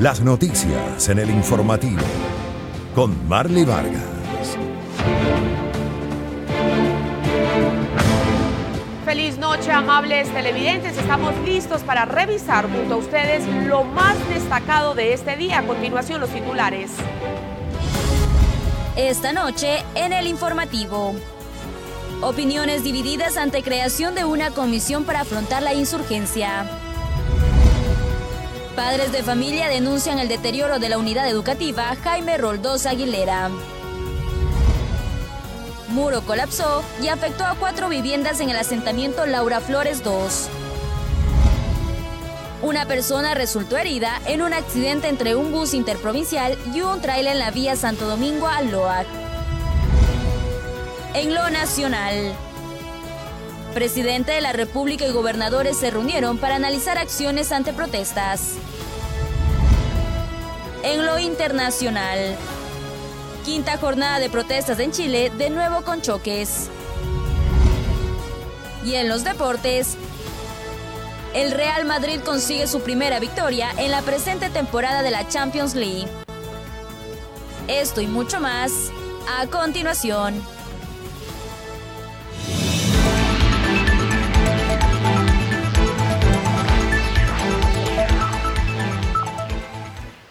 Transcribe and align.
Las 0.00 0.20
noticias 0.20 1.08
en 1.08 1.20
el 1.20 1.30
informativo 1.30 2.02
con 2.96 3.28
Marley 3.28 3.64
Vargas. 3.64 4.02
Feliz 9.04 9.38
noche, 9.38 9.70
amables 9.70 10.28
televidentes. 10.34 10.98
Estamos 10.98 11.32
listos 11.44 11.82
para 11.82 12.06
revisar 12.06 12.68
junto 12.68 12.94
a 12.94 12.96
ustedes 12.96 13.46
lo 13.68 13.84
más 13.84 14.16
destacado 14.30 14.96
de 14.96 15.12
este 15.12 15.36
día. 15.36 15.60
A 15.60 15.62
continuación, 15.62 16.20
los 16.20 16.30
titulares. 16.30 16.90
Esta 18.96 19.32
noche 19.32 19.84
en 19.94 20.12
el 20.12 20.26
informativo. 20.26 21.14
Opiniones 22.20 22.82
divididas 22.82 23.36
ante 23.36 23.62
creación 23.62 24.16
de 24.16 24.24
una 24.24 24.50
comisión 24.50 25.04
para 25.04 25.20
afrontar 25.20 25.62
la 25.62 25.72
insurgencia. 25.72 26.66
Padres 28.76 29.12
de 29.12 29.22
familia 29.22 29.68
denuncian 29.68 30.18
el 30.18 30.26
deterioro 30.26 30.80
de 30.80 30.88
la 30.88 30.98
unidad 30.98 31.28
educativa 31.28 31.94
Jaime 32.02 32.36
Roldós 32.36 32.86
Aguilera. 32.86 33.48
Muro 35.88 36.22
colapsó 36.22 36.82
y 37.00 37.06
afectó 37.06 37.44
a 37.44 37.54
cuatro 37.54 37.88
viviendas 37.88 38.40
en 38.40 38.50
el 38.50 38.56
asentamiento 38.56 39.26
Laura 39.26 39.60
Flores 39.60 40.02
2. 40.02 40.48
Una 42.62 42.86
persona 42.86 43.34
resultó 43.34 43.76
herida 43.76 44.20
en 44.26 44.42
un 44.42 44.52
accidente 44.52 45.08
entre 45.08 45.36
un 45.36 45.52
bus 45.52 45.72
interprovincial 45.72 46.58
y 46.74 46.80
un 46.80 47.00
trailer 47.00 47.34
en 47.34 47.38
la 47.38 47.52
vía 47.52 47.76
Santo 47.76 48.08
Domingo 48.08 48.48
a 48.48 48.60
Loac. 48.62 49.06
En 51.14 51.32
lo 51.32 51.48
nacional, 51.50 52.34
presidente 53.74 54.32
de 54.32 54.40
la 54.40 54.52
República 54.52 55.04
y 55.06 55.10
gobernadores 55.10 55.76
se 55.76 55.90
reunieron 55.90 56.38
para 56.38 56.54
analizar 56.54 56.96
acciones 56.96 57.52
ante 57.52 57.72
protestas. 57.72 58.52
En 60.82 61.04
lo 61.04 61.18
internacional, 61.18 62.36
quinta 63.44 63.76
jornada 63.76 64.20
de 64.20 64.30
protestas 64.30 64.78
en 64.78 64.92
Chile, 64.92 65.30
de 65.36 65.50
nuevo 65.50 65.82
con 65.82 66.00
choques. 66.00 66.70
Y 68.84 68.94
en 68.94 69.08
los 69.08 69.24
deportes, 69.24 69.96
el 71.34 71.50
Real 71.50 71.84
Madrid 71.84 72.20
consigue 72.24 72.66
su 72.66 72.80
primera 72.80 73.18
victoria 73.18 73.70
en 73.76 73.90
la 73.90 74.02
presente 74.02 74.48
temporada 74.50 75.02
de 75.02 75.10
la 75.10 75.28
Champions 75.28 75.74
League. 75.74 76.06
Esto 77.66 78.00
y 78.00 78.06
mucho 78.06 78.40
más 78.40 78.70
a 79.38 79.46
continuación. 79.48 80.53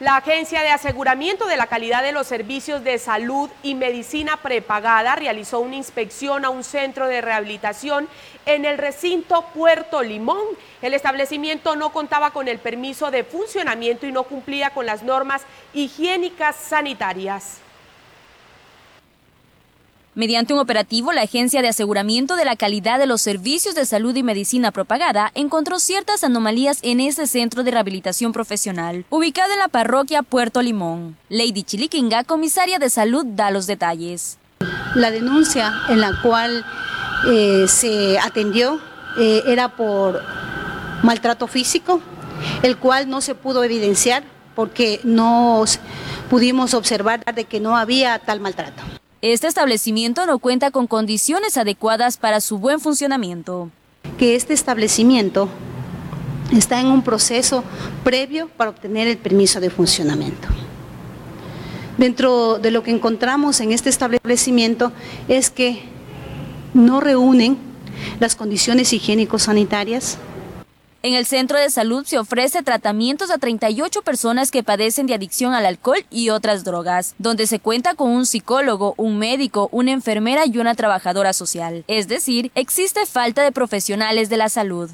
La 0.03 0.17
Agencia 0.17 0.61
de 0.63 0.69
Aseguramiento 0.69 1.47
de 1.47 1.55
la 1.55 1.67
Calidad 1.67 2.03
de 2.03 2.11
los 2.11 2.27
Servicios 2.27 2.83
de 2.83 2.99
Salud 2.99 3.49
y 3.63 3.73
Medicina 3.73 4.35
Prepagada 4.35 5.15
realizó 5.15 5.61
una 5.61 5.77
inspección 5.77 6.43
a 6.43 6.49
un 6.49 6.65
centro 6.65 7.07
de 7.07 7.21
rehabilitación 7.21 8.09
en 8.45 8.65
el 8.65 8.77
recinto 8.77 9.45
Puerto 9.53 10.03
Limón. 10.03 10.43
El 10.81 10.93
establecimiento 10.93 11.77
no 11.77 11.93
contaba 11.93 12.31
con 12.31 12.49
el 12.49 12.59
permiso 12.59 13.11
de 13.11 13.23
funcionamiento 13.23 14.05
y 14.05 14.11
no 14.11 14.23
cumplía 14.23 14.71
con 14.71 14.85
las 14.85 15.03
normas 15.03 15.43
higiénicas 15.73 16.57
sanitarias. 16.57 17.62
Mediante 20.15 20.53
un 20.53 20.59
operativo, 20.59 21.11
la 21.11 21.23
Agencia 21.23 21.63
de 21.63 21.69
Aseguramiento 21.69 22.35
de 22.35 22.45
la 22.45 22.55
Calidad 22.55 22.99
de 22.99 23.07
los 23.07 23.19
Servicios 23.19 23.73
de 23.73 23.83
Salud 23.83 24.15
y 24.15 24.21
Medicina 24.21 24.71
Propagada 24.71 25.31
encontró 25.33 25.79
ciertas 25.79 26.23
anomalías 26.23 26.77
en 26.83 26.99
ese 26.99 27.25
centro 27.25 27.63
de 27.63 27.71
rehabilitación 27.71 28.31
profesional, 28.31 29.05
ubicado 29.09 29.53
en 29.53 29.57
la 29.57 29.69
parroquia 29.69 30.21
Puerto 30.21 30.61
Limón. 30.61 31.17
Lady 31.29 31.63
Chiliquinga, 31.63 32.25
comisaria 32.25 32.77
de 32.77 32.91
salud, 32.91 33.25
da 33.25 33.49
los 33.49 33.65
detalles. 33.65 34.37
La 34.93 35.09
denuncia 35.09 35.73
en 35.89 35.99
la 35.99 36.21
cual 36.21 36.63
eh, 37.31 37.65
se 37.67 38.19
atendió 38.19 38.79
eh, 39.17 39.41
era 39.47 39.69
por 39.69 40.21
maltrato 41.01 41.47
físico, 41.47 42.01
el 42.61 42.77
cual 42.77 43.09
no 43.09 43.19
se 43.21 43.33
pudo 43.33 43.63
evidenciar 43.63 44.21
porque 44.53 44.99
no 45.03 45.65
pudimos 46.29 46.75
observar 46.75 47.25
de 47.33 47.45
que 47.45 47.59
no 47.59 47.75
había 47.75 48.19
tal 48.19 48.39
maltrato. 48.39 48.83
Este 49.23 49.47
establecimiento 49.47 50.25
no 50.25 50.37
cuenta 50.37 50.69
con 50.69 50.85
condiciones 50.85 51.55
adecuadas 51.55 52.17
para 52.17 52.41
su 52.41 52.57
buen 52.57 52.81
funcionamiento. 52.81 53.69
Que 54.17 54.35
este 54.35 54.53
establecimiento 54.53 55.47
está 56.51 56.81
en 56.81 56.87
un 56.87 57.03
proceso 57.03 57.63
previo 58.03 58.49
para 58.49 58.71
obtener 58.71 59.07
el 59.07 59.17
permiso 59.17 59.61
de 59.61 59.69
funcionamiento. 59.69 60.49
Dentro 61.97 62.59
de 62.59 62.71
lo 62.71 62.83
que 62.83 62.91
encontramos 62.91 63.61
en 63.61 63.71
este 63.71 63.89
establecimiento 63.89 64.91
es 65.29 65.49
que 65.49 65.83
no 66.73 66.99
reúnen 66.99 67.57
las 68.19 68.35
condiciones 68.35 68.91
higiénico-sanitarias, 68.91 70.17
en 71.05 71.15
el 71.15 71.25
centro 71.25 71.59
de 71.59 71.69
salud 71.69 72.05
se 72.05 72.17
ofrece 72.17 72.63
tratamientos 72.63 73.29
a 73.29 73.37
38 73.37 74.03
personas 74.03 74.51
que 74.51 74.63
padecen 74.63 75.05
de 75.05 75.13
adicción 75.13 75.53
al 75.53 75.65
alcohol 75.65 76.05
y 76.09 76.29
otras 76.29 76.63
drogas, 76.63 77.13
donde 77.19 77.45
se 77.45 77.59
cuenta 77.59 77.93
con 77.93 78.09
un 78.09 78.25
psicólogo, 78.25 78.93
un 78.95 79.19
médico, 79.19 79.67
una 79.73 79.91
enfermera 79.91 80.45
y 80.45 80.57
una 80.59 80.75
trabajadora 80.75 81.33
social. 81.33 81.83
Es 81.89 82.07
decir, 82.07 82.53
existe 82.55 83.05
falta 83.05 83.43
de 83.43 83.51
profesionales 83.51 84.29
de 84.29 84.37
la 84.37 84.47
salud. 84.47 84.89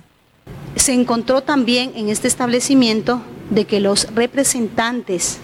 Se 0.75 0.93
encontró 0.93 1.41
también 1.41 1.91
en 1.95 2.09
este 2.09 2.27
establecimiento 2.27 3.21
de 3.51 3.65
que 3.65 3.79
los 3.79 4.07
representantes 4.15 5.37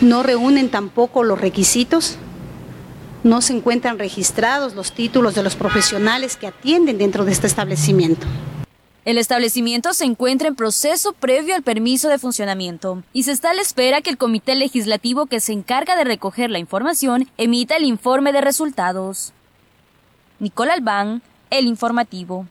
no 0.00 0.22
reúnen 0.22 0.70
tampoco 0.70 1.24
los 1.24 1.40
requisitos 1.40 2.18
no 3.24 3.42
se 3.42 3.52
encuentran 3.52 3.98
registrados 3.98 4.76
los 4.76 4.92
títulos 4.92 5.34
de 5.34 5.42
los 5.42 5.56
profesionales 5.56 6.36
que 6.36 6.46
atienden 6.46 6.98
dentro 6.98 7.24
de 7.24 7.32
este 7.32 7.48
establecimiento. 7.48 8.28
El 9.08 9.16
establecimiento 9.16 9.94
se 9.94 10.04
encuentra 10.04 10.48
en 10.48 10.54
proceso 10.54 11.14
previo 11.14 11.54
al 11.54 11.62
permiso 11.62 12.10
de 12.10 12.18
funcionamiento 12.18 13.02
y 13.14 13.22
se 13.22 13.32
está 13.32 13.52
a 13.52 13.54
la 13.54 13.62
espera 13.62 14.02
que 14.02 14.10
el 14.10 14.18
comité 14.18 14.54
legislativo 14.54 15.24
que 15.24 15.40
se 15.40 15.54
encarga 15.54 15.96
de 15.96 16.04
recoger 16.04 16.50
la 16.50 16.58
información 16.58 17.26
emita 17.38 17.78
el 17.78 17.84
informe 17.84 18.34
de 18.34 18.42
resultados. 18.42 19.32
Nicole 20.40 20.72
Albán, 20.72 21.22
El 21.48 21.68
Informativo. 21.68 22.46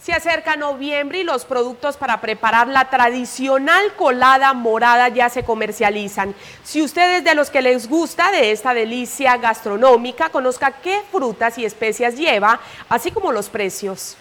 Se 0.00 0.12
acerca 0.12 0.54
noviembre 0.54 1.22
y 1.22 1.24
los 1.24 1.44
productos 1.44 1.96
para 1.96 2.20
preparar 2.20 2.68
la 2.68 2.88
tradicional 2.88 3.96
colada 3.96 4.52
morada 4.52 5.08
ya 5.08 5.28
se 5.28 5.42
comercializan. 5.42 6.36
Si 6.62 6.80
usted 6.82 7.16
es 7.16 7.24
de 7.24 7.34
los 7.34 7.50
que 7.50 7.62
les 7.62 7.88
gusta 7.88 8.30
de 8.30 8.52
esta 8.52 8.74
delicia 8.74 9.38
gastronómica, 9.38 10.30
conozca 10.30 10.70
qué 10.70 11.02
frutas 11.10 11.58
y 11.58 11.64
especias 11.64 12.14
lleva, 12.14 12.60
así 12.88 13.10
como 13.10 13.32
los 13.32 13.48
precios. 13.48 14.16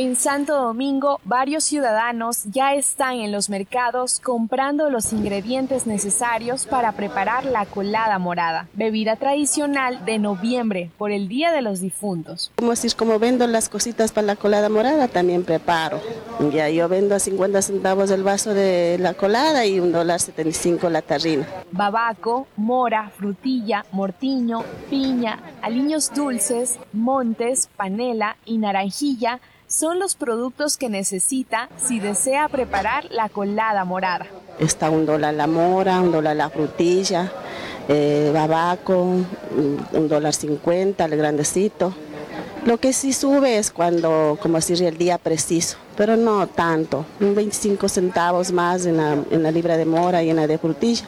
En 0.00 0.16
Santo 0.16 0.54
Domingo, 0.54 1.20
varios 1.24 1.64
ciudadanos 1.64 2.44
ya 2.44 2.72
están 2.72 3.16
en 3.16 3.32
los 3.32 3.50
mercados 3.50 4.18
comprando 4.18 4.88
los 4.88 5.12
ingredientes 5.12 5.86
necesarios 5.86 6.64
para 6.64 6.92
preparar 6.92 7.44
la 7.44 7.66
colada 7.66 8.18
morada, 8.18 8.66
bebida 8.72 9.16
tradicional 9.16 10.02
de 10.06 10.18
noviembre 10.18 10.90
por 10.96 11.10
el 11.10 11.28
Día 11.28 11.52
de 11.52 11.60
los 11.60 11.82
Difuntos. 11.82 12.50
Como 12.56 12.74
si 12.76 12.88
como 12.92 13.18
vendo 13.18 13.46
las 13.46 13.68
cositas 13.68 14.10
para 14.10 14.26
la 14.26 14.36
colada 14.36 14.70
morada, 14.70 15.06
también 15.06 15.44
preparo. 15.44 16.00
Ya 16.50 16.70
yo 16.70 16.88
vendo 16.88 17.14
a 17.14 17.18
50 17.18 17.60
centavos 17.60 18.10
el 18.10 18.22
vaso 18.22 18.54
de 18.54 18.96
la 18.98 19.12
colada 19.12 19.66
y 19.66 19.80
un 19.80 19.92
dólar 19.92 20.18
75 20.18 20.88
la 20.88 21.02
tarrina. 21.02 21.46
Babaco, 21.72 22.46
mora, 22.56 23.10
frutilla, 23.18 23.84
mortiño, 23.92 24.64
piña, 24.88 25.40
aliños 25.60 26.10
dulces, 26.14 26.78
montes, 26.94 27.68
panela 27.76 28.38
y 28.46 28.56
naranjilla 28.56 29.40
son 29.70 30.00
los 30.00 30.16
productos 30.16 30.76
que 30.76 30.88
necesita 30.88 31.68
si 31.78 32.00
desea 32.00 32.48
preparar 32.48 33.06
la 33.10 33.28
colada 33.28 33.84
morada. 33.84 34.26
Está 34.58 34.90
un 34.90 35.06
dólar 35.06 35.34
la 35.34 35.46
mora, 35.46 36.00
un 36.00 36.10
dólar 36.10 36.36
la 36.36 36.50
frutilla, 36.50 37.32
eh, 37.88 38.30
babaco, 38.34 39.00
un 39.00 40.08
dólar 40.08 40.34
cincuenta, 40.34 41.04
el 41.04 41.16
grandecito. 41.16 41.94
Lo 42.66 42.78
que 42.78 42.92
sí 42.92 43.12
sube 43.12 43.56
es 43.56 43.70
cuando, 43.70 44.38
como 44.42 44.56
decir, 44.56 44.82
el 44.82 44.98
día 44.98 45.16
preciso, 45.16 45.78
pero 45.96 46.16
no 46.16 46.46
tanto, 46.46 47.06
un 47.20 47.34
25 47.34 47.88
centavos 47.88 48.52
más 48.52 48.84
en 48.84 48.98
la, 48.98 49.12
en 49.12 49.42
la 49.42 49.50
libra 49.50 49.78
de 49.78 49.86
mora 49.86 50.22
y 50.22 50.30
en 50.30 50.36
la 50.36 50.46
de 50.46 50.58
frutilla. 50.58 51.06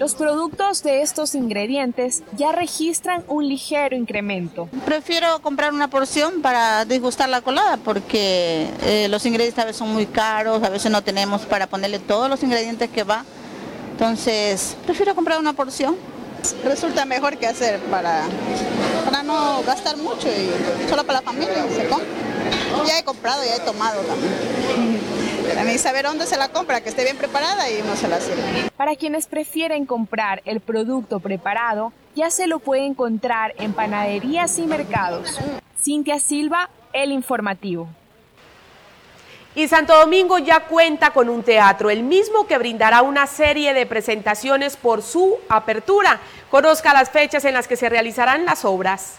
Los 0.00 0.14
productos 0.14 0.82
de 0.82 1.02
estos 1.02 1.34
ingredientes 1.34 2.22
ya 2.34 2.52
registran 2.52 3.22
un 3.28 3.46
ligero 3.46 3.94
incremento. 3.94 4.66
Prefiero 4.86 5.42
comprar 5.42 5.74
una 5.74 5.88
porción 5.88 6.40
para 6.40 6.86
disgustar 6.86 7.28
la 7.28 7.42
colada 7.42 7.76
porque 7.76 8.70
eh, 8.82 9.08
los 9.10 9.26
ingredientes 9.26 9.62
a 9.62 9.66
veces 9.66 9.76
son 9.76 9.92
muy 9.92 10.06
caros, 10.06 10.62
a 10.62 10.70
veces 10.70 10.90
no 10.90 11.02
tenemos 11.02 11.42
para 11.42 11.66
ponerle 11.66 11.98
todos 11.98 12.30
los 12.30 12.42
ingredientes 12.42 12.88
que 12.88 13.04
va. 13.04 13.26
Entonces, 13.92 14.74
prefiero 14.86 15.14
comprar 15.14 15.38
una 15.38 15.52
porción. 15.52 15.94
Resulta 16.64 17.04
mejor 17.04 17.36
que 17.36 17.46
hacer 17.46 17.78
para, 17.90 18.22
para 19.04 19.22
no 19.22 19.62
gastar 19.66 19.98
mucho 19.98 20.28
y 20.28 20.88
solo 20.88 21.04
para 21.04 21.18
la 21.20 21.26
familia 21.26 21.66
se 21.68 21.86
Ya 22.86 22.98
he 22.98 23.04
comprado, 23.04 23.44
ya 23.44 23.56
he 23.56 23.60
tomado 23.60 24.00
también. 24.00 25.19
También 25.54 25.78
saber 25.78 26.04
dónde 26.04 26.26
se 26.26 26.36
la 26.36 26.48
compra, 26.48 26.80
que 26.80 26.88
esté 26.88 27.04
bien 27.04 27.16
preparada 27.16 27.70
y 27.70 27.80
uno 27.80 27.96
se 27.96 28.08
la 28.08 28.20
sirve. 28.20 28.70
Para 28.76 28.96
quienes 28.96 29.26
prefieren 29.26 29.86
comprar 29.86 30.42
el 30.44 30.60
producto 30.60 31.20
preparado, 31.20 31.92
ya 32.14 32.30
se 32.30 32.46
lo 32.46 32.58
puede 32.58 32.86
encontrar 32.86 33.54
en 33.58 33.72
panaderías 33.72 34.58
y 34.58 34.66
mercados. 34.66 35.38
Cintia 35.80 36.18
Silva, 36.18 36.70
El 36.92 37.12
Informativo. 37.12 37.88
Y 39.54 39.66
Santo 39.66 39.98
Domingo 39.98 40.38
ya 40.38 40.60
cuenta 40.60 41.10
con 41.10 41.28
un 41.28 41.42
teatro, 41.42 41.90
el 41.90 42.04
mismo 42.04 42.46
que 42.46 42.56
brindará 42.56 43.02
una 43.02 43.26
serie 43.26 43.74
de 43.74 43.84
presentaciones 43.84 44.76
por 44.76 45.02
su 45.02 45.38
apertura. 45.48 46.20
Conozca 46.50 46.92
las 46.92 47.10
fechas 47.10 47.44
en 47.44 47.54
las 47.54 47.66
que 47.66 47.76
se 47.76 47.88
realizarán 47.88 48.44
las 48.44 48.64
obras. 48.64 49.16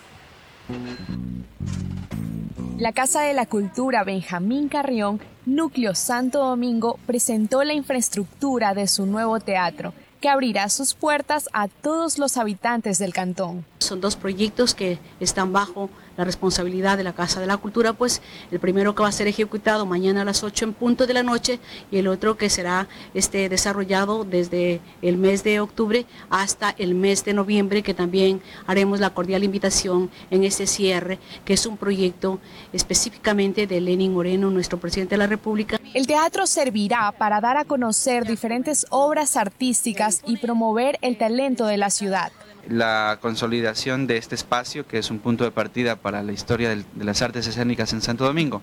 La 2.82 2.94
Casa 2.94 3.22
de 3.22 3.36
la 3.36 3.46
Cultura 3.46 4.04
Benjamín 4.04 4.68
Carrión, 4.68 5.22
Núcleo 5.46 5.94
Santo 5.94 6.40
Domingo, 6.40 6.98
presentó 7.06 7.64
la 7.64 7.74
infraestructura 7.74 8.74
de 8.74 8.88
su 8.88 9.06
nuevo 9.06 9.40
teatro, 9.40 9.94
que 10.20 10.30
abrirá 10.30 10.68
sus 10.68 10.96
puertas 10.96 11.48
a 11.54 11.68
todos 11.68 12.18
los 12.18 12.38
habitantes 12.38 12.98
del 12.98 13.14
cantón. 13.14 13.66
Son 13.82 14.00
dos 14.00 14.16
proyectos 14.16 14.76
que 14.76 15.00
están 15.20 15.52
bajo 15.52 15.90
la 16.16 16.24
responsabilidad 16.24 16.98
de 16.98 17.04
la 17.04 17.14
Casa 17.14 17.40
de 17.40 17.48
la 17.48 17.58
Cultura, 17.58 17.94
pues 17.94 18.22
el 18.52 18.60
primero 18.60 18.94
que 18.94 19.02
va 19.02 19.10
a 19.10 19.12
ser 19.12 19.28
ejecutado 19.28 19.88
mañana 19.88 20.22
a 20.22 20.26
las 20.26 20.44
8 20.44 20.66
en 20.66 20.74
punto 20.74 21.08
de 21.08 21.16
la 21.16 21.24
noche 21.24 21.60
y 21.90 21.98
el 21.98 22.08
otro 22.08 22.38
que 22.38 22.52
será 22.52 22.88
este, 23.16 23.50
desarrollado 23.50 24.24
desde 24.24 24.82
el 25.02 25.18
mes 25.18 25.44
de 25.44 25.60
octubre 25.60 26.06
hasta 26.30 26.76
el 26.78 26.94
mes 26.94 27.26
de 27.26 27.34
noviembre, 27.34 27.82
que 27.82 27.96
también 27.96 28.42
haremos 28.68 29.00
la 29.00 29.16
cordial 29.16 29.44
invitación 29.44 30.12
en 30.30 30.44
este 30.44 30.68
cierre, 30.68 31.18
que 31.44 31.54
es 31.54 31.66
un 31.66 31.78
proyecto 31.78 32.40
específicamente 32.74 33.66
de 33.66 33.82
Lenin 33.82 34.14
Moreno, 34.14 34.52
nuestro 34.52 34.80
presidente 34.80 35.16
de 35.16 35.20
la 35.20 35.28
República. 35.28 35.80
El 35.96 36.06
teatro 36.06 36.46
servirá 36.46 37.12
para 37.18 37.42
dar 37.42 37.58
a 37.58 37.66
conocer 37.66 38.28
diferentes 38.28 38.86
obras 38.92 39.38
artísticas 39.38 40.22
y 40.28 40.38
promover 40.38 41.00
el 41.02 41.18
talento 41.18 41.66
de 41.66 41.78
la 41.78 41.90
ciudad 41.90 42.32
la 42.68 43.20
consolidación 43.22 44.08
de 44.08 44.18
este 44.18 44.36
espacio, 44.36 44.88
que 44.88 44.98
es 44.98 45.12
un 45.12 45.20
punto 45.20 45.44
de 45.44 45.52
partida 45.52 45.96
para 45.96 46.24
la 46.24 46.32
historia 46.32 46.70
de 46.70 46.86
las 47.04 47.22
artes 47.22 47.48
escénicas 47.48 47.94
en 47.94 48.02
Santo 48.02 48.26
Domingo. 48.26 48.62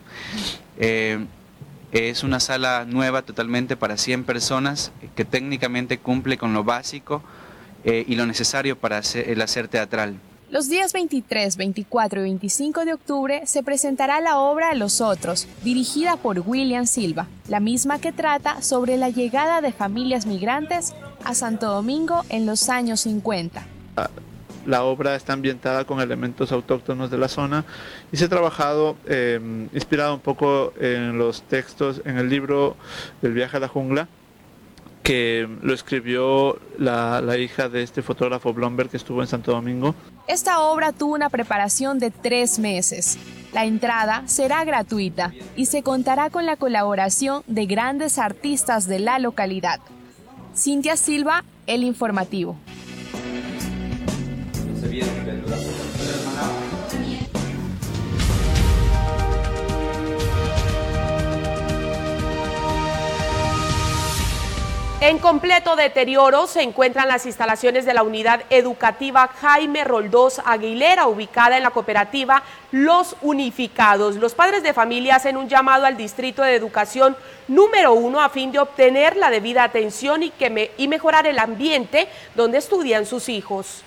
Eh, 0.79 1.25
es 1.93 2.23
una 2.23 2.41
sala 2.41 2.85
nueva 2.87 3.23
totalmente 3.23 3.77
para 3.77 3.97
100 3.97 4.25
personas 4.25 4.93
que 5.17 5.25
técnicamente 5.25 5.99
cumple 5.99 6.37
con 6.37 6.53
lo 6.53 6.65
básico 6.65 7.23
eh, 7.85 8.05
y 8.07 8.17
lo 8.17 8.27
necesario 8.27 8.77
para 8.77 9.01
el 9.15 9.41
hacer 9.41 9.69
teatral. 9.69 10.21
Los 10.51 10.69
días 10.69 10.95
23, 10.95 11.59
24 11.59 12.21
y 12.21 12.23
25 12.25 12.85
de 12.87 12.95
octubre 12.95 13.43
se 13.45 13.63
presentará 13.63 14.21
la 14.23 14.39
obra 14.39 14.75
Los 14.75 15.03
Otros, 15.03 15.47
dirigida 15.63 16.17
por 16.17 16.41
William 16.41 16.87
Silva, 16.87 17.27
la 17.49 17.61
misma 17.61 17.99
que 17.99 18.13
trata 18.13 18.63
sobre 18.63 18.97
la 18.97 19.11
llegada 19.11 19.61
de 19.61 19.73
familias 19.73 20.25
migrantes 20.25 20.95
a 21.23 21.35
Santo 21.35 21.67
Domingo 21.67 22.25
en 22.31 22.47
los 22.47 22.71
años 22.71 23.01
50. 23.01 23.78
La 24.67 24.85
obra 24.85 25.15
está 25.15 25.33
ambientada 25.33 25.85
con 25.85 26.01
elementos 26.01 26.53
autóctonos 26.53 27.11
de 27.11 27.17
la 27.17 27.29
zona 27.29 27.65
y 28.13 28.19
se 28.19 28.27
ha 28.27 28.29
trabajado 28.29 28.97
em, 29.07 29.69
inspirado 29.73 30.15
un 30.15 30.21
poco 30.21 30.75
en 30.79 31.17
los 31.17 31.43
textos, 31.43 32.03
en 32.05 32.19
el 32.19 32.29
libro 32.29 32.77
del 33.23 33.33
viaje 33.33 33.57
a 33.57 33.61
la 33.61 33.69
jungla, 33.69 34.09
que 35.03 35.49
lo 35.63 35.73
escribió 35.73 36.59
la, 36.77 37.23
la, 37.23 37.39
hija 37.39 37.71
de 37.71 37.83
este 37.83 38.03
fotógrafo 38.03 38.53
Blomberg 38.53 38.91
que 38.91 38.99
estuvo 38.99 39.23
en 39.23 39.27
Santo 39.27 39.53
Domingo. 39.53 39.95
Esta 40.27 40.61
obra 40.61 40.93
tuvo 40.93 41.15
una 41.15 41.31
preparación 41.31 41.99
de 41.99 42.11
tres 42.11 42.59
meses. 42.59 43.19
La 43.55 43.65
entrada 43.65 44.25
será 44.27 44.65
gratuita 44.65 45.33
y 45.57 45.65
se 45.65 45.83
contará 45.83 46.29
con 46.29 46.45
la 46.45 46.57
colaboración 46.57 47.43
de 47.47 47.65
grandes 47.65 48.19
artistas 48.19 48.87
de 48.87 48.99
la 48.99 49.19
localidad. 49.19 49.81
Cintia 50.55 50.97
Silva, 50.97 51.45
El 51.67 51.85
Informativo. 51.85 52.59
En 65.01 65.21
completo 65.21 65.77
deterioro 65.77 66.49
se 66.49 66.63
encuentran 66.63 67.07
las 67.07 67.25
instalaciones 67.25 67.85
de 67.85 67.95
la 67.95 68.03
unidad 68.03 68.43
educativa 68.51 69.29
Jaime 69.29 69.85
Roldós 69.85 70.41
Aguilera, 70.45 71.07
ubicada 71.07 71.57
en 71.57 71.63
la 71.63 71.71
cooperativa 71.71 72.43
Los 72.73 73.15
Unificados. 73.23 74.17
Los 74.17 74.35
padres 74.35 74.65
de 74.65 74.75
familia 74.75 75.15
hacen 75.15 75.37
un 75.37 75.49
llamado 75.49 75.87
al 75.87 75.97
Distrito 75.97 76.43
de 76.43 76.57
Educación 76.57 77.17
número 77.47 77.93
uno 77.93 78.21
a 78.21 78.29
fin 78.29 78.51
de 78.51 78.59
obtener 78.59 79.17
la 79.17 79.31
debida 79.31 79.63
atención 79.63 80.25
y, 80.25 80.31
que 80.31 80.73
mejorar 80.89 81.29
el 81.29 81.39
ambiente 81.39 82.09
donde 82.35 82.59
estudian 82.59 83.07
sus 83.07 83.29
hijos 83.29 83.85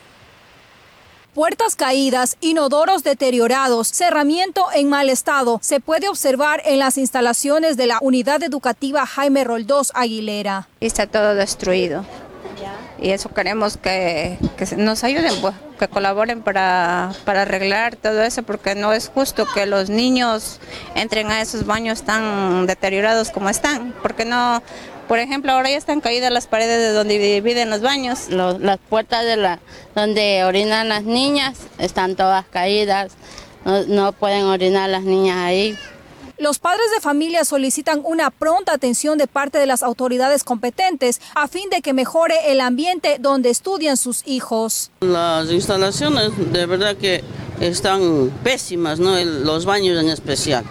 puertas 1.33 1.75
caídas, 1.75 2.37
inodoros 2.41 3.03
deteriorados, 3.03 3.87
cerramiento 3.87 4.65
en 4.73 4.89
mal 4.89 5.09
estado 5.09 5.59
se 5.61 5.79
puede 5.79 6.09
observar 6.09 6.61
en 6.65 6.79
las 6.79 6.97
instalaciones 6.97 7.77
de 7.77 7.87
la 7.87 7.97
unidad 8.01 8.43
educativa 8.43 9.05
Jaime 9.05 9.43
Roldós 9.43 9.91
Aguilera. 9.93 10.67
Está 10.79 11.07
todo 11.07 11.35
destruido. 11.35 12.05
Y 13.01 13.09
eso 13.09 13.33
queremos 13.33 13.77
que, 13.77 14.37
nos 14.77 15.03
ayuden, 15.03 15.33
pues, 15.41 15.55
que 15.79 15.87
colaboren 15.87 16.43
para, 16.43 17.11
para 17.25 17.41
arreglar 17.41 17.95
todo 17.95 18.21
eso, 18.21 18.43
porque 18.43 18.75
no 18.75 18.93
es 18.93 19.09
justo 19.09 19.47
que 19.51 19.65
los 19.65 19.89
niños 19.89 20.59
entren 20.93 21.31
a 21.31 21.41
esos 21.41 21.65
baños 21.65 22.03
tan 22.03 22.67
deteriorados 22.67 23.31
como 23.31 23.49
están, 23.49 23.95
porque 24.03 24.23
no, 24.23 24.61
por 25.11 25.19
ejemplo, 25.19 25.51
ahora 25.51 25.69
ya 25.69 25.75
están 25.75 25.99
caídas 25.99 26.31
las 26.31 26.47
paredes 26.47 26.79
de 26.79 26.93
donde 26.93 27.19
dividen 27.19 27.69
los 27.69 27.81
baños. 27.81 28.29
las 28.29 28.77
puertas 28.77 29.25
de 29.25 29.35
la 29.35 29.59
donde 29.93 30.45
orinan 30.45 30.87
las 30.87 31.03
niñas 31.03 31.57
están 31.79 32.15
todas 32.15 32.45
caídas. 32.45 33.11
No, 33.89 34.13
pueden 34.13 34.45
orinar 34.45 34.89
las 34.89 35.03
niñas 35.03 35.35
ahí. 35.35 35.77
Los 36.37 36.59
padres 36.59 36.85
de 36.95 37.01
familia 37.01 37.43
solicitan 37.43 37.99
una 38.05 38.31
pronta 38.31 38.71
atención 38.71 39.17
de 39.17 39.27
parte 39.27 39.57
de 39.57 39.65
las 39.65 39.83
autoridades 39.83 40.45
competentes 40.45 41.19
a 41.35 41.49
fin 41.49 41.69
de 41.69 41.81
que 41.81 41.91
mejore 41.91 42.49
el 42.49 42.61
ambiente 42.61 43.17
donde 43.19 43.49
estudian 43.49 43.97
sus 43.97 44.25
hijos. 44.25 44.91
Las 45.01 45.51
instalaciones 45.51 46.31
de 46.53 46.65
verdad 46.65 46.95
que 46.95 47.21
están 47.59 48.31
pésimas, 48.45 49.01
¿no? 49.01 49.21
los 49.21 49.65
baños 49.65 50.01
en 50.01 50.09
especial. 50.09 50.63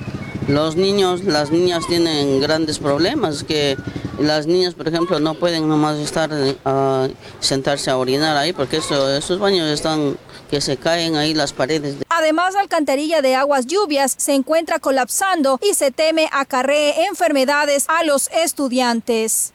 Los 0.50 0.75
niños, 0.75 1.23
las 1.23 1.52
niñas 1.52 1.86
tienen 1.86 2.41
grandes 2.41 2.81
problemas 2.81 3.44
que 3.44 3.77
las 4.19 4.48
niñas, 4.48 4.74
por 4.74 4.89
ejemplo, 4.89 5.20
no 5.20 5.34
pueden 5.34 5.69
nomás 5.69 5.96
estar 5.98 6.29
a 6.32 7.06
eh, 7.08 7.15
sentarse 7.39 7.89
a 7.89 7.96
orinar 7.96 8.36
ahí 8.36 8.53
porque 8.53 8.79
esos 8.79 9.39
baños 9.39 9.69
están 9.69 10.17
que 10.51 10.60
se 10.60 10.77
caen 10.77 11.15
ahí 11.15 11.34
las 11.34 11.53
paredes. 11.53 11.94
Además, 12.08 12.55
la 12.55 12.60
alcantarilla 12.60 13.22
de 13.22 13.36
aguas 13.36 13.67
lluvias 13.67 14.13
se 14.19 14.34
encuentra 14.34 14.81
colapsando 14.81 15.60
y 15.63 15.74
se 15.74 15.93
teme 15.93 16.29
acarree 16.32 17.06
enfermedades 17.06 17.84
a 17.86 18.03
los 18.03 18.29
estudiantes. 18.32 19.53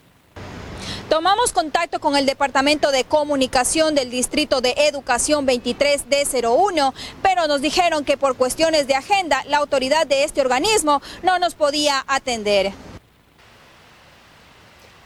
Tomamos 1.08 1.52
contacto 1.52 2.00
con 2.00 2.16
el 2.16 2.26
Departamento 2.26 2.90
de 2.90 3.04
Comunicación 3.04 3.94
del 3.94 4.10
Distrito 4.10 4.60
de 4.60 4.74
Educación 4.76 5.46
23D01, 5.46 6.92
pero 7.22 7.46
nos 7.46 7.62
dijeron 7.62 8.04
que 8.04 8.16
por 8.16 8.36
cuestiones 8.36 8.88
de 8.88 8.96
agenda 8.96 9.44
la 9.46 9.58
autoridad 9.58 10.04
de 10.08 10.24
este 10.24 10.40
organismo 10.40 11.00
no 11.22 11.38
nos 11.38 11.54
podía 11.54 12.04
atender. 12.08 12.72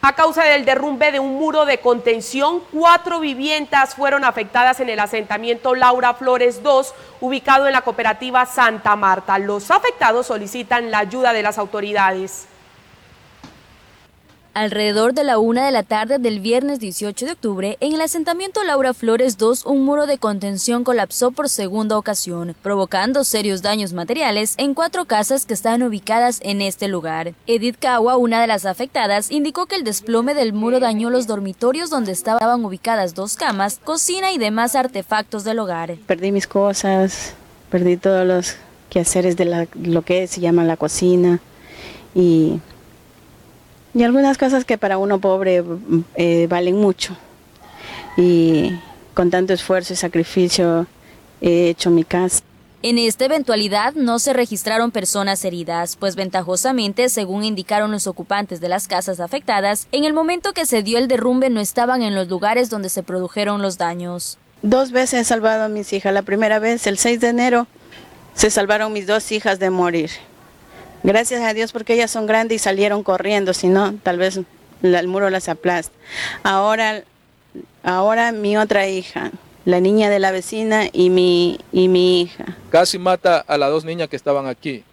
A 0.00 0.14
causa 0.14 0.42
del 0.44 0.64
derrumbe 0.64 1.12
de 1.12 1.20
un 1.20 1.34
muro 1.34 1.66
de 1.66 1.80
contención, 1.80 2.62
cuatro 2.72 3.20
viviendas 3.20 3.94
fueron 3.94 4.24
afectadas 4.24 4.80
en 4.80 4.88
el 4.88 5.00
asentamiento 5.00 5.74
Laura 5.74 6.14
Flores 6.14 6.62
2, 6.62 6.94
ubicado 7.20 7.66
en 7.66 7.74
la 7.74 7.82
cooperativa 7.82 8.46
Santa 8.46 8.96
Marta. 8.96 9.38
Los 9.38 9.70
afectados 9.70 10.28
solicitan 10.28 10.90
la 10.90 11.00
ayuda 11.00 11.34
de 11.34 11.42
las 11.42 11.58
autoridades. 11.58 12.46
Alrededor 14.52 15.14
de 15.14 15.22
la 15.22 15.38
una 15.38 15.64
de 15.64 15.70
la 15.70 15.84
tarde 15.84 16.18
del 16.18 16.40
viernes 16.40 16.80
18 16.80 17.24
de 17.24 17.32
octubre, 17.32 17.76
en 17.78 17.92
el 17.92 18.00
asentamiento 18.00 18.64
Laura 18.64 18.92
Flores 18.94 19.38
2, 19.38 19.64
un 19.64 19.84
muro 19.84 20.08
de 20.08 20.18
contención 20.18 20.82
colapsó 20.82 21.30
por 21.30 21.48
segunda 21.48 21.96
ocasión, 21.96 22.56
provocando 22.60 23.22
serios 23.22 23.62
daños 23.62 23.92
materiales 23.92 24.54
en 24.58 24.74
cuatro 24.74 25.04
casas 25.04 25.46
que 25.46 25.54
están 25.54 25.84
ubicadas 25.84 26.40
en 26.42 26.62
este 26.62 26.88
lugar. 26.88 27.32
Edith 27.46 27.76
Kawa, 27.78 28.16
una 28.16 28.40
de 28.40 28.48
las 28.48 28.66
afectadas, 28.66 29.30
indicó 29.30 29.66
que 29.66 29.76
el 29.76 29.84
desplome 29.84 30.34
del 30.34 30.52
muro 30.52 30.80
dañó 30.80 31.10
los 31.10 31.28
dormitorios 31.28 31.88
donde 31.88 32.10
estaban 32.10 32.64
ubicadas 32.64 33.14
dos 33.14 33.36
camas, 33.36 33.78
cocina 33.84 34.32
y 34.32 34.38
demás 34.38 34.74
artefactos 34.74 35.44
del 35.44 35.60
hogar. 35.60 35.94
Perdí 36.08 36.32
mis 36.32 36.48
cosas, 36.48 37.34
perdí 37.70 37.96
todos 37.96 38.26
los 38.26 38.56
quehaceres 38.88 39.36
de 39.36 39.68
lo 39.80 40.02
que 40.02 40.26
se 40.26 40.40
llama 40.40 40.64
la 40.64 40.76
cocina 40.76 41.38
y 42.16 42.58
y 43.94 44.02
algunas 44.02 44.38
cosas 44.38 44.64
que 44.64 44.78
para 44.78 44.98
uno 44.98 45.20
pobre 45.20 45.64
eh, 46.14 46.46
valen 46.48 46.76
mucho. 46.76 47.16
Y 48.16 48.72
con 49.14 49.30
tanto 49.30 49.52
esfuerzo 49.52 49.92
y 49.92 49.96
sacrificio 49.96 50.86
he 51.40 51.70
hecho 51.70 51.90
mi 51.90 52.04
casa. 52.04 52.40
En 52.82 52.96
esta 52.96 53.26
eventualidad 53.26 53.92
no 53.92 54.18
se 54.18 54.32
registraron 54.32 54.90
personas 54.90 55.44
heridas, 55.44 55.96
pues 55.96 56.16
ventajosamente, 56.16 57.10
según 57.10 57.44
indicaron 57.44 57.90
los 57.90 58.06
ocupantes 58.06 58.60
de 58.60 58.70
las 58.70 58.88
casas 58.88 59.20
afectadas, 59.20 59.86
en 59.92 60.04
el 60.04 60.14
momento 60.14 60.54
que 60.54 60.64
se 60.64 60.82
dio 60.82 60.96
el 60.96 61.06
derrumbe 61.06 61.50
no 61.50 61.60
estaban 61.60 62.00
en 62.00 62.14
los 62.14 62.28
lugares 62.28 62.70
donde 62.70 62.88
se 62.88 63.02
produjeron 63.02 63.60
los 63.60 63.76
daños. 63.76 64.38
Dos 64.62 64.92
veces 64.92 65.20
he 65.20 65.24
salvado 65.24 65.64
a 65.64 65.68
mis 65.68 65.92
hijas. 65.92 66.14
La 66.14 66.22
primera 66.22 66.58
vez, 66.58 66.86
el 66.86 66.96
6 66.96 67.20
de 67.20 67.28
enero, 67.28 67.66
se 68.32 68.48
salvaron 68.48 68.94
mis 68.94 69.06
dos 69.06 69.30
hijas 69.30 69.58
de 69.58 69.68
morir. 69.68 70.10
Gracias 71.02 71.42
a 71.42 71.54
Dios 71.54 71.72
porque 71.72 71.94
ellas 71.94 72.10
son 72.10 72.26
grandes 72.26 72.56
y 72.56 72.58
salieron 72.58 73.02
corriendo, 73.02 73.54
si 73.54 73.68
no, 73.68 73.94
tal 74.02 74.18
vez 74.18 74.40
el 74.82 75.08
muro 75.08 75.30
las 75.30 75.48
aplasta. 75.48 75.96
Ahora, 76.42 77.04
ahora 77.82 78.32
mi 78.32 78.56
otra 78.56 78.88
hija, 78.88 79.30
la 79.64 79.80
niña 79.80 80.10
de 80.10 80.18
la 80.18 80.30
vecina 80.30 80.84
y 80.92 81.10
mi, 81.10 81.58
y 81.72 81.88
mi 81.88 82.22
hija. 82.22 82.56
Casi 82.70 82.98
mata 82.98 83.38
a 83.38 83.56
las 83.58 83.70
dos 83.70 83.84
niñas 83.84 84.08
que 84.08 84.16
estaban 84.16 84.46
aquí. 84.46 84.84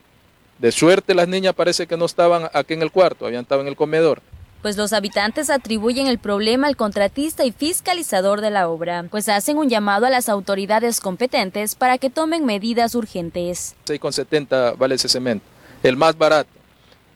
De 0.60 0.72
suerte 0.72 1.14
las 1.14 1.28
niñas 1.28 1.54
parece 1.54 1.86
que 1.86 1.98
no 1.98 2.06
estaban 2.06 2.50
aquí 2.54 2.74
en 2.74 2.82
el 2.82 2.92
cuarto, 2.92 3.26
habían 3.26 3.44
estado 3.44 3.62
en 3.62 3.68
el 3.68 3.76
comedor. 3.76 4.22
Pues 4.62 4.76
los 4.76 4.92
habitantes 4.92 5.52
atribuyen 5.52 6.08
el 6.08 6.18
problema 6.18 6.68
al 6.68 6.76
contratista 6.76 7.46
y 7.46 7.52
fiscalizador 7.52 8.42
de 8.42 8.50
la 8.50 8.68
obra, 8.68 9.06
pues 9.12 9.30
hacen 9.30 9.58
un 9.58 9.70
llamado 9.70 10.08
a 10.08 10.10
las 10.10 10.30
autoridades 10.30 11.00
competentes 11.00 11.76
para 11.76 12.00
que 12.00 12.10
tomen 12.10 12.44
medidas 12.44 12.96
urgentes. 12.96 13.76
6,70 13.86 14.76
vale 14.76 14.96
ese 14.96 15.10
cemento, 15.10 15.46
el 15.84 15.98
más 15.98 16.18
barato. 16.18 16.50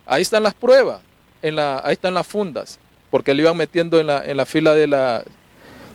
Ahí 0.05 0.21
están 0.21 0.43
las 0.43 0.53
pruebas, 0.53 1.01
en 1.41 1.55
la, 1.55 1.81
ahí 1.83 1.93
están 1.93 2.13
las 2.13 2.27
fundas, 2.27 2.79
porque 3.09 3.33
le 3.33 3.43
iban 3.43 3.57
metiendo 3.57 3.99
en 3.99 4.07
la, 4.07 4.25
en 4.25 4.37
la 4.37 4.45
fila 4.45 4.73
de 4.73 4.87
la 4.87 5.23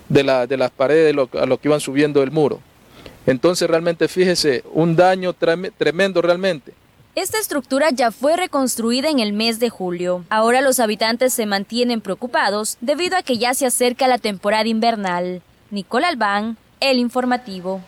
de, 0.08 0.22
la, 0.22 0.46
de 0.46 0.56
las 0.56 0.70
paredes 0.70 1.14
a 1.34 1.46
lo 1.46 1.58
que 1.58 1.68
iban 1.68 1.80
subiendo 1.80 2.22
el 2.22 2.30
muro. 2.30 2.60
Entonces 3.26 3.68
realmente 3.68 4.08
fíjese, 4.08 4.62
un 4.72 4.94
daño 4.94 5.32
tremendo 5.32 6.22
realmente. 6.22 6.72
Esta 7.16 7.38
estructura 7.38 7.90
ya 7.90 8.12
fue 8.12 8.36
reconstruida 8.36 9.08
en 9.08 9.20
el 9.20 9.32
mes 9.32 9.58
de 9.58 9.70
julio. 9.70 10.24
Ahora 10.28 10.60
los 10.60 10.78
habitantes 10.80 11.32
se 11.32 11.46
mantienen 11.46 12.02
preocupados 12.02 12.76
debido 12.80 13.16
a 13.16 13.22
que 13.22 13.38
ya 13.38 13.54
se 13.54 13.66
acerca 13.66 14.06
la 14.06 14.18
temporada 14.18 14.68
invernal. 14.68 15.40
Nicole 15.70 16.06
Albán, 16.06 16.58
El 16.78 16.98
Informativo. 16.98 17.80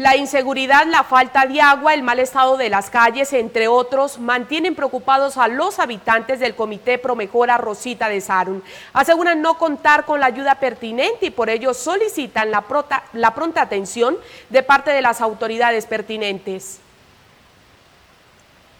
La 0.00 0.16
inseguridad, 0.16 0.86
la 0.86 1.04
falta 1.04 1.44
de 1.44 1.60
agua, 1.60 1.92
el 1.92 2.02
mal 2.02 2.20
estado 2.20 2.56
de 2.56 2.70
las 2.70 2.88
calles, 2.88 3.34
entre 3.34 3.68
otros, 3.68 4.18
mantienen 4.18 4.74
preocupados 4.74 5.36
a 5.36 5.46
los 5.46 5.78
habitantes 5.78 6.40
del 6.40 6.54
Comité 6.54 6.96
Promejora 6.96 7.58
Rosita 7.58 8.08
de 8.08 8.22
Sarun. 8.22 8.62
Aseguran 8.94 9.42
no 9.42 9.58
contar 9.58 10.06
con 10.06 10.18
la 10.18 10.24
ayuda 10.24 10.54
pertinente 10.54 11.26
y 11.26 11.30
por 11.30 11.50
ello 11.50 11.74
solicitan 11.74 12.50
la, 12.50 12.64
la 13.12 13.34
pronta 13.34 13.60
atención 13.60 14.16
de 14.48 14.62
parte 14.62 14.90
de 14.90 15.02
las 15.02 15.20
autoridades 15.20 15.84
pertinentes. 15.84 16.78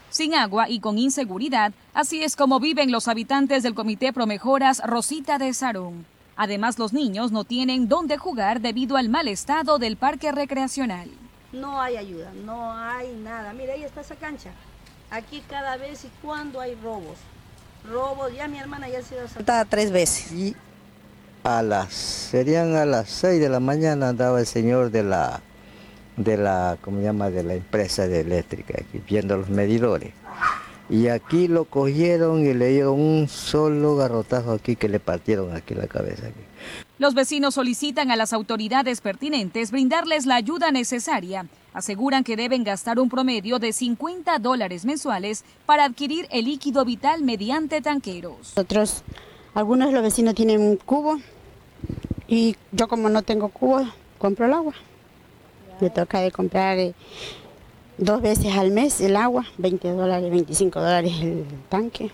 Sin 0.08 0.34
agua 0.34 0.70
y 0.70 0.80
con 0.80 0.96
inseguridad, 0.96 1.72
así 1.92 2.24
es 2.24 2.34
como 2.34 2.60
viven 2.60 2.90
los 2.90 3.08
habitantes 3.08 3.62
del 3.62 3.74
Comité 3.74 4.14
Promejoras 4.14 4.80
Rosita 4.86 5.36
de 5.36 5.52
Sarún. 5.52 6.06
Además, 6.42 6.78
los 6.78 6.94
niños 6.94 7.32
no 7.32 7.44
tienen 7.44 7.86
dónde 7.86 8.16
jugar 8.16 8.62
debido 8.62 8.96
al 8.96 9.10
mal 9.10 9.28
estado 9.28 9.78
del 9.78 9.98
parque 9.98 10.32
recreacional. 10.32 11.10
No 11.52 11.78
hay 11.82 11.98
ayuda, 11.98 12.32
no 12.46 12.72
hay 12.72 13.14
nada. 13.22 13.52
Mira, 13.52 13.74
ahí 13.74 13.82
está 13.82 14.00
esa 14.00 14.14
cancha. 14.14 14.48
Aquí 15.10 15.42
cada 15.50 15.76
vez 15.76 16.02
y 16.06 16.08
cuando 16.22 16.58
hay 16.58 16.76
robos. 16.76 17.18
Robos, 17.86 18.34
ya 18.34 18.48
mi 18.48 18.56
hermana 18.58 18.88
ya 18.88 19.00
ha 19.00 19.02
sido 19.02 19.22
asaltada 19.26 19.66
tres 19.66 19.92
veces. 19.92 20.32
Y 20.32 20.56
a 21.44 21.60
las, 21.60 21.92
serían 21.92 22.74
a 22.74 22.86
las 22.86 23.10
6 23.10 23.38
de 23.38 23.50
la 23.50 23.60
mañana 23.60 24.08
andaba 24.08 24.40
el 24.40 24.46
señor 24.46 24.90
de 24.90 25.02
la, 25.02 25.42
de 26.16 26.38
la, 26.38 26.78
¿cómo 26.80 27.02
llama? 27.02 27.28
De 27.28 27.42
la 27.42 27.52
empresa 27.52 28.08
de 28.08 28.20
eléctrica, 28.20 28.78
aquí, 28.80 29.02
viendo 29.06 29.36
los 29.36 29.50
medidores. 29.50 30.14
Y 30.90 31.06
aquí 31.06 31.46
lo 31.46 31.66
cogieron 31.66 32.44
y 32.44 32.52
le 32.52 32.70
dieron 32.70 33.00
un 33.00 33.28
solo 33.28 33.94
garrotazo 33.94 34.50
aquí 34.50 34.74
que 34.74 34.88
le 34.88 34.98
partieron 34.98 35.54
aquí 35.54 35.74
la 35.74 35.86
cabeza. 35.86 36.24
Los 36.98 37.14
vecinos 37.14 37.54
solicitan 37.54 38.10
a 38.10 38.16
las 38.16 38.32
autoridades 38.32 39.00
pertinentes 39.00 39.70
brindarles 39.70 40.26
la 40.26 40.34
ayuda 40.34 40.72
necesaria. 40.72 41.46
Aseguran 41.72 42.24
que 42.24 42.36
deben 42.36 42.64
gastar 42.64 42.98
un 42.98 43.08
promedio 43.08 43.60
de 43.60 43.72
50 43.72 44.40
dólares 44.40 44.84
mensuales 44.84 45.44
para 45.64 45.84
adquirir 45.84 46.26
el 46.32 46.46
líquido 46.46 46.84
vital 46.84 47.22
mediante 47.22 47.80
tanqueros. 47.80 48.54
Nosotros, 48.56 49.04
algunos 49.54 49.88
de 49.88 49.94
los 49.94 50.02
vecinos 50.02 50.34
tienen 50.34 50.60
un 50.60 50.76
cubo 50.76 51.20
y 52.26 52.56
yo 52.72 52.88
como 52.88 53.08
no 53.08 53.22
tengo 53.22 53.48
cubo, 53.48 53.86
compro 54.18 54.46
el 54.46 54.54
agua. 54.54 54.74
Me 55.80 55.88
toca 55.88 56.20
de 56.20 56.32
comprar 56.32 56.78
eh, 56.78 56.94
dos 58.00 58.22
veces 58.22 58.56
al 58.56 58.70
mes 58.70 59.00
el 59.00 59.14
agua, 59.14 59.44
20 59.58 59.88
dólares, 59.90 60.30
25 60.30 60.80
dólares 60.80 61.12
el 61.20 61.44
tanque. 61.68 62.10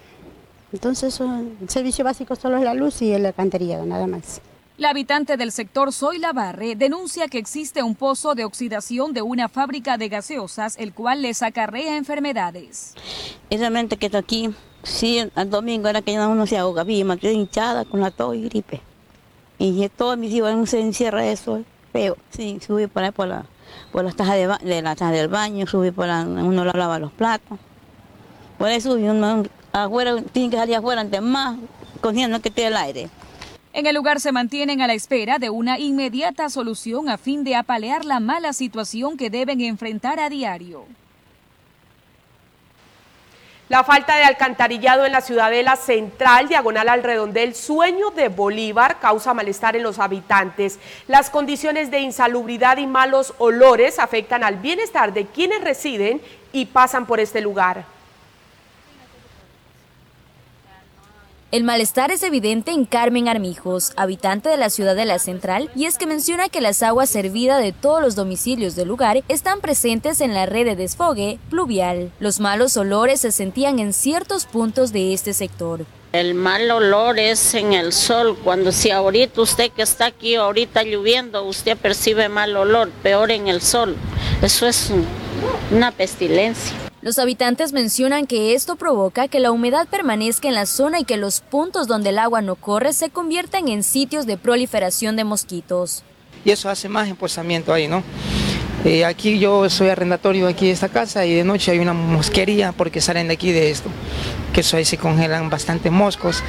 Entonces 0.73 1.19
el 1.21 1.71
servicio 1.71 2.05
básico 2.05 2.37
solo 2.37 2.59
es 2.59 2.65
la 2.65 2.75
luz 2.75 3.01
y 3.01 3.13
el 3.13 3.25
alcantarillado, 3.25 3.87
nada 3.87 4.07
más. 4.07 4.41
La 4.77 4.91
habitante 4.91 5.39
del 5.39 5.53
sector 5.53 5.91
Soy 5.91 6.19
Lavarre 6.19 6.77
denuncia 6.77 7.29
que 7.29 7.39
existe 7.39 7.83
un 7.83 7.95
pozo 7.95 8.35
de 8.35 8.45
oxidación 8.45 9.15
de 9.15 9.23
una 9.23 9.49
fábrica 9.49 9.97
de 9.97 10.09
gaseosas, 10.09 10.77
el 10.77 10.93
cual 10.93 11.23
les 11.23 11.43
acarrea 11.43 11.97
enfermedades. 11.97 12.95
Es 13.49 13.61
realmente 13.61 13.97
que 13.97 14.15
aquí, 14.15 14.51
sí, 14.83 15.19
el 15.35 15.51
domingo 15.51 15.89
era 15.89 16.03
que 16.03 16.19
uno 16.19 16.47
se 16.47 16.59
ahoga, 16.59 16.85
vi, 16.85 17.05
me 17.05 17.17
quedé 17.17 17.33
hinchada 17.33 17.87
con 17.87 18.01
la 18.01 18.11
tos 18.11 18.35
y 18.37 18.43
gripe. 18.43 18.83
Y 19.59 19.89
todos 19.89 20.19
mis 20.19 20.35
hijos 20.35 20.69
se 20.69 20.81
encierra 20.81 21.27
eso, 21.27 21.63
feo. 21.93 22.19
Sí, 22.29 22.59
subí 22.61 22.87
por 22.87 23.03
ahí 23.03 23.13
por 23.13 23.29
la, 23.29 23.47
por 23.93 24.05
las 24.05 24.17
tajas 24.17 24.37
de, 24.63 24.83
la 24.83 24.95
taza 24.95 25.11
del 25.11 25.29
baño, 25.29 25.67
subí 25.67 25.91
por 25.91 26.07
la, 26.07 26.23
uno 26.23 26.65
lava 26.65 26.99
los 26.99 27.13
platos. 27.13 27.59
Por 28.59 28.71
eso 28.71 28.95
uno 28.95 29.45
afuera, 29.73 30.23
tiene 30.33 30.51
que 30.51 30.57
salir 30.57 30.77
afuera 30.77 31.01
antes 31.01 31.23
más, 31.23 31.59
cogiendo 32.01 32.41
que 32.41 32.49
esté 32.49 32.67
el 32.67 32.77
aire. 32.77 33.09
En 33.73 33.85
el 33.87 33.95
lugar 33.95 34.21
se 34.21 34.33
mantienen 34.33 34.81
a 34.81 34.87
la 34.87 34.95
espera 34.95 35.39
de 35.39 35.51
una 35.51 35.79
inmediata 35.79 36.49
solución 36.49 37.11
a 37.11 37.19
fin 37.19 37.45
de 37.45 37.57
apalear 37.57 38.07
la 38.07 38.21
mala 38.21 38.55
situación 38.55 39.19
que 39.19 39.29
deben 39.29 39.61
enfrentar 39.61 40.19
a 40.19 40.31
diario. 40.31 40.87
La 43.69 43.83
falta 43.83 44.15
de 44.15 44.23
alcantarillado 44.23 45.05
en 45.05 45.11
la 45.11 45.21
ciudadela 45.21 45.75
central, 45.75 46.47
diagonal 46.47 46.89
al 46.89 47.03
redondel 47.03 47.53
Sueño 47.57 48.11
de 48.11 48.29
Bolívar, 48.29 49.01
causa 49.01 49.35
malestar 49.35 49.75
en 49.75 49.83
los 49.83 49.99
habitantes. 49.99 50.79
Las 51.09 51.31
condiciones 51.31 51.91
de 51.91 51.99
insalubridad 51.99 52.77
y 52.77 52.87
malos 52.87 53.35
olores 53.39 53.99
afectan 53.99 54.45
al 54.45 54.59
bienestar 54.59 55.13
de 55.13 55.27
quienes 55.27 55.65
residen 55.65 56.21
y 56.53 56.67
pasan 56.67 57.07
por 57.07 57.19
este 57.19 57.41
lugar. 57.41 57.96
El 61.57 61.65
malestar 61.65 62.11
es 62.11 62.23
evidente 62.23 62.71
en 62.71 62.85
Carmen 62.85 63.29
Armijos, 63.29 63.95
habitante 63.97 64.51
de 64.51 64.59
la 64.59 64.69
ciudad 64.69 64.95
de 64.95 65.07
la 65.07 65.19
Central, 65.19 65.71
y 65.75 65.87
es 65.87 65.97
que 65.97 66.07
menciona 66.07 66.51
que 66.51 66.61
las 66.61 66.83
aguas 66.83 67.09
servidas 67.09 67.63
de 67.63 67.73
todos 67.73 68.03
los 68.03 68.15
domicilios 68.15 68.77
del 68.77 68.89
lugar 68.89 69.25
están 69.29 69.63
presentes 69.63 70.21
en 70.21 70.35
la 70.35 70.45
red 70.45 70.67
de 70.67 70.77
desfogue 70.77 71.39
pluvial. 71.49 72.13
Los 72.21 72.41
malos 72.41 72.77
olores 72.77 73.23
se 73.23 73.33
sentían 73.33 73.79
en 73.79 73.95
ciertos 73.95 74.45
puntos 74.45 74.93
de 74.93 75.15
este 75.15 75.33
sector. 75.33 75.87
El 76.13 76.35
mal 76.35 76.71
olor 76.71 77.19
es 77.19 77.55
en 77.55 77.73
el 77.73 77.95
sol, 77.95 78.37
cuando 78.45 78.71
si 78.71 78.91
ahorita 78.91 79.41
usted 79.41 79.71
que 79.71 79.81
está 79.81 80.05
aquí 80.05 80.35
ahorita 80.35 80.83
lloviendo, 80.83 81.43
usted 81.43 81.75
percibe 81.79 82.29
mal 82.29 82.55
olor, 82.55 82.91
peor 83.03 83.31
en 83.31 83.49
el 83.49 83.63
sol. 83.63 83.97
Eso 84.43 84.67
es 84.67 84.91
una 85.71 85.91
pestilencia. 85.91 86.86
Los 87.07 87.21
habitantes 87.21 87.73
mencionan 87.73 88.27
que 88.27 88.53
esto 88.57 88.75
provoca 88.75 89.29
que 89.29 89.39
la 89.39 89.53
humedad 89.53 89.87
permanezca 89.87 90.49
en 90.49 90.57
la 90.57 90.67
zona 90.67 90.99
y 90.99 91.05
que 91.05 91.17
los 91.17 91.41
puntos 91.41 91.87
donde 91.87 92.11
el 92.11 92.19
agua 92.19 92.43
no 92.43 92.57
corre 92.57 92.93
se 92.93 93.11
conviertan 93.11 93.69
en 93.69 93.85
sitios 93.85 94.27
de 94.27 94.37
proliferación 94.37 95.15
de 95.15 95.23
mosquitos. 95.23 96.03
Y 96.45 96.51
eso 96.51 96.69
hace 96.69 96.89
más 96.89 97.09
emposamiento 97.09 97.73
ahí, 97.73 97.87
¿no? 97.87 98.03
Eh, 98.85 99.05
aquí 99.05 99.39
yo 99.39 99.71
soy 99.71 99.89
arrendatorio 99.89 100.49
aquí 100.49 100.67
de 100.67 100.73
esta 100.73 100.89
casa 100.89 101.25
y 101.25 101.33
de 101.33 101.45
noche 101.45 101.71
hay 101.71 101.79
una 101.79 101.93
mosquería 101.93 102.73
porque 102.73 103.01
salen 103.01 103.29
de 103.29 103.35
aquí 103.35 103.53
de 103.53 103.71
esto, 103.71 103.89
que 104.53 104.63
eso 104.63 104.77
ahí 104.77 104.85
se 104.85 104.99
congelan 104.99 105.49
bastante 105.49 105.91
moscos. 105.91 106.43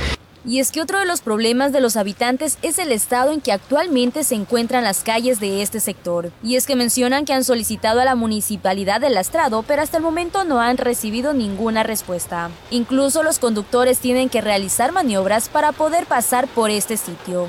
Y 0.47 0.61
es 0.61 0.71
que 0.71 0.79
otro 0.79 0.97
de 0.97 1.05
los 1.05 1.19
problemas 1.19 1.73
de 1.73 1.81
los 1.81 1.97
habitantes 1.97 2.57
es 2.61 2.79
el 2.79 2.93
estado 2.93 3.33
en 3.33 3.41
que 3.41 3.51
actualmente 3.51 4.23
se 4.23 4.35
encuentran 4.35 4.81
las 4.85 5.03
calles 5.03 5.41
de 5.41 5.61
este 5.61 5.81
sector. 5.81 6.31
Y 6.41 6.55
es 6.55 6.65
que 6.65 6.77
mencionan 6.77 7.25
que 7.25 7.33
han 7.33 7.43
solicitado 7.43 7.99
a 7.99 8.05
la 8.05 8.15
municipalidad 8.15 9.01
del 9.01 9.15
Lastrado, 9.15 9.65
pero 9.67 9.81
hasta 9.81 9.97
el 9.97 10.03
momento 10.03 10.45
no 10.45 10.61
han 10.61 10.77
recibido 10.77 11.33
ninguna 11.33 11.83
respuesta. 11.83 12.49
Incluso 12.71 13.23
los 13.23 13.39
conductores 13.39 13.99
tienen 13.99 14.29
que 14.29 14.39
realizar 14.39 14.93
maniobras 14.93 15.49
para 15.49 15.73
poder 15.73 16.05
pasar 16.05 16.47
por 16.47 16.69
este 16.69 16.95
sitio. 16.95 17.47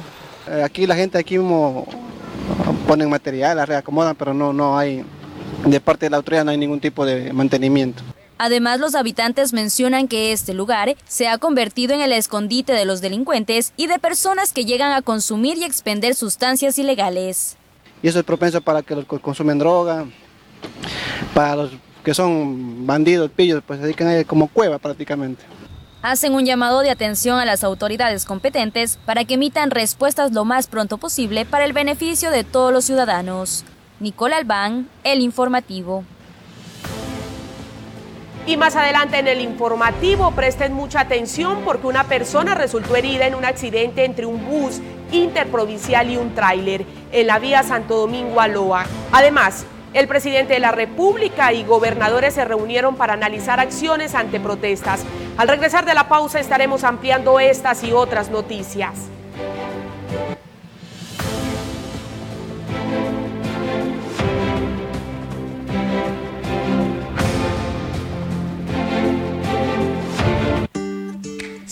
Eh, 0.49 0.64
aquí 0.64 0.85
la 0.85 0.97
gente 0.97 1.19
aquí 1.19 1.38
mismo 1.38 1.87
ponen 2.88 3.09
material, 3.09 3.59
la 3.59 3.64
reacomodan, 3.64 4.17
pero 4.17 4.35
no, 4.35 4.52
no 4.52 4.76
hay, 4.76 5.05
de 5.64 5.81
parte 5.81 6.07
de 6.07 6.11
la 6.11 6.17
autoridad 6.17 6.45
no 6.45 6.50
hay 6.50 6.59
ningún 6.59 6.81
tipo 6.81 7.07
de 7.07 7.33
mantenimiento. 7.33 8.02
Además, 8.38 8.78
los 8.78 8.95
habitantes 8.95 9.52
mencionan 9.52 10.07
que 10.07 10.33
este 10.33 10.54
lugar 10.54 10.95
se 11.09 11.26
ha 11.26 11.38
convertido 11.38 11.92
en 11.95 12.00
el 12.00 12.12
escondite 12.12 12.73
de 12.73 12.85
los 12.85 13.00
delincuentes 13.00 13.73
y 13.76 13.88
de 13.88 13.99
personas 13.99 14.52
que 14.52 14.64
llegan 14.64 14.92
a 14.92 15.02
consumir 15.02 15.59
y 15.59 15.64
expender 15.64 16.14
sustancias 16.14 16.78
ilegales. 16.78 17.57
Y 18.00 18.07
eso 18.07 18.21
es 18.21 18.25
propenso 18.25 18.61
para 18.61 18.83
que 18.83 18.95
los 18.95 19.04
consumen 19.07 19.59
droga, 19.59 20.07
para 21.35 21.57
los 21.57 21.73
que 22.04 22.14
son 22.14 22.87
bandidos, 22.87 23.28
pillos, 23.30 23.62
pues 23.66 23.80
se 23.80 23.87
dedican 23.87 24.23
como 24.25 24.47
cueva 24.47 24.78
prácticamente. 24.78 25.42
Hacen 26.00 26.33
un 26.33 26.45
llamado 26.45 26.80
de 26.80 26.90
atención 26.90 27.40
a 27.40 27.45
las 27.45 27.64
autoridades 27.64 28.25
competentes 28.25 29.00
para 29.04 29.25
que 29.25 29.35
emitan 29.35 29.73
respuestas 29.73 30.30
lo 30.30 30.45
más 30.45 30.68
pronto 30.68 30.97
posible 30.99 31.45
para 31.45 31.64
el 31.64 31.73
beneficio 31.73 32.30
de 32.30 32.45
todos 32.45 32.73
los 32.73 32.85
ciudadanos. 32.85 33.64
Nicole 33.99 34.37
Albán, 34.37 34.88
El 35.02 35.21
Informativo. 35.23 36.04
Y 38.49 38.57
más 38.57 38.76
adelante 38.76 39.19
en 39.19 39.28
el 39.28 39.43
informativo 39.43 40.31
presten 40.31 40.73
mucha 40.73 41.00
atención 41.00 41.59
porque 41.67 41.87
una 41.87 42.05
persona 42.05 42.55
resultó 42.55 42.97
herida 42.97 43.26
en 43.26 43.35
un 43.35 43.45
accidente 43.45 44.07
entre 44.07 44.25
un 44.25 44.43
bus 44.49 44.81
interprovincial 45.12 46.09
y 46.09 46.17
un 46.17 46.35
tráiler 46.35 46.87
en 47.12 47.26
la 47.26 47.38
vía 47.40 47.62
Santo 47.62 47.99
Domingo 47.99 48.40
Aloa. 48.40 48.87
Además, 49.12 49.67
el 49.93 50.09
presidente 50.09 50.55
de 50.55 50.61
la 50.61 50.73
República 50.73 51.52
y 51.52 51.62
gobernadores 51.62 52.33
se 52.33 52.45
reunieron 52.47 52.97
para 52.97 53.12
analizar 53.12 53.61
acciones 53.61 54.14
ante 54.14 54.40
protestas. 54.40 55.05
Al 55.37 55.47
regresar 55.47 55.85
de 55.85 55.93
la 55.93 56.09
pausa 56.09 56.40
estaremos 56.40 56.85
ampliando 56.85 57.40
estas 57.40 57.85
y 57.85 57.93
otras 57.93 58.31
noticias. 58.31 58.95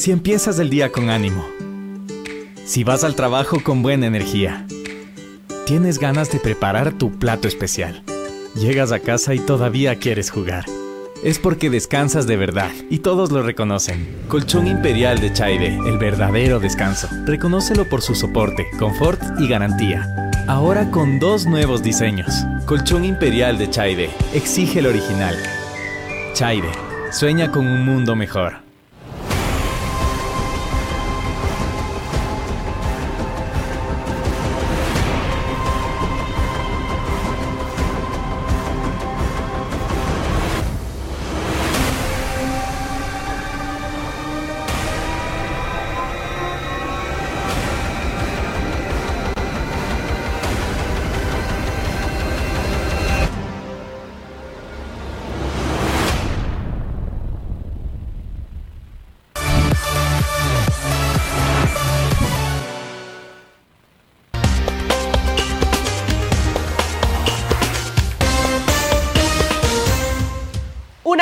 Si 0.07 0.13
empiezas 0.13 0.61
el 0.61 0.71
día 0.71 0.93
con 0.93 1.11
ánimo, 1.11 1.45
si 2.65 2.85
vas 2.85 3.03
al 3.03 3.17
trabajo 3.17 3.65
con 3.65 3.83
buena 3.83 4.07
energía, 4.07 4.65
tienes 5.67 5.99
ganas 5.99 6.31
de 6.31 6.39
preparar 6.39 6.93
tu 6.93 7.19
plato 7.19 7.49
especial, 7.49 8.05
llegas 8.55 8.93
a 8.93 9.01
casa 9.01 9.35
y 9.35 9.41
todavía 9.41 9.97
quieres 9.97 10.31
jugar, 10.31 10.65
es 11.25 11.41
porque 11.41 11.71
descansas 11.71 12.29
de 12.29 12.37
verdad 12.37 12.71
y 12.89 13.01
todos 13.01 13.33
lo 13.33 13.43
reconocen. 13.43 14.07
Colchón 14.29 14.69
Imperial 14.69 15.19
de 15.19 15.33
Chaide, 15.33 15.77
el 15.77 15.99
verdadero 15.99 16.61
descanso. 16.61 17.09
Reconócelo 17.25 17.89
por 17.89 18.01
su 18.01 18.15
soporte, 18.15 18.69
confort 18.79 19.21
y 19.41 19.49
garantía. 19.49 20.07
Ahora 20.47 20.89
con 20.93 21.19
dos 21.19 21.47
nuevos 21.47 21.83
diseños. 21.83 22.33
Colchón 22.67 23.05
Imperial 23.05 23.59
de 23.59 23.71
Chaide, 23.71 24.11
exige 24.33 24.79
el 24.79 24.87
original. 24.87 25.35
Chaide, 26.33 26.71
sueña 27.11 27.51
con 27.51 27.67
un 27.67 27.85
mundo 27.85 28.15
mejor. 28.15 28.66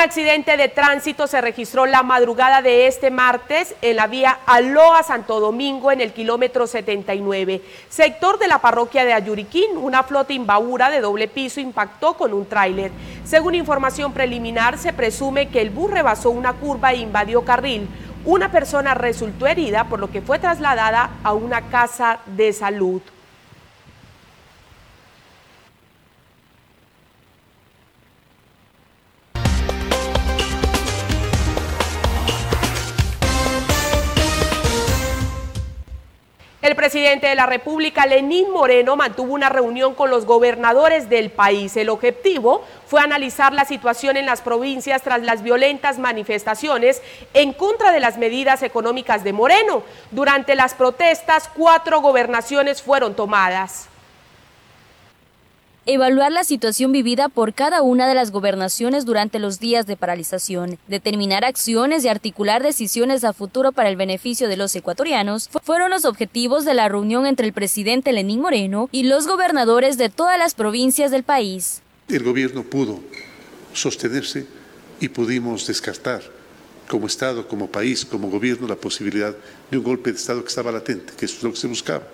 Accidente 0.05 0.55
de 0.55 0.69
tránsito 0.69 1.25
se 1.25 1.41
registró 1.41 1.87
la 1.87 2.03
madrugada 2.03 2.61
de 2.61 2.85
este 2.85 3.09
martes 3.09 3.73
en 3.81 3.95
la 3.95 4.05
vía 4.05 4.37
Aloa 4.45 5.01
Santo 5.01 5.39
Domingo 5.39 5.91
en 5.91 5.99
el 5.99 6.13
kilómetro 6.13 6.67
79, 6.67 7.63
sector 7.89 8.37
de 8.37 8.47
la 8.47 8.59
parroquia 8.59 9.03
de 9.03 9.13
Ayuriquín. 9.13 9.77
Una 9.77 10.03
flota 10.03 10.31
imbabura 10.31 10.91
de 10.91 11.01
doble 11.01 11.27
piso 11.27 11.59
impactó 11.59 12.13
con 12.13 12.33
un 12.33 12.45
tráiler. 12.45 12.91
Según 13.25 13.55
información 13.55 14.13
preliminar, 14.13 14.77
se 14.77 14.93
presume 14.93 15.49
que 15.49 15.61
el 15.61 15.71
bus 15.71 15.89
rebasó 15.89 16.29
una 16.29 16.53
curva 16.53 16.93
e 16.93 16.97
invadió 16.97 17.43
carril. 17.43 17.87
Una 18.25 18.51
persona 18.51 18.93
resultó 18.93 19.47
herida, 19.47 19.85
por 19.85 19.99
lo 19.99 20.11
que 20.11 20.21
fue 20.21 20.37
trasladada 20.37 21.09
a 21.23 21.33
una 21.33 21.69
casa 21.69 22.19
de 22.27 22.53
salud. 22.53 23.01
El 36.65 36.75
presidente 36.75 37.27
de 37.27 37.35
la 37.35 37.45
República, 37.45 38.07
Lenín 38.07 38.49
Moreno, 38.49 38.95
mantuvo 38.95 39.35
una 39.35 39.49
reunión 39.49 39.93
con 39.93 40.09
los 40.09 40.25
gobernadores 40.25 41.09
del 41.09 41.29
país. 41.29 41.77
El 41.77 41.89
objetivo 41.89 42.65
fue 42.87 43.01
analizar 43.01 43.53
la 43.53 43.65
situación 43.65 44.17
en 44.17 44.25
las 44.25 44.41
provincias 44.41 45.03
tras 45.03 45.21
las 45.21 45.43
violentas 45.43 45.99
manifestaciones 45.99 47.03
en 47.35 47.53
contra 47.53 47.91
de 47.91 47.99
las 47.99 48.17
medidas 48.17 48.63
económicas 48.63 49.23
de 49.23 49.31
Moreno. 49.31 49.83
Durante 50.09 50.55
las 50.55 50.73
protestas, 50.73 51.51
cuatro 51.55 52.01
gobernaciones 52.01 52.81
fueron 52.81 53.15
tomadas 53.15 53.87
evaluar 55.85 56.31
la 56.31 56.43
situación 56.43 56.91
vivida 56.91 57.29
por 57.29 57.53
cada 57.53 57.81
una 57.81 58.07
de 58.07 58.15
las 58.15 58.31
gobernaciones 58.31 59.05
durante 59.05 59.39
los 59.39 59.59
días 59.59 59.85
de 59.85 59.95
paralización, 59.95 60.79
determinar 60.87 61.45
acciones 61.45 62.03
y 62.03 62.07
articular 62.07 62.63
decisiones 62.63 63.23
a 63.23 63.33
futuro 63.33 63.71
para 63.71 63.89
el 63.89 63.95
beneficio 63.95 64.47
de 64.47 64.57
los 64.57 64.75
ecuatorianos 64.75 65.49
fueron 65.63 65.91
los 65.91 66.05
objetivos 66.05 66.65
de 66.65 66.73
la 66.73 66.89
reunión 66.89 67.27
entre 67.27 67.45
el 67.45 67.53
presidente 67.53 68.13
Lenín 68.13 68.41
Moreno 68.41 68.89
y 68.91 69.03
los 69.03 69.27
gobernadores 69.27 69.97
de 69.97 70.09
todas 70.09 70.39
las 70.39 70.55
provincias 70.55 71.11
del 71.11 71.23
país. 71.23 71.81
El 72.07 72.23
gobierno 72.23 72.63
pudo 72.63 72.99
sostenerse 73.73 74.47
y 74.99 75.09
pudimos 75.09 75.67
descartar 75.67 76.21
como 76.87 77.07
Estado, 77.07 77.47
como 77.47 77.69
país, 77.69 78.05
como 78.05 78.29
gobierno, 78.29 78.67
la 78.67 78.75
posibilidad 78.75 79.35
de 79.69 79.77
un 79.77 79.83
golpe 79.83 80.11
de 80.11 80.17
Estado 80.17 80.41
que 80.41 80.49
estaba 80.49 80.71
latente, 80.71 81.13
que 81.17 81.25
es 81.25 81.43
lo 81.43 81.51
que 81.51 81.57
se 81.57 81.67
buscaba. 81.67 82.07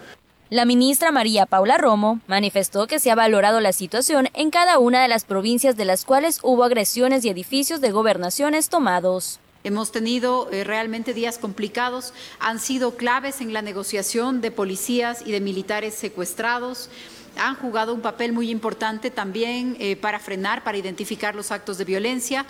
La 0.51 0.65
ministra 0.65 1.13
María 1.13 1.45
Paula 1.45 1.77
Romo 1.77 2.19
manifestó 2.27 2.85
que 2.85 2.99
se 2.99 3.09
ha 3.09 3.15
valorado 3.15 3.61
la 3.61 3.71
situación 3.71 4.27
en 4.33 4.51
cada 4.51 4.79
una 4.79 5.01
de 5.01 5.07
las 5.07 5.23
provincias 5.23 5.77
de 5.77 5.85
las 5.85 6.03
cuales 6.03 6.41
hubo 6.43 6.65
agresiones 6.65 7.23
y 7.23 7.29
edificios 7.29 7.79
de 7.79 7.91
gobernaciones 7.91 8.67
tomados. 8.67 9.39
Hemos 9.63 9.93
tenido 9.93 10.51
eh, 10.51 10.65
realmente 10.65 11.13
días 11.13 11.37
complicados, 11.37 12.13
han 12.41 12.59
sido 12.59 12.97
claves 12.97 13.39
en 13.39 13.53
la 13.53 13.61
negociación 13.61 14.41
de 14.41 14.51
policías 14.51 15.25
y 15.25 15.31
de 15.31 15.39
militares 15.39 15.93
secuestrados 15.93 16.89
han 17.37 17.55
jugado 17.55 17.93
un 17.93 18.01
papel 18.01 18.33
muy 18.33 18.49
importante 18.49 19.09
también 19.09 19.77
eh, 19.79 19.95
para 19.95 20.19
frenar, 20.19 20.65
para 20.65 20.77
identificar 20.77 21.33
los 21.33 21.51
actos 21.51 21.77
de 21.77 21.85
violencia. 21.85 22.45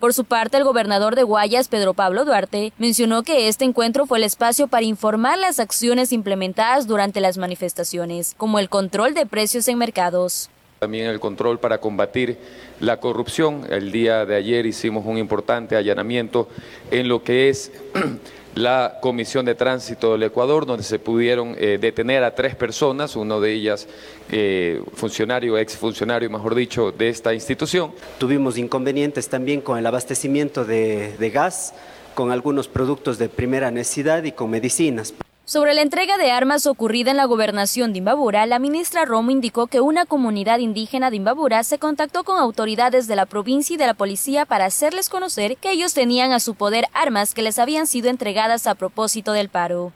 Por 0.00 0.12
su 0.12 0.24
parte, 0.24 0.58
el 0.58 0.64
gobernador 0.64 1.16
de 1.16 1.22
Guayas, 1.22 1.68
Pedro 1.68 1.94
Pablo 1.94 2.26
Duarte, 2.26 2.74
mencionó 2.76 3.22
que 3.22 3.48
este 3.48 3.64
encuentro 3.64 4.04
fue 4.04 4.18
el 4.18 4.24
espacio 4.24 4.68
para 4.68 4.84
informar 4.84 5.38
las 5.38 5.58
acciones 5.58 6.12
implementadas 6.12 6.86
durante 6.86 7.22
las 7.22 7.38
manifestaciones, 7.38 8.34
como 8.36 8.58
el 8.58 8.68
control 8.68 9.14
de 9.14 9.24
precios 9.24 9.66
en 9.68 9.78
mercados. 9.78 10.50
También 10.80 11.06
el 11.06 11.18
control 11.18 11.58
para 11.58 11.78
combatir 11.78 12.38
la 12.78 13.00
corrupción. 13.00 13.66
El 13.70 13.90
día 13.90 14.26
de 14.26 14.36
ayer 14.36 14.66
hicimos 14.66 15.06
un 15.06 15.16
importante 15.16 15.76
allanamiento 15.76 16.46
en 16.90 17.08
lo 17.08 17.24
que 17.24 17.48
es 17.48 17.72
la 18.56 18.98
Comisión 19.02 19.44
de 19.44 19.54
Tránsito 19.54 20.12
del 20.12 20.24
Ecuador, 20.24 20.64
donde 20.64 20.82
se 20.82 20.98
pudieron 20.98 21.54
eh, 21.58 21.76
detener 21.78 22.24
a 22.24 22.34
tres 22.34 22.56
personas, 22.56 23.14
uno 23.14 23.38
de 23.38 23.52
ellas 23.52 23.86
eh, 24.32 24.82
funcionario, 24.94 25.58
exfuncionario, 25.58 26.30
mejor 26.30 26.54
dicho, 26.54 26.90
de 26.90 27.10
esta 27.10 27.34
institución. 27.34 27.92
Tuvimos 28.18 28.56
inconvenientes 28.56 29.28
también 29.28 29.60
con 29.60 29.78
el 29.78 29.86
abastecimiento 29.86 30.64
de, 30.64 31.16
de 31.18 31.30
gas, 31.30 31.74
con 32.14 32.32
algunos 32.32 32.66
productos 32.66 33.18
de 33.18 33.28
primera 33.28 33.70
necesidad 33.70 34.24
y 34.24 34.32
con 34.32 34.48
medicinas. 34.48 35.12
Sobre 35.48 35.74
la 35.74 35.82
entrega 35.82 36.16
de 36.16 36.32
armas 36.32 36.66
ocurrida 36.66 37.12
en 37.12 37.16
la 37.16 37.24
gobernación 37.24 37.92
de 37.92 38.00
Imbabura, 38.00 38.46
la 38.46 38.58
ministra 38.58 39.04
Romo 39.04 39.30
indicó 39.30 39.68
que 39.68 39.80
una 39.80 40.04
comunidad 40.04 40.58
indígena 40.58 41.08
de 41.08 41.18
Imbabura 41.18 41.62
se 41.62 41.78
contactó 41.78 42.24
con 42.24 42.36
autoridades 42.36 43.06
de 43.06 43.14
la 43.14 43.26
provincia 43.26 43.74
y 43.74 43.76
de 43.76 43.86
la 43.86 43.94
policía 43.94 44.44
para 44.44 44.64
hacerles 44.64 45.08
conocer 45.08 45.56
que 45.56 45.70
ellos 45.70 45.94
tenían 45.94 46.32
a 46.32 46.40
su 46.40 46.56
poder 46.56 46.86
armas 46.92 47.32
que 47.32 47.42
les 47.42 47.60
habían 47.60 47.86
sido 47.86 48.10
entregadas 48.10 48.66
a 48.66 48.74
propósito 48.74 49.30
del 49.30 49.48
paro. 49.48 49.92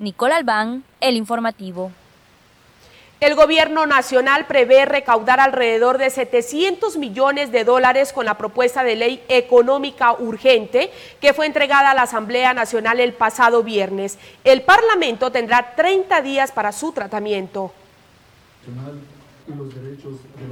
Nicole 0.00 0.34
Albán, 0.34 0.82
El 1.00 1.16
Informativo. 1.16 1.92
El 3.20 3.34
gobierno 3.34 3.84
nacional 3.84 4.46
prevé 4.46 4.84
recaudar 4.84 5.40
alrededor 5.40 5.98
de 5.98 6.08
700 6.08 6.96
millones 6.98 7.50
de 7.50 7.64
dólares 7.64 8.12
con 8.12 8.24
la 8.24 8.38
propuesta 8.38 8.84
de 8.84 8.94
ley 8.94 9.20
económica 9.28 10.12
urgente 10.12 10.92
que 11.20 11.32
fue 11.34 11.46
entregada 11.46 11.90
a 11.90 11.94
la 11.94 12.02
Asamblea 12.02 12.54
Nacional 12.54 13.00
el 13.00 13.12
pasado 13.12 13.64
viernes. 13.64 14.18
El 14.44 14.62
Parlamento 14.62 15.32
tendrá 15.32 15.74
30 15.74 16.22
días 16.22 16.52
para 16.52 16.70
su 16.70 16.92
tratamiento. 16.92 17.72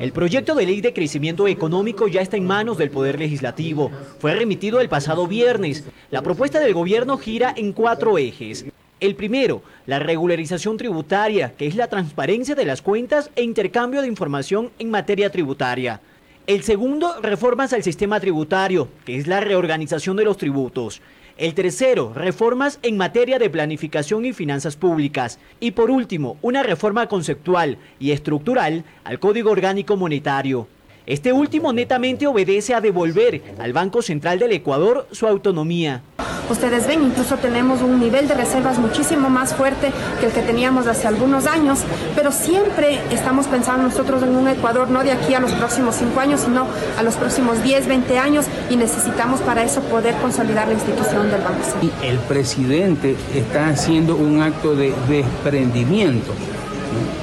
El 0.00 0.10
proyecto 0.10 0.56
de 0.56 0.66
ley 0.66 0.80
de 0.80 0.92
crecimiento 0.92 1.46
económico 1.46 2.08
ya 2.08 2.20
está 2.20 2.36
en 2.36 2.46
manos 2.46 2.78
del 2.78 2.90
Poder 2.90 3.16
Legislativo. 3.20 3.92
Fue 4.18 4.34
remitido 4.34 4.80
el 4.80 4.88
pasado 4.88 5.28
viernes. 5.28 5.84
La 6.10 6.22
propuesta 6.22 6.58
del 6.58 6.74
gobierno 6.74 7.16
gira 7.16 7.54
en 7.56 7.72
cuatro 7.72 8.18
ejes. 8.18 8.64
El 8.98 9.14
primero, 9.14 9.62
la 9.84 9.98
regularización 9.98 10.78
tributaria, 10.78 11.52
que 11.54 11.66
es 11.66 11.76
la 11.76 11.88
transparencia 11.88 12.54
de 12.54 12.64
las 12.64 12.80
cuentas 12.80 13.30
e 13.36 13.42
intercambio 13.42 14.00
de 14.00 14.08
información 14.08 14.70
en 14.78 14.90
materia 14.90 15.28
tributaria. 15.28 16.00
El 16.46 16.62
segundo, 16.62 17.20
reformas 17.20 17.74
al 17.74 17.82
sistema 17.82 18.20
tributario, 18.20 18.88
que 19.04 19.18
es 19.18 19.26
la 19.26 19.40
reorganización 19.40 20.16
de 20.16 20.24
los 20.24 20.38
tributos. 20.38 21.02
El 21.36 21.52
tercero, 21.52 22.14
reformas 22.14 22.78
en 22.82 22.96
materia 22.96 23.38
de 23.38 23.50
planificación 23.50 24.24
y 24.24 24.32
finanzas 24.32 24.76
públicas. 24.76 25.38
Y 25.60 25.72
por 25.72 25.90
último, 25.90 26.38
una 26.40 26.62
reforma 26.62 27.06
conceptual 27.06 27.76
y 28.00 28.12
estructural 28.12 28.84
al 29.04 29.18
Código 29.18 29.50
Orgánico 29.50 29.98
Monetario. 29.98 30.68
Este 31.06 31.32
último 31.32 31.72
netamente 31.72 32.26
obedece 32.26 32.74
a 32.74 32.80
devolver 32.80 33.40
al 33.60 33.72
Banco 33.72 34.02
Central 34.02 34.40
del 34.40 34.50
Ecuador 34.50 35.06
su 35.12 35.28
autonomía. 35.28 36.02
Ustedes 36.50 36.88
ven, 36.88 37.00
incluso 37.00 37.36
tenemos 37.36 37.80
un 37.80 38.00
nivel 38.00 38.26
de 38.26 38.34
reservas 38.34 38.78
muchísimo 38.78 39.30
más 39.30 39.54
fuerte 39.54 39.92
que 40.18 40.26
el 40.26 40.32
que 40.32 40.42
teníamos 40.42 40.88
hace 40.88 41.06
algunos 41.06 41.46
años, 41.46 41.80
pero 42.16 42.32
siempre 42.32 42.98
estamos 43.12 43.46
pensando 43.46 43.84
nosotros 43.84 44.20
en 44.24 44.30
un 44.30 44.48
Ecuador 44.48 44.90
no 44.90 45.04
de 45.04 45.12
aquí 45.12 45.34
a 45.34 45.40
los 45.40 45.52
próximos 45.52 45.94
cinco 45.94 46.18
años, 46.18 46.40
sino 46.40 46.66
a 46.98 47.02
los 47.04 47.14
próximos 47.14 47.62
10, 47.62 47.86
20 47.86 48.18
años 48.18 48.46
y 48.68 48.74
necesitamos 48.74 49.40
para 49.40 49.62
eso 49.62 49.82
poder 49.82 50.16
consolidar 50.16 50.66
la 50.66 50.74
institución 50.74 51.30
del 51.30 51.40
Banco 51.40 51.62
Central. 51.62 51.92
El 52.02 52.18
presidente 52.18 53.14
está 53.32 53.68
haciendo 53.68 54.16
un 54.16 54.42
acto 54.42 54.74
de 54.74 54.92
desprendimiento 55.08 56.32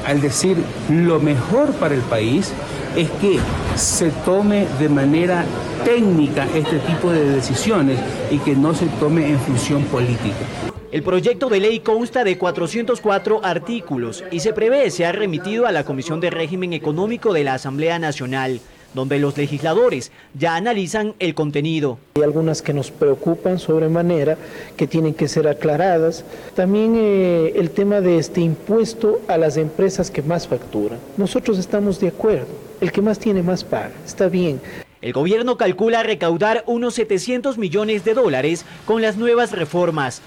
al 0.05 0.21
decir 0.21 0.57
lo 0.89 1.19
mejor 1.19 1.71
para 1.73 1.95
el 1.95 2.01
país 2.01 2.53
es 2.95 3.09
que 3.11 3.39
se 3.75 4.11
tome 4.25 4.67
de 4.79 4.89
manera 4.89 5.45
técnica 5.83 6.47
este 6.53 6.79
tipo 6.79 7.11
de 7.11 7.25
decisiones 7.25 7.99
y 8.31 8.37
que 8.39 8.55
no 8.55 8.73
se 8.73 8.85
tome 8.99 9.29
en 9.29 9.39
función 9.39 9.83
política. 9.85 10.45
El 10.91 11.01
proyecto 11.01 11.49
de 11.49 11.59
ley 11.59 11.79
consta 11.79 12.23
de 12.23 12.37
404 12.37 13.43
artículos 13.43 14.23
y 14.31 14.41
se 14.41 14.53
prevé 14.53 14.91
se 14.91 15.05
ha 15.05 15.11
remitido 15.11 15.65
a 15.65 15.71
la 15.71 15.83
Comisión 15.83 16.19
de 16.19 16.29
Régimen 16.29 16.73
Económico 16.73 17.33
de 17.33 17.43
la 17.43 17.55
Asamblea 17.55 17.97
Nacional 17.97 18.61
donde 18.93 19.19
los 19.19 19.37
legisladores 19.37 20.11
ya 20.33 20.55
analizan 20.55 21.15
el 21.19 21.33
contenido. 21.33 21.97
Hay 22.15 22.23
algunas 22.23 22.61
que 22.61 22.73
nos 22.73 22.91
preocupan 22.91 23.59
sobremanera, 23.59 24.37
que 24.77 24.87
tienen 24.87 25.13
que 25.13 25.27
ser 25.27 25.47
aclaradas. 25.47 26.23
También 26.55 26.95
eh, 26.95 27.53
el 27.55 27.71
tema 27.71 28.01
de 28.01 28.17
este 28.17 28.41
impuesto 28.41 29.21
a 29.27 29.37
las 29.37 29.57
empresas 29.57 30.11
que 30.11 30.21
más 30.21 30.47
facturan. 30.47 30.99
Nosotros 31.17 31.57
estamos 31.57 31.99
de 31.99 32.09
acuerdo, 32.09 32.47
el 32.83 32.91
que 32.91 33.01
más 33.01 33.17
tiene 33.17 33.41
más 33.43 33.63
paga, 33.63 33.91
está 34.05 34.27
bien. 34.27 34.59
El 35.01 35.13
gobierno 35.13 35.55
calcula 35.55 36.03
recaudar 36.03 36.65
unos 36.67 36.95
700 36.95 37.57
millones 37.57 38.03
de 38.03 38.13
dólares 38.13 38.65
con 38.85 39.01
las 39.01 39.15
nuevas 39.15 39.53
reformas. 39.53 40.21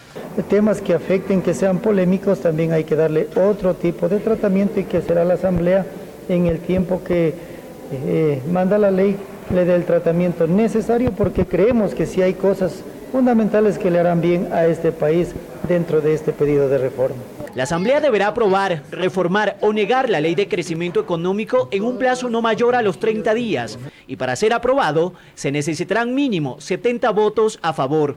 Temas 0.49 0.81
que 0.81 0.95
afecten, 0.95 1.43
que 1.43 1.53
sean 1.53 1.81
polémicos, 1.81 2.41
también 2.41 2.73
hay 2.73 2.85
que 2.85 2.97
darle 2.97 3.29
otro 3.37 3.75
tipo 3.75 4.09
de 4.09 4.21
tratamiento 4.21 4.81
y 4.81 4.85
que 4.85 5.03
será 5.03 5.25
la 5.27 5.35
Asamblea 5.35 5.85
en 6.31 6.47
el 6.47 6.61
tiempo 6.61 7.03
que 7.05 7.35
eh, 7.93 8.43
manda 8.51 8.79
la 8.79 8.91
ley 8.91 9.17
le 9.55 9.65
dé 9.65 9.77
el 9.77 9.85
tratamiento 9.85 10.47
necesario 10.47 11.13
porque 11.13 11.45
creemos 11.45 11.95
que 11.95 12.07
si 12.07 12.23
hay 12.23 12.35
cosas 12.35 12.83
fundamentales 13.13 13.79
que 13.79 13.91
le 13.91 14.01
harán 14.01 14.23
bien 14.23 14.49
a 14.53 14.67
este 14.67 14.93
país 14.93 15.29
dentro 15.69 16.01
de 16.01 16.15
este 16.15 16.33
pedido 16.33 16.69
de 16.71 16.79
reforma. 16.79 17.36
La 17.57 17.63
Asamblea 17.63 18.03
deberá 18.03 18.27
aprobar, 18.27 18.83
reformar 18.91 19.57
o 19.63 19.73
negar 19.73 20.11
la 20.11 20.21
ley 20.21 20.35
de 20.35 20.47
crecimiento 20.47 21.01
económico 21.01 21.71
en 21.71 21.85
un 21.85 21.97
plazo 21.97 22.29
no 22.29 22.43
mayor 22.43 22.77
a 22.77 22.83
los 22.83 23.01
30 23.01 23.33
días 23.33 23.79
y 24.07 24.17
para 24.17 24.37
ser 24.37 24.53
aprobado 24.53 25.15
se 25.35 25.51
necesitarán 25.51 26.15
mínimo 26.15 26.61
70 26.61 27.11
votos 27.13 27.59
a 27.63 27.73
favor. 27.73 28.17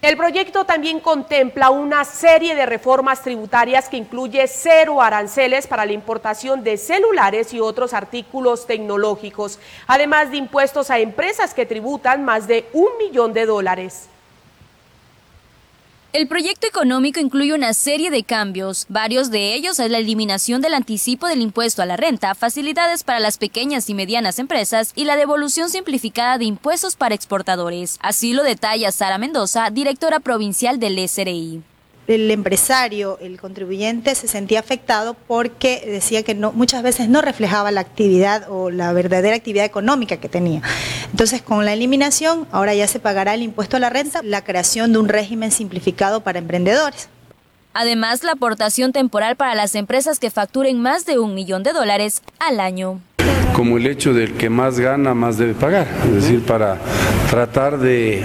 El 0.00 0.16
proyecto 0.16 0.64
también 0.64 0.98
contempla 0.98 1.68
una 1.68 2.06
serie 2.06 2.54
de 2.54 2.64
reformas 2.64 3.20
tributarias 3.20 3.90
que 3.90 3.98
incluye 3.98 4.46
cero 4.48 5.02
aranceles 5.02 5.66
para 5.66 5.84
la 5.84 5.92
importación 5.92 6.64
de 6.64 6.78
celulares 6.78 7.52
y 7.52 7.60
otros 7.60 7.92
artículos 7.92 8.66
tecnológicos, 8.66 9.58
además 9.86 10.30
de 10.30 10.38
impuestos 10.38 10.90
a 10.90 10.98
empresas 10.98 11.52
que 11.52 11.66
tributan 11.66 12.24
más 12.24 12.46
de 12.46 12.64
un 12.72 12.96
millón 12.98 13.34
de 13.34 13.44
dólares. 13.44 14.08
El 16.14 16.28
proyecto 16.28 16.68
económico 16.68 17.18
incluye 17.18 17.54
una 17.54 17.74
serie 17.74 18.08
de 18.08 18.22
cambios. 18.22 18.86
Varios 18.88 19.32
de 19.32 19.52
ellos 19.52 19.80
es 19.80 19.90
la 19.90 19.98
eliminación 19.98 20.60
del 20.62 20.74
anticipo 20.74 21.26
del 21.26 21.40
impuesto 21.40 21.82
a 21.82 21.86
la 21.86 21.96
renta, 21.96 22.36
facilidades 22.36 23.02
para 23.02 23.18
las 23.18 23.36
pequeñas 23.36 23.90
y 23.90 23.94
medianas 23.94 24.38
empresas 24.38 24.92
y 24.94 25.06
la 25.06 25.16
devolución 25.16 25.70
simplificada 25.70 26.38
de 26.38 26.44
impuestos 26.44 26.94
para 26.94 27.16
exportadores. 27.16 27.98
Así 28.00 28.32
lo 28.32 28.44
detalla 28.44 28.92
Sara 28.92 29.18
Mendoza, 29.18 29.70
directora 29.70 30.20
provincial 30.20 30.78
del 30.78 31.00
SRI 31.00 31.64
el 32.06 32.30
empresario, 32.30 33.18
el 33.20 33.40
contribuyente 33.40 34.14
se 34.14 34.28
sentía 34.28 34.60
afectado 34.60 35.14
porque 35.26 35.82
decía 35.86 36.22
que 36.22 36.34
no, 36.34 36.52
muchas 36.52 36.82
veces 36.82 37.08
no 37.08 37.22
reflejaba 37.22 37.70
la 37.70 37.80
actividad 37.80 38.46
o 38.50 38.70
la 38.70 38.92
verdadera 38.92 39.36
actividad 39.36 39.64
económica 39.64 40.18
que 40.18 40.28
tenía. 40.28 40.62
Entonces, 41.10 41.42
con 41.42 41.64
la 41.64 41.72
eliminación, 41.72 42.46
ahora 42.52 42.74
ya 42.74 42.86
se 42.86 42.98
pagará 42.98 43.34
el 43.34 43.42
impuesto 43.42 43.76
a 43.76 43.80
la 43.80 43.90
renta, 43.90 44.20
la 44.22 44.44
creación 44.44 44.92
de 44.92 44.98
un 44.98 45.08
régimen 45.08 45.50
simplificado 45.50 46.20
para 46.20 46.38
emprendedores. 46.38 47.08
Además, 47.72 48.22
la 48.22 48.32
aportación 48.32 48.92
temporal 48.92 49.34
para 49.34 49.54
las 49.54 49.74
empresas 49.74 50.18
que 50.18 50.30
facturen 50.30 50.80
más 50.80 51.06
de 51.06 51.18
un 51.18 51.34
millón 51.34 51.62
de 51.62 51.72
dólares 51.72 52.22
al 52.38 52.60
año 52.60 53.00
como 53.54 53.76
el 53.76 53.86
hecho 53.86 54.12
del 54.12 54.34
que 54.34 54.50
más 54.50 54.80
gana, 54.80 55.14
más 55.14 55.38
debe 55.38 55.54
pagar, 55.54 55.86
es 56.06 56.14
decir, 56.14 56.42
para 56.42 56.76
tratar 57.30 57.78
de 57.78 58.24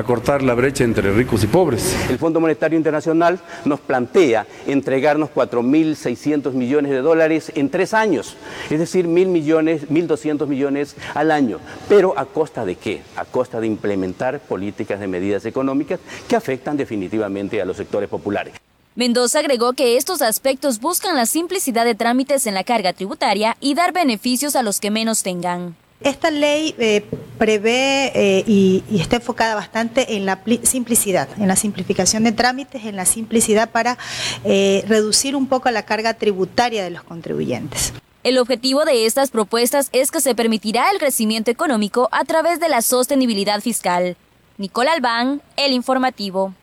acortar 0.00 0.42
la 0.42 0.54
brecha 0.54 0.84
entre 0.84 1.12
ricos 1.12 1.44
y 1.44 1.46
pobres. 1.46 1.94
El 2.10 2.18
Fondo 2.18 2.40
Monetario 2.40 2.76
Internacional 2.76 3.38
nos 3.64 3.80
plantea 3.80 4.46
entregarnos 4.66 5.30
4.600 5.34 6.52
millones 6.52 6.90
de 6.90 6.98
dólares 6.98 7.52
en 7.54 7.70
tres 7.70 7.94
años, 7.94 8.36
es 8.70 8.78
decir, 8.78 9.06
mil 9.06 9.28
millones, 9.28 9.88
1.200 9.88 10.46
millones 10.46 10.96
al 11.14 11.30
año. 11.30 11.58
Pero 11.88 12.18
¿a 12.18 12.24
costa 12.24 12.64
de 12.64 12.76
qué? 12.76 13.02
A 13.16 13.24
costa 13.24 13.60
de 13.60 13.66
implementar 13.66 14.40
políticas 14.40 15.00
de 15.00 15.06
medidas 15.06 15.44
económicas 15.46 16.00
que 16.28 16.36
afectan 16.36 16.76
definitivamente 16.76 17.60
a 17.60 17.64
los 17.64 17.76
sectores 17.76 18.08
populares. 18.08 18.54
Mendoza 18.96 19.40
agregó 19.40 19.72
que 19.72 19.96
estos 19.96 20.22
aspectos 20.22 20.78
buscan 20.78 21.16
la 21.16 21.26
simplicidad 21.26 21.84
de 21.84 21.96
trámites 21.96 22.46
en 22.46 22.54
la 22.54 22.62
carga 22.62 22.92
tributaria 22.92 23.56
y 23.60 23.74
dar 23.74 23.92
beneficios 23.92 24.54
a 24.54 24.62
los 24.62 24.78
que 24.78 24.92
menos 24.92 25.24
tengan. 25.24 25.74
Esta 26.04 26.30
ley 26.30 26.74
eh, 26.78 27.02
prevé 27.38 28.12
eh, 28.14 28.44
y, 28.46 28.84
está 28.92 29.16
enfocada 29.16 29.54
bastante 29.54 30.16
en 30.16 30.26
la 30.26 30.38
simplicidad, 30.62 31.30
en 31.38 31.48
la 31.48 31.56
simplificación 31.56 32.24
de 32.24 32.32
trámites, 32.32 32.84
en 32.84 32.94
la 32.94 33.06
simplicidad 33.06 33.70
para 33.70 33.96
eh, 34.44 34.84
reducir 34.86 35.34
un 35.34 35.46
poco 35.46 35.70
la 35.70 35.86
carga 35.86 36.12
tributaria 36.12 36.84
de 36.84 36.90
los 36.90 37.02
contribuyentes. 37.04 37.94
El 38.22 38.36
objetivo 38.36 38.84
de 38.84 39.06
estas 39.06 39.30
propuestas 39.30 39.88
es 39.92 40.10
que 40.10 40.20
se 40.20 40.34
permitirá 40.34 40.90
el 40.90 40.98
crecimiento 40.98 41.50
económico 41.50 42.10
a 42.12 42.24
través 42.24 42.60
de 42.60 42.68
la 42.68 42.82
sostenibilidad 42.82 43.62
fiscal. 43.62 44.18
Nicole 44.58 44.90
Albán, 44.90 45.40
El 45.56 45.72
Informativo. 45.72 46.54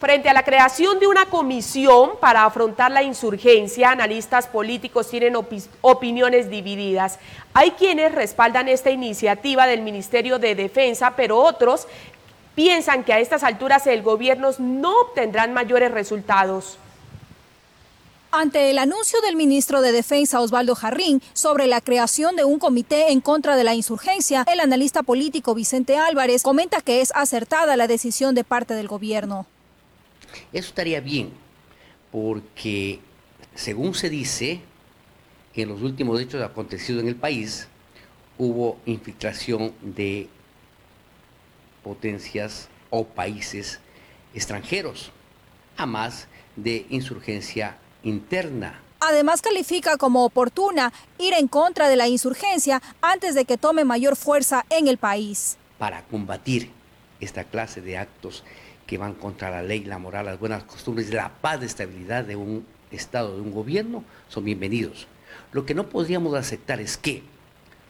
Frente 0.00 0.30
a 0.30 0.32
la 0.32 0.44
creación 0.44 0.98
de 0.98 1.06
una 1.06 1.26
comisión 1.26 2.12
para 2.22 2.46
afrontar 2.46 2.90
la 2.90 3.02
insurgencia, 3.02 3.90
analistas 3.90 4.46
políticos 4.46 5.10
tienen 5.10 5.36
opiniones 5.82 6.48
divididas. 6.48 7.18
Hay 7.52 7.72
quienes 7.72 8.14
respaldan 8.14 8.68
esta 8.68 8.90
iniciativa 8.90 9.66
del 9.66 9.82
Ministerio 9.82 10.38
de 10.38 10.54
Defensa, 10.54 11.16
pero 11.16 11.36
otros 11.36 11.86
piensan 12.54 13.04
que 13.04 13.12
a 13.12 13.18
estas 13.18 13.42
alturas 13.42 13.86
el 13.86 14.00
gobierno 14.00 14.52
no 14.58 15.02
obtendrán 15.02 15.52
mayores 15.52 15.90
resultados. 15.90 16.78
Ante 18.30 18.70
el 18.70 18.78
anuncio 18.78 19.20
del 19.20 19.36
ministro 19.36 19.82
de 19.82 19.92
Defensa 19.92 20.40
Osvaldo 20.40 20.76
Jarrín 20.76 21.20
sobre 21.34 21.66
la 21.66 21.82
creación 21.82 22.36
de 22.36 22.44
un 22.44 22.58
comité 22.58 23.12
en 23.12 23.20
contra 23.20 23.54
de 23.54 23.64
la 23.64 23.74
insurgencia, 23.74 24.46
el 24.50 24.60
analista 24.60 25.02
político 25.02 25.54
Vicente 25.54 25.98
Álvarez 25.98 26.42
comenta 26.42 26.80
que 26.80 27.02
es 27.02 27.12
acertada 27.14 27.76
la 27.76 27.86
decisión 27.86 28.34
de 28.34 28.44
parte 28.44 28.72
del 28.72 28.88
gobierno. 28.88 29.44
Eso 30.52 30.68
estaría 30.68 31.00
bien, 31.00 31.32
porque 32.10 33.00
según 33.54 33.94
se 33.94 34.10
dice, 34.10 34.60
en 35.54 35.68
los 35.68 35.82
últimos 35.82 36.20
hechos 36.20 36.42
acontecidos 36.42 37.02
en 37.02 37.08
el 37.08 37.16
país, 37.16 37.68
hubo 38.38 38.78
infiltración 38.86 39.74
de 39.82 40.28
potencias 41.82 42.68
o 42.90 43.04
países 43.04 43.80
extranjeros, 44.34 45.10
a 45.76 45.86
más 45.86 46.26
de 46.56 46.86
insurgencia 46.90 47.76
interna. 48.02 48.80
Además 49.00 49.40
califica 49.40 49.96
como 49.96 50.24
oportuna 50.24 50.92
ir 51.18 51.32
en 51.32 51.48
contra 51.48 51.88
de 51.88 51.96
la 51.96 52.06
insurgencia 52.06 52.82
antes 53.00 53.34
de 53.34 53.44
que 53.44 53.56
tome 53.56 53.84
mayor 53.84 54.14
fuerza 54.16 54.66
en 54.68 54.88
el 54.88 54.98
país. 54.98 55.56
Para 55.78 56.04
combatir 56.04 56.70
esta 57.20 57.44
clase 57.44 57.80
de 57.80 57.98
actos 57.98 58.44
que 58.86 58.98
van 58.98 59.14
contra 59.14 59.50
la 59.50 59.62
ley, 59.62 59.84
la 59.84 59.98
moral, 59.98 60.26
las 60.26 60.40
buenas 60.40 60.64
costumbres, 60.64 61.12
la 61.12 61.28
paz, 61.40 61.60
la 61.60 61.66
estabilidad 61.66 62.24
de 62.24 62.36
un 62.36 62.66
Estado 62.90 63.36
de 63.36 63.42
un 63.42 63.52
gobierno 63.52 64.02
son 64.28 64.44
bienvenidos. 64.44 65.06
Lo 65.52 65.64
que 65.64 65.74
no 65.74 65.88
podríamos 65.88 66.34
aceptar 66.34 66.80
es 66.80 66.96
que, 66.96 67.22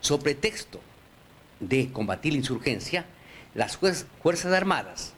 sobre 0.00 0.34
texto 0.34 0.78
de 1.58 1.90
combatir 1.90 2.34
la 2.34 2.38
insurgencia, 2.38 3.06
las 3.54 3.78
Fuerzas 3.78 4.52
Armadas 4.52 5.14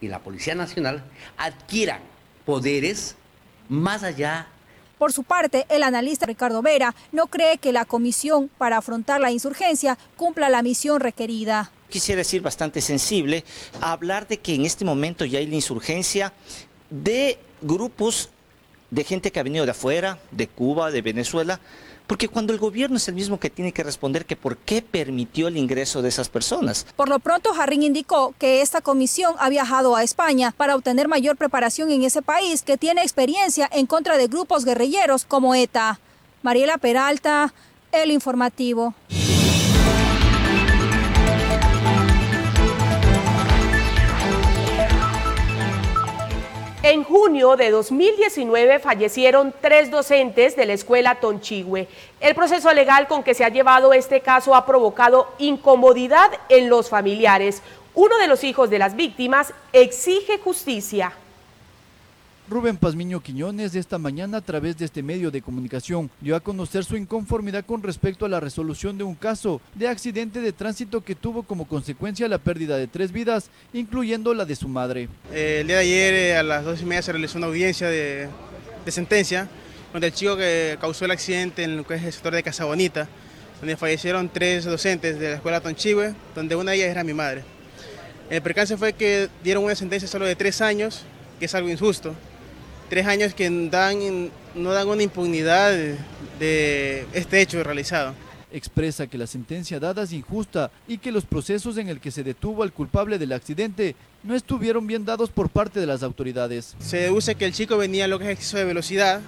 y 0.00 0.08
la 0.08 0.20
Policía 0.20 0.54
Nacional 0.54 1.04
adquieran 1.36 2.00
poderes 2.46 3.16
más 3.68 4.02
allá 4.02 4.48
por 5.00 5.14
su 5.14 5.22
parte, 5.22 5.64
el 5.70 5.82
analista 5.82 6.26
Ricardo 6.26 6.60
Vera 6.60 6.94
no 7.10 7.28
cree 7.28 7.56
que 7.56 7.72
la 7.72 7.86
comisión 7.86 8.50
para 8.58 8.76
afrontar 8.76 9.18
la 9.18 9.30
insurgencia 9.30 9.96
cumpla 10.18 10.50
la 10.50 10.60
misión 10.60 11.00
requerida. 11.00 11.70
Quisiera 11.90 12.20
decir 12.20 12.40
bastante 12.40 12.80
sensible 12.80 13.44
a 13.80 13.92
hablar 13.92 14.28
de 14.28 14.38
que 14.38 14.54
en 14.54 14.64
este 14.64 14.84
momento 14.84 15.24
ya 15.24 15.40
hay 15.40 15.46
la 15.46 15.56
insurgencia 15.56 16.32
de 16.88 17.38
grupos 17.60 18.30
de 18.90 19.04
gente 19.04 19.30
que 19.30 19.40
ha 19.40 19.42
venido 19.42 19.64
de 19.64 19.72
afuera, 19.72 20.18
de 20.30 20.48
Cuba, 20.48 20.90
de 20.90 21.02
Venezuela, 21.02 21.60
porque 22.06 22.28
cuando 22.28 22.52
el 22.52 22.58
gobierno 22.58 22.96
es 22.96 23.06
el 23.06 23.14
mismo 23.14 23.38
que 23.38 23.50
tiene 23.50 23.72
que 23.72 23.84
responder 23.84 24.26
que 24.26 24.34
por 24.34 24.56
qué 24.56 24.82
permitió 24.82 25.46
el 25.46 25.56
ingreso 25.56 26.02
de 26.02 26.08
esas 26.08 26.28
personas. 26.28 26.86
Por 26.96 27.08
lo 27.08 27.20
pronto, 27.20 27.52
Jarrín 27.52 27.84
indicó 27.84 28.34
que 28.38 28.62
esta 28.62 28.80
comisión 28.80 29.34
ha 29.38 29.48
viajado 29.48 29.94
a 29.94 30.02
España 30.02 30.52
para 30.56 30.74
obtener 30.74 31.06
mayor 31.06 31.36
preparación 31.36 31.92
en 31.92 32.02
ese 32.02 32.20
país 32.20 32.62
que 32.62 32.76
tiene 32.76 33.02
experiencia 33.02 33.68
en 33.72 33.86
contra 33.86 34.16
de 34.16 34.26
grupos 34.26 34.64
guerrilleros 34.64 35.24
como 35.24 35.54
ETA. 35.54 36.00
Mariela 36.42 36.78
Peralta, 36.78 37.54
El 37.92 38.10
Informativo. 38.10 38.94
En 46.82 47.04
junio 47.04 47.56
de 47.56 47.70
2019 47.70 48.78
fallecieron 48.78 49.52
tres 49.60 49.90
docentes 49.90 50.56
de 50.56 50.64
la 50.64 50.72
escuela 50.72 51.16
Tonchigüe. 51.16 51.88
El 52.20 52.34
proceso 52.34 52.72
legal 52.72 53.06
con 53.06 53.22
que 53.22 53.34
se 53.34 53.44
ha 53.44 53.50
llevado 53.50 53.92
este 53.92 54.22
caso 54.22 54.54
ha 54.54 54.64
provocado 54.64 55.28
incomodidad 55.36 56.30
en 56.48 56.70
los 56.70 56.88
familiares. 56.88 57.62
Uno 57.94 58.16
de 58.16 58.28
los 58.28 58.44
hijos 58.44 58.70
de 58.70 58.78
las 58.78 58.96
víctimas 58.96 59.52
exige 59.74 60.38
justicia. 60.38 61.12
Rubén 62.50 62.76
Pazmiño 62.76 63.22
Quiñones 63.22 63.76
esta 63.76 63.96
mañana 63.96 64.38
a 64.38 64.40
través 64.40 64.76
de 64.76 64.84
este 64.84 65.04
medio 65.04 65.30
de 65.30 65.40
comunicación 65.40 66.10
dio 66.20 66.34
a 66.34 66.40
conocer 66.40 66.84
su 66.84 66.96
inconformidad 66.96 67.64
con 67.64 67.80
respecto 67.80 68.26
a 68.26 68.28
la 68.28 68.40
resolución 68.40 68.98
de 68.98 69.04
un 69.04 69.14
caso 69.14 69.60
de 69.76 69.86
accidente 69.86 70.40
de 70.40 70.52
tránsito 70.52 71.04
que 71.04 71.14
tuvo 71.14 71.44
como 71.44 71.68
consecuencia 71.68 72.26
la 72.26 72.38
pérdida 72.38 72.76
de 72.76 72.88
tres 72.88 73.12
vidas, 73.12 73.50
incluyendo 73.72 74.34
la 74.34 74.44
de 74.44 74.56
su 74.56 74.66
madre. 74.66 75.08
Eh, 75.32 75.58
el 75.60 75.68
día 75.68 75.76
de 75.76 75.82
ayer 75.82 76.14
eh, 76.14 76.36
a 76.36 76.42
las 76.42 76.64
dos 76.64 76.82
y 76.82 76.86
media 76.86 77.02
se 77.02 77.12
realizó 77.12 77.38
una 77.38 77.46
audiencia 77.46 77.88
de, 77.88 78.28
sentencia 78.88 79.48
donde 79.92 80.08
el 80.08 80.12
chico 80.12 80.36
que 80.36 80.76
causó 80.80 81.04
el 81.04 81.12
accidente 81.12 81.62
en 81.62 81.76
lo 81.76 81.86
que 81.86 81.94
es 81.94 82.02
el 82.02 82.12
sector 82.12 82.34
de 82.34 82.42
Casa 82.42 82.64
Bonita, 82.64 83.06
donde 83.60 83.76
fallecieron 83.76 84.28
tres 84.28 84.64
docentes 84.64 85.20
de 85.20 85.28
la 85.28 85.34
escuela 85.36 85.60
Tonchihue, 85.60 86.14
donde 86.34 86.56
una 86.56 86.72
de 86.72 86.78
ellas 86.78 86.88
era 86.88 87.04
mi 87.04 87.14
madre. 87.14 87.44
El 88.28 88.42
percance 88.42 88.76
fue 88.76 88.92
que 88.92 89.28
dieron 89.44 89.62
una 89.62 89.76
sentencia 89.76 90.08
solo 90.08 90.26
de 90.26 90.34
tres 90.34 90.60
años, 90.60 91.04
que 91.38 91.44
es 91.44 91.54
algo 91.54 91.68
injusto 91.68 92.12
tres 92.90 93.06
años 93.06 93.32
que 93.32 93.48
dan, 93.70 94.30
no 94.54 94.72
dan 94.72 94.88
una 94.88 95.02
impunidad 95.02 95.72
de 96.38 97.06
este 97.14 97.40
hecho 97.40 97.62
realizado. 97.62 98.14
Expresa 98.52 99.06
que 99.06 99.16
la 99.16 99.28
sentencia 99.28 99.78
dada 99.78 100.02
es 100.02 100.12
injusta 100.12 100.72
y 100.88 100.98
que 100.98 101.12
los 101.12 101.24
procesos 101.24 101.78
en 101.78 101.88
el 101.88 102.00
que 102.00 102.10
se 102.10 102.24
detuvo 102.24 102.64
al 102.64 102.72
culpable 102.72 103.16
del 103.16 103.32
accidente 103.32 103.94
no 104.24 104.34
estuvieron 104.34 104.88
bien 104.88 105.04
dados 105.04 105.30
por 105.30 105.48
parte 105.48 105.78
de 105.78 105.86
las 105.86 106.02
autoridades. 106.02 106.74
Se 106.80 106.96
deduce 106.96 107.36
que 107.36 107.44
el 107.44 107.52
chico 107.52 107.78
venía 107.78 108.06
a 108.06 108.08
lo 108.08 108.18
que 108.18 108.24
es 108.24 108.30
exceso 108.32 108.56
de 108.56 108.64
velocidad, 108.64 109.20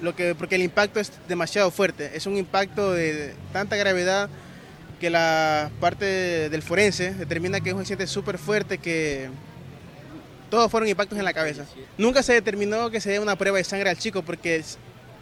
lo 0.00 0.14
que, 0.14 0.36
porque 0.36 0.54
el 0.54 0.62
impacto 0.62 1.00
es 1.00 1.10
demasiado 1.28 1.72
fuerte. 1.72 2.12
Es 2.14 2.26
un 2.26 2.36
impacto 2.36 2.92
de 2.92 3.34
tanta 3.52 3.74
gravedad 3.74 4.30
que 5.00 5.10
la 5.10 5.72
parte 5.80 6.48
del 6.48 6.62
forense 6.62 7.14
determina 7.14 7.60
que 7.60 7.70
es 7.70 7.74
un 7.74 7.80
accidente 7.80 8.06
súper 8.06 8.38
fuerte 8.38 8.78
que 8.78 9.28
todos 10.52 10.70
fueron 10.70 10.86
impactos 10.86 11.18
en 11.18 11.24
la 11.24 11.32
cabeza. 11.32 11.64
Nunca 11.96 12.22
se 12.22 12.34
determinó 12.34 12.90
que 12.90 13.00
se 13.00 13.08
dé 13.08 13.18
una 13.18 13.36
prueba 13.36 13.56
de 13.56 13.64
sangre 13.64 13.88
al 13.88 13.96
chico 13.96 14.20
porque 14.20 14.62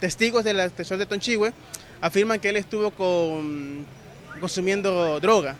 testigos 0.01 0.43
del 0.43 0.69
tesoro 0.73 0.97
de 0.97 1.05
Tonchihue 1.05 1.53
afirman 2.01 2.37
que 2.37 2.49
él 2.49 2.57
estuvo 2.57 2.91
con, 2.91 3.85
consumiendo 4.41 5.21
droga. 5.21 5.55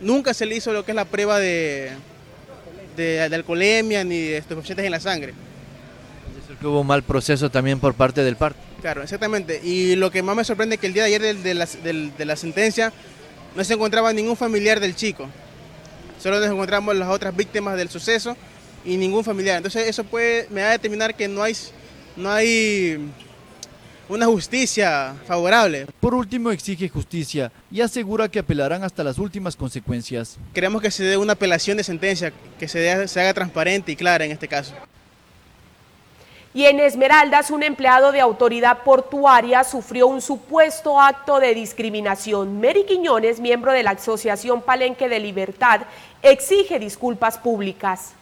Nunca 0.00 0.34
se 0.34 0.44
le 0.44 0.56
hizo 0.56 0.72
lo 0.72 0.84
que 0.84 0.90
es 0.90 0.96
la 0.96 1.04
prueba 1.04 1.38
de, 1.38 1.92
de, 2.96 3.20
alcoholemia 3.20 4.02
ni 4.02 4.22
de 4.22 4.38
estupefacientes 4.38 4.84
en 4.84 4.90
la 4.90 4.98
sangre. 4.98 5.34
Es 6.52 6.58
que 6.58 6.66
hubo 6.66 6.80
un 6.80 6.88
mal 6.88 7.04
proceso 7.04 7.48
también 7.48 7.78
por 7.78 7.94
parte 7.94 8.24
del 8.24 8.34
parto. 8.34 8.58
Claro, 8.80 9.04
exactamente. 9.04 9.60
Y 9.62 9.94
lo 9.94 10.10
que 10.10 10.24
más 10.24 10.34
me 10.34 10.42
sorprende 10.42 10.74
es 10.74 10.80
que 10.80 10.88
el 10.88 10.94
día 10.94 11.04
de 11.04 11.14
ayer 11.14 11.36
de, 11.36 11.54
la, 11.54 11.68
de 11.84 12.24
la 12.24 12.34
sentencia 12.34 12.92
no 13.54 13.62
se 13.62 13.74
encontraba 13.74 14.12
ningún 14.12 14.36
familiar 14.36 14.80
del 14.80 14.96
chico. 14.96 15.28
Solo 16.20 16.40
nos 16.40 16.50
encontramos 16.50 16.96
las 16.96 17.08
otras 17.08 17.36
víctimas 17.36 17.76
del 17.76 17.88
suceso 17.88 18.36
y 18.84 18.96
ningún 18.96 19.24
familiar. 19.24 19.56
Entonces 19.56 19.88
eso 19.88 20.04
puede, 20.04 20.46
me 20.50 20.62
va 20.62 20.68
a 20.68 20.72
determinar 20.72 21.14
que 21.14 21.28
no 21.28 21.42
hay, 21.42 21.56
no 22.16 22.30
hay 22.30 23.10
una 24.08 24.26
justicia 24.26 25.14
favorable. 25.26 25.86
Por 26.00 26.14
último, 26.14 26.50
exige 26.50 26.88
justicia 26.88 27.52
y 27.70 27.80
asegura 27.80 28.28
que 28.28 28.40
apelarán 28.40 28.82
hasta 28.82 29.04
las 29.04 29.18
últimas 29.18 29.54
consecuencias. 29.54 30.38
Queremos 30.52 30.82
que 30.82 30.90
se 30.90 31.04
dé 31.04 31.16
una 31.16 31.34
apelación 31.34 31.76
de 31.76 31.84
sentencia, 31.84 32.32
que 32.58 32.66
se, 32.66 33.08
se 33.08 33.20
haga 33.20 33.34
transparente 33.34 33.92
y 33.92 33.96
clara 33.96 34.24
en 34.24 34.32
este 34.32 34.48
caso. 34.48 34.74
Y 36.52 36.64
en 36.64 36.80
Esmeraldas, 36.80 37.52
un 37.52 37.62
empleado 37.62 38.10
de 38.10 38.20
autoridad 38.20 38.78
portuaria 38.82 39.62
sufrió 39.62 40.08
un 40.08 40.20
supuesto 40.20 41.00
acto 41.00 41.38
de 41.38 41.54
discriminación. 41.54 42.60
Mary 42.60 42.84
Quiñones, 42.84 43.38
miembro 43.38 43.72
de 43.72 43.84
la 43.84 43.92
Asociación 43.92 44.60
Palenque 44.60 45.08
de 45.08 45.20
Libertad, 45.20 45.82
exige 46.22 46.80
disculpas 46.80 47.38
públicas. 47.38 48.14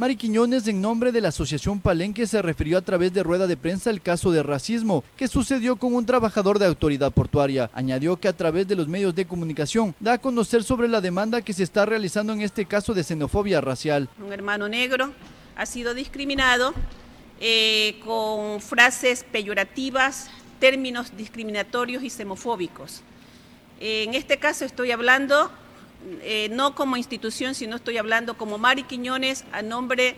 Mari 0.00 0.16
Quiñones, 0.16 0.66
en 0.66 0.80
nombre 0.80 1.12
de 1.12 1.20
la 1.20 1.28
Asociación 1.28 1.78
Palenque, 1.78 2.26
se 2.26 2.40
refirió 2.40 2.78
a 2.78 2.80
través 2.80 3.12
de 3.12 3.22
rueda 3.22 3.46
de 3.46 3.58
prensa 3.58 3.90
al 3.90 4.00
caso 4.00 4.32
de 4.32 4.42
racismo 4.42 5.04
que 5.14 5.28
sucedió 5.28 5.76
con 5.76 5.94
un 5.94 6.06
trabajador 6.06 6.58
de 6.58 6.64
autoridad 6.64 7.12
portuaria. 7.12 7.68
Añadió 7.74 8.16
que 8.16 8.26
a 8.26 8.32
través 8.32 8.66
de 8.66 8.76
los 8.76 8.88
medios 8.88 9.14
de 9.14 9.26
comunicación 9.26 9.94
da 10.00 10.14
a 10.14 10.18
conocer 10.18 10.64
sobre 10.64 10.88
la 10.88 11.02
demanda 11.02 11.42
que 11.42 11.52
se 11.52 11.64
está 11.64 11.84
realizando 11.84 12.32
en 12.32 12.40
este 12.40 12.64
caso 12.64 12.94
de 12.94 13.04
xenofobia 13.04 13.60
racial. 13.60 14.08
Un 14.24 14.32
hermano 14.32 14.70
negro 14.70 15.12
ha 15.54 15.66
sido 15.66 15.92
discriminado 15.92 16.72
eh, 17.38 18.00
con 18.02 18.62
frases 18.62 19.22
peyorativas, 19.30 20.30
términos 20.60 21.14
discriminatorios 21.14 22.02
y 22.02 22.08
xenofóbicos. 22.08 23.02
en 23.80 24.14
este 24.14 24.38
caso 24.38 24.64
estoy 24.64 24.92
hablando 24.92 25.50
eh, 26.22 26.48
no 26.50 26.74
como 26.74 26.96
institución, 26.96 27.54
sino 27.54 27.76
estoy 27.76 27.98
hablando 27.98 28.36
como 28.36 28.58
Mari 28.58 28.84
Quiñones 28.84 29.44
a 29.52 29.62
nombre 29.62 30.16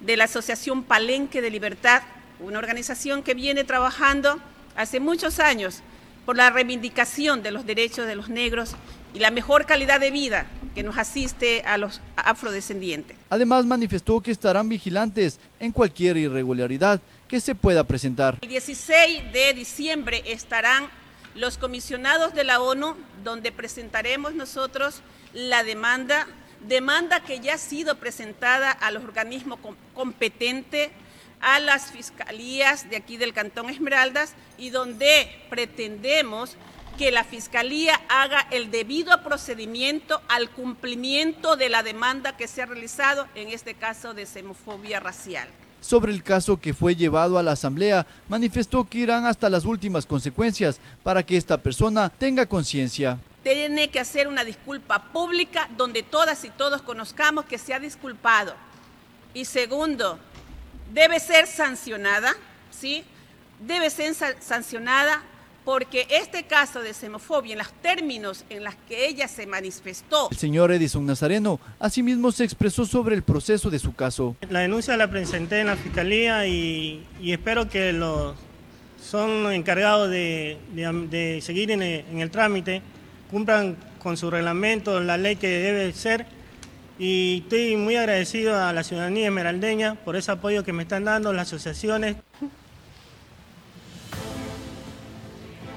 de 0.00 0.16
la 0.16 0.24
Asociación 0.24 0.82
Palenque 0.82 1.42
de 1.42 1.50
Libertad, 1.50 2.02
una 2.40 2.58
organización 2.58 3.22
que 3.22 3.34
viene 3.34 3.64
trabajando 3.64 4.38
hace 4.76 5.00
muchos 5.00 5.40
años 5.40 5.82
por 6.26 6.36
la 6.36 6.50
reivindicación 6.50 7.42
de 7.42 7.50
los 7.50 7.66
derechos 7.66 8.06
de 8.06 8.16
los 8.16 8.28
negros 8.28 8.74
y 9.12 9.18
la 9.18 9.30
mejor 9.30 9.66
calidad 9.66 10.00
de 10.00 10.10
vida 10.10 10.46
que 10.74 10.82
nos 10.82 10.98
asiste 10.98 11.62
a 11.62 11.78
los 11.78 12.00
afrodescendientes. 12.16 13.16
Además 13.30 13.64
manifestó 13.64 14.20
que 14.20 14.32
estarán 14.32 14.68
vigilantes 14.68 15.38
en 15.60 15.70
cualquier 15.72 16.16
irregularidad 16.16 17.00
que 17.28 17.40
se 17.40 17.54
pueda 17.54 17.84
presentar. 17.84 18.38
El 18.42 18.48
16 18.48 19.32
de 19.32 19.54
diciembre 19.54 20.22
estarán 20.26 20.88
los 21.34 21.58
comisionados 21.58 22.34
de 22.34 22.44
la 22.44 22.60
ONU, 22.60 22.96
donde 23.22 23.52
presentaremos 23.52 24.34
nosotros 24.34 25.02
la 25.32 25.64
demanda, 25.64 26.26
demanda 26.60 27.20
que 27.20 27.40
ya 27.40 27.54
ha 27.54 27.58
sido 27.58 27.96
presentada 27.96 28.70
a 28.70 28.90
los 28.90 29.04
organismos 29.04 29.58
competentes, 29.94 30.90
a 31.40 31.58
las 31.58 31.90
fiscalías 31.90 32.88
de 32.88 32.96
aquí 32.96 33.16
del 33.16 33.34
Cantón 33.34 33.68
Esmeraldas 33.68 34.34
y 34.56 34.70
donde 34.70 35.28
pretendemos 35.50 36.56
que 36.96 37.10
la 37.10 37.24
Fiscalía 37.24 38.00
haga 38.08 38.46
el 38.50 38.70
debido 38.70 39.22
procedimiento 39.22 40.22
al 40.28 40.48
cumplimiento 40.50 41.56
de 41.56 41.68
la 41.68 41.82
demanda 41.82 42.36
que 42.36 42.46
se 42.46 42.62
ha 42.62 42.66
realizado, 42.66 43.26
en 43.34 43.48
este 43.48 43.74
caso 43.74 44.14
de 44.14 44.26
xenofobia 44.26 45.00
racial. 45.00 45.48
Sobre 45.84 46.12
el 46.12 46.22
caso 46.22 46.58
que 46.58 46.72
fue 46.72 46.96
llevado 46.96 47.36
a 47.36 47.42
la 47.42 47.52
Asamblea, 47.52 48.06
manifestó 48.30 48.84
que 48.88 48.98
irán 48.98 49.26
hasta 49.26 49.50
las 49.50 49.66
últimas 49.66 50.06
consecuencias 50.06 50.80
para 51.02 51.22
que 51.22 51.36
esta 51.36 51.58
persona 51.58 52.08
tenga 52.08 52.46
conciencia 52.46 53.18
tiene 53.42 53.90
que 53.90 54.00
hacer 54.00 54.26
una 54.26 54.42
disculpa 54.42 55.12
pública 55.12 55.68
donde 55.76 56.02
todas 56.02 56.42
y 56.44 56.48
todos 56.48 56.80
conozcamos 56.80 57.44
que 57.44 57.58
se 57.58 57.74
ha 57.74 57.78
disculpado. 57.78 58.54
Y 59.34 59.44
segundo, 59.44 60.18
debe 60.94 61.20
ser 61.20 61.46
sancionada, 61.46 62.32
¿sí? 62.70 63.04
Debe 63.60 63.90
ser 63.90 64.14
sancionada 64.40 65.22
porque 65.64 66.06
este 66.10 66.44
caso 66.44 66.80
de 66.80 66.92
xenofobia, 66.92 67.52
en 67.52 67.58
los 67.58 67.72
términos 67.74 68.44
en 68.50 68.64
los 68.64 68.74
que 68.86 69.06
ella 69.08 69.28
se 69.28 69.46
manifestó. 69.46 70.28
El 70.30 70.36
señor 70.36 70.72
Edison 70.72 71.06
Nazareno 71.06 71.58
asimismo 71.78 72.32
se 72.32 72.44
expresó 72.44 72.84
sobre 72.84 73.14
el 73.14 73.22
proceso 73.22 73.70
de 73.70 73.78
su 73.78 73.94
caso. 73.94 74.36
La 74.50 74.60
denuncia 74.60 74.96
la 74.96 75.08
presenté 75.10 75.60
en 75.60 75.68
la 75.68 75.76
fiscalía 75.76 76.46
y, 76.46 77.04
espero 77.22 77.68
que 77.68 77.92
los 77.92 78.36
son 79.02 79.52
encargados 79.52 80.10
de, 80.10 80.58
seguir 81.42 81.70
en 81.70 81.82
el, 81.82 82.30
trámite, 82.30 82.82
cumplan 83.30 83.76
con 84.02 84.16
su 84.16 84.30
reglamento, 84.30 85.00
la 85.00 85.16
ley 85.16 85.36
que 85.36 85.48
debe 85.48 85.92
ser. 85.92 86.26
Y 86.98 87.40
estoy 87.42 87.76
muy 87.76 87.96
agradecido 87.96 88.56
a 88.56 88.72
la 88.72 88.84
ciudadanía 88.84 89.26
esmeraldeña 89.26 89.96
por 89.96 90.14
ese 90.14 90.30
apoyo 90.30 90.62
que 90.62 90.72
me 90.72 90.84
están 90.84 91.04
dando 91.04 91.32
las 91.32 91.48
asociaciones. 91.48 92.16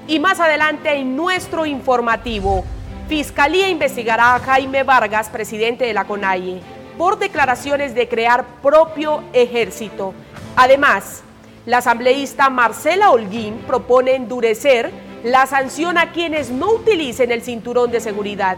Y 0.08 0.20
más 0.20 0.40
adelante 0.40 0.94
en 0.94 1.14
nuestro 1.14 1.66
informativo, 1.66 2.64
Fiscalía 3.08 3.68
investigará 3.68 4.34
a 4.34 4.38
Jaime 4.40 4.82
Vargas, 4.82 5.28
presidente 5.28 5.84
de 5.84 5.92
la 5.92 6.06
CONAIE, 6.06 6.62
por 6.96 7.18
declaraciones 7.18 7.94
de 7.94 8.08
crear 8.08 8.46
propio 8.62 9.22
ejército. 9.34 10.14
Además, 10.56 11.22
la 11.66 11.78
asambleísta 11.78 12.48
Marcela 12.48 13.10
Holguín 13.10 13.58
propone 13.66 14.14
endurecer 14.14 14.90
la 15.24 15.44
sanción 15.44 15.98
a 15.98 16.10
quienes 16.12 16.48
no 16.48 16.70
utilicen 16.70 17.30
el 17.30 17.42
cinturón 17.42 17.90
de 17.90 18.00
seguridad. 18.00 18.56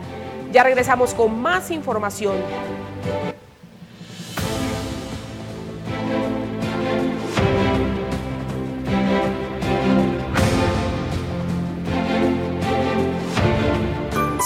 Ya 0.52 0.62
regresamos 0.62 1.14
con 1.14 1.42
más 1.42 1.72
información. 1.72 2.36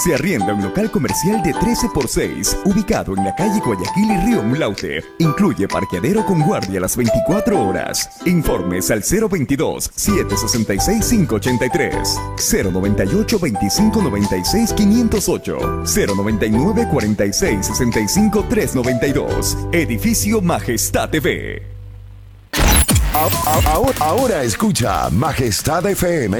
Se 0.05 0.13
arrienda 0.13 0.53
un 0.53 0.61
local 0.61 0.91
comercial 0.91 1.41
de 1.41 1.51
13 1.51 1.89
por 1.89 2.07
6, 2.07 2.59
ubicado 2.65 3.17
en 3.17 3.23
la 3.23 3.33
calle 3.33 3.59
Guayaquil 3.59 4.11
y 4.11 4.17
Río 4.17 4.43
Mulaute. 4.43 5.03
Incluye 5.17 5.67
parqueadero 5.67 6.23
con 6.23 6.43
guardia 6.43 6.79
las 6.79 6.95
24 6.95 7.59
horas. 7.59 8.07
Informes 8.27 8.91
al 8.91 9.01
022 9.01 9.89
766 9.95 11.09
583, 11.09 12.19
098 12.71 13.39
2596 13.39 14.73
508, 14.73 15.57
099 16.15 16.87
46 16.91 17.65
65 17.65 18.45
392. 18.47 19.57
Edificio 19.71 20.39
Majestad 20.39 21.09
TV. 21.09 21.74
Ahora, 24.01 24.43
escucha 24.43 25.09
Majestad 25.09 25.85
FM. 25.85 26.37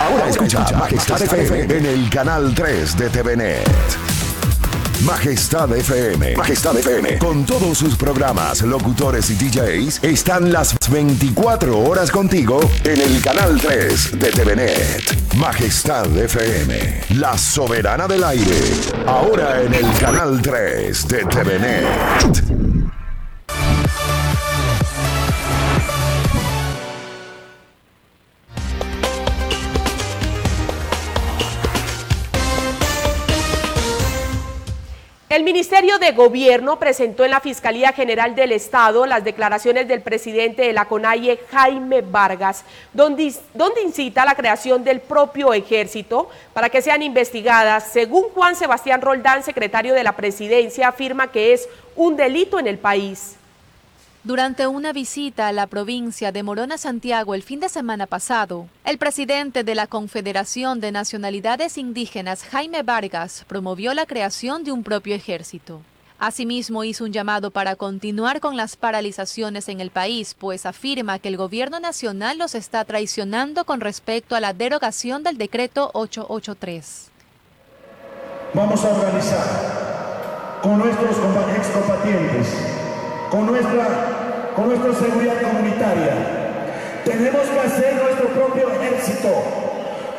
Ahora 0.00 0.28
escucha 0.30 0.64
Majestad 0.72 1.20
FM 1.20 1.76
en 1.76 1.84
el 1.84 2.08
canal 2.08 2.54
3 2.54 2.96
de 2.96 3.10
TVNet. 3.10 3.68
Majestad 5.04 5.76
FM. 5.76 6.34
Majestad 6.34 6.78
FM. 6.78 7.18
Con 7.18 7.44
todos 7.44 7.76
sus 7.76 7.94
programas, 7.96 8.62
locutores 8.62 9.28
y 9.28 9.34
DJs, 9.34 10.02
están 10.02 10.50
las 10.50 10.74
24 10.88 11.78
horas 11.78 12.10
contigo 12.10 12.60
en 12.84 12.98
el 12.98 13.20
canal 13.20 13.60
3 13.60 14.18
de 14.18 14.30
TVNet. 14.30 15.34
Majestad 15.36 16.06
FM. 16.16 17.04
La 17.16 17.36
soberana 17.36 18.08
del 18.08 18.24
aire. 18.24 18.60
Ahora 19.06 19.60
en 19.60 19.74
el 19.74 19.92
canal 20.00 20.40
3 20.40 21.06
de 21.06 21.18
TVNet. 21.26 22.77
El 35.28 35.44
Ministerio 35.44 35.98
de 35.98 36.12
Gobierno 36.12 36.78
presentó 36.78 37.22
en 37.22 37.32
la 37.32 37.40
Fiscalía 37.40 37.92
General 37.92 38.34
del 38.34 38.50
Estado 38.50 39.04
las 39.04 39.24
declaraciones 39.24 39.86
del 39.86 40.00
presidente 40.00 40.62
de 40.62 40.72
la 40.72 40.86
CONAIE, 40.86 41.38
Jaime 41.50 42.00
Vargas, 42.00 42.64
donde, 42.94 43.34
donde, 43.52 43.82
incita 43.82 44.22
a 44.22 44.24
la 44.24 44.34
creación 44.34 44.84
del 44.84 45.02
propio 45.02 45.52
ejército 45.52 46.30
para 46.54 46.70
que 46.70 46.80
sean 46.80 47.02
investigadas. 47.02 47.92
Según 47.92 48.30
Juan 48.30 48.56
Sebastián 48.56 49.02
Roldán, 49.02 49.42
secretario 49.42 49.92
de 49.92 50.02
la 50.02 50.16
presidencia, 50.16 50.88
afirma 50.88 51.30
que 51.30 51.52
es 51.52 51.68
un 51.94 52.16
delito 52.16 52.58
en 52.58 52.66
el 52.66 52.78
país. 52.78 53.36
Durante 54.28 54.66
una 54.66 54.92
visita 54.92 55.48
a 55.48 55.52
la 55.52 55.66
provincia 55.66 56.32
de 56.32 56.42
Morona, 56.42 56.76
Santiago, 56.76 57.34
el 57.34 57.42
fin 57.42 57.60
de 57.60 57.70
semana 57.70 58.04
pasado, 58.06 58.68
el 58.84 58.98
presidente 58.98 59.64
de 59.64 59.74
la 59.74 59.86
Confederación 59.86 60.80
de 60.80 60.92
Nacionalidades 60.92 61.78
Indígenas, 61.78 62.44
Jaime 62.44 62.82
Vargas, 62.82 63.46
promovió 63.48 63.94
la 63.94 64.04
creación 64.04 64.64
de 64.64 64.72
un 64.72 64.82
propio 64.82 65.14
ejército. 65.14 65.80
Asimismo, 66.18 66.84
hizo 66.84 67.04
un 67.04 67.12
llamado 67.14 67.50
para 67.50 67.74
continuar 67.74 68.40
con 68.40 68.58
las 68.58 68.76
paralizaciones 68.76 69.66
en 69.70 69.80
el 69.80 69.88
país, 69.90 70.36
pues 70.38 70.66
afirma 70.66 71.18
que 71.18 71.28
el 71.28 71.38
gobierno 71.38 71.80
nacional 71.80 72.36
los 72.36 72.54
está 72.54 72.84
traicionando 72.84 73.64
con 73.64 73.80
respecto 73.80 74.36
a 74.36 74.40
la 74.40 74.52
derogación 74.52 75.22
del 75.22 75.38
decreto 75.38 75.90
883. 75.94 77.10
Vamos 78.52 78.84
a 78.84 78.88
organizar 78.90 80.60
con 80.60 80.80
nuestros 80.80 81.16
excombatientes 81.16 82.87
con 83.30 83.46
nuestra, 83.46 84.52
con 84.54 84.68
nuestra 84.68 84.94
seguridad 84.94 85.42
comunitaria. 85.42 86.14
Tenemos 87.04 87.42
que 87.42 87.60
hacer 87.60 87.94
nuestro 88.02 88.28
propio 88.28 88.70
ejército. 88.72 89.67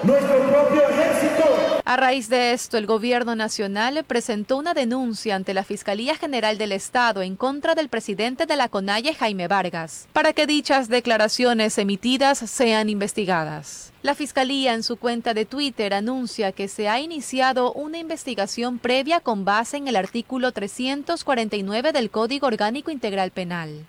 Nuestro 0.04 0.40
propio 0.48 0.82
ejército. 0.90 1.44
A 1.84 1.98
raíz 1.98 2.30
de 2.30 2.54
esto, 2.54 2.78
el 2.78 2.86
gobierno 2.86 3.36
nacional 3.36 4.06
presentó 4.06 4.58
una 4.58 4.74
denuncia 4.74 5.36
ante 5.36 5.54
la 5.54 5.66
Fiscalía 5.66 6.16
General 6.16 6.58
del 6.58 6.72
Estado 6.72 7.22
en 7.22 7.36
contra 7.36 7.76
del 7.76 7.90
presidente 7.90 8.46
de 8.46 8.56
la 8.56 8.70
CONAIE, 8.70 9.14
Jaime 9.14 9.50
Vargas, 9.50 10.08
para 10.14 10.32
que 10.32 10.48
dichas 10.48 10.88
declaraciones 10.88 11.78
emitidas 11.78 12.38
sean 12.38 12.90
investigadas. 12.90 13.92
La 14.04 14.16
Fiscalía 14.16 14.74
en 14.74 14.84
su 14.84 14.96
cuenta 14.96 15.34
de 15.34 15.46
Twitter 15.46 15.94
anuncia 15.94 16.54
que 16.54 16.70
se 16.70 16.88
ha 16.88 17.02
iniciado 17.02 17.74
una 17.74 17.98
investigación 17.98 18.80
previa 18.80 19.20
con 19.20 19.44
base 19.44 19.76
en 19.76 19.90
el 19.90 19.98
artículo 19.98 20.54
349 20.54 21.92
del 21.92 22.10
Código 22.10 22.48
Orgánico 22.48 22.92
Integral 22.92 23.32
Penal. 23.32 23.86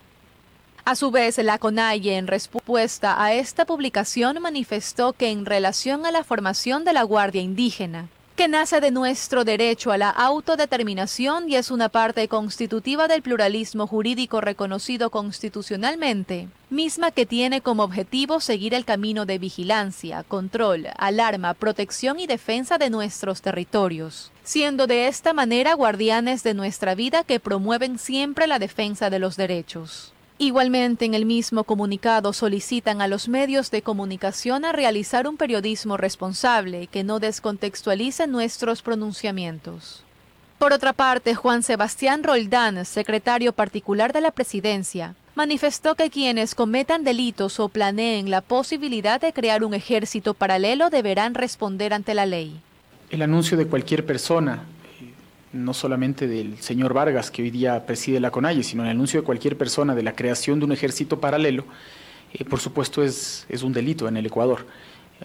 A 0.84 0.94
su 0.94 1.10
vez, 1.10 1.38
la 1.38 1.58
CONAIE, 1.58 2.16
en 2.16 2.26
respuesta 2.26 3.22
a 3.22 3.34
esta 3.34 3.64
publicación, 3.64 4.40
manifestó 4.40 5.12
que 5.12 5.30
en 5.30 5.44
relación 5.44 6.06
a 6.06 6.10
la 6.10 6.24
formación 6.24 6.84
de 6.84 6.92
la 6.92 7.02
Guardia 7.02 7.42
Indígena, 7.42 8.08
que 8.34 8.48
nace 8.48 8.80
de 8.80 8.90
nuestro 8.90 9.44
derecho 9.44 9.92
a 9.92 9.98
la 9.98 10.08
autodeterminación 10.08 11.50
y 11.50 11.56
es 11.56 11.70
una 11.70 11.90
parte 11.90 12.26
constitutiva 12.26 13.06
del 13.06 13.20
pluralismo 13.20 13.86
jurídico 13.86 14.40
reconocido 14.40 15.10
constitucionalmente, 15.10 16.48
misma 16.70 17.10
que 17.10 17.26
tiene 17.26 17.60
como 17.60 17.82
objetivo 17.82 18.40
seguir 18.40 18.72
el 18.72 18.86
camino 18.86 19.26
de 19.26 19.38
vigilancia, 19.38 20.22
control, 20.22 20.86
alarma, 20.96 21.52
protección 21.52 22.18
y 22.18 22.26
defensa 22.26 22.78
de 22.78 22.88
nuestros 22.88 23.42
territorios, 23.42 24.32
siendo 24.42 24.86
de 24.86 25.08
esta 25.08 25.34
manera 25.34 25.74
guardianes 25.74 26.42
de 26.42 26.54
nuestra 26.54 26.94
vida 26.94 27.24
que 27.24 27.40
promueven 27.40 27.98
siempre 27.98 28.46
la 28.46 28.58
defensa 28.58 29.10
de 29.10 29.18
los 29.18 29.36
derechos. 29.36 30.14
Igualmente, 30.42 31.04
en 31.04 31.12
el 31.12 31.26
mismo 31.26 31.64
comunicado 31.64 32.32
solicitan 32.32 33.02
a 33.02 33.08
los 33.08 33.28
medios 33.28 33.70
de 33.70 33.82
comunicación 33.82 34.64
a 34.64 34.72
realizar 34.72 35.28
un 35.28 35.36
periodismo 35.36 35.98
responsable 35.98 36.86
que 36.86 37.04
no 37.04 37.20
descontextualice 37.20 38.26
nuestros 38.26 38.80
pronunciamientos. 38.80 40.02
Por 40.56 40.72
otra 40.72 40.94
parte, 40.94 41.34
Juan 41.34 41.62
Sebastián 41.62 42.24
Roldán, 42.24 42.86
secretario 42.86 43.52
particular 43.52 44.14
de 44.14 44.22
la 44.22 44.30
presidencia, 44.30 45.14
manifestó 45.34 45.94
que 45.94 46.08
quienes 46.08 46.54
cometan 46.54 47.04
delitos 47.04 47.60
o 47.60 47.68
planeen 47.68 48.30
la 48.30 48.40
posibilidad 48.40 49.20
de 49.20 49.34
crear 49.34 49.62
un 49.62 49.74
ejército 49.74 50.32
paralelo 50.32 50.88
deberán 50.88 51.34
responder 51.34 51.92
ante 51.92 52.14
la 52.14 52.24
ley. 52.24 52.58
El 53.10 53.20
anuncio 53.20 53.58
de 53.58 53.66
cualquier 53.66 54.06
persona 54.06 54.64
no 55.52 55.74
solamente 55.74 56.28
del 56.28 56.58
señor 56.58 56.94
Vargas, 56.94 57.30
que 57.30 57.42
hoy 57.42 57.50
día 57.50 57.86
preside 57.86 58.20
la 58.20 58.30
CONAIE, 58.30 58.62
sino 58.62 58.84
el 58.84 58.90
anuncio 58.90 59.20
de 59.20 59.26
cualquier 59.26 59.56
persona 59.56 59.94
de 59.94 60.02
la 60.02 60.14
creación 60.14 60.58
de 60.58 60.64
un 60.66 60.72
ejército 60.72 61.20
paralelo, 61.20 61.64
eh, 62.32 62.44
por 62.44 62.60
supuesto 62.60 63.02
es, 63.02 63.46
es 63.48 63.62
un 63.62 63.72
delito 63.72 64.06
en 64.08 64.16
el 64.16 64.26
Ecuador. 64.26 64.66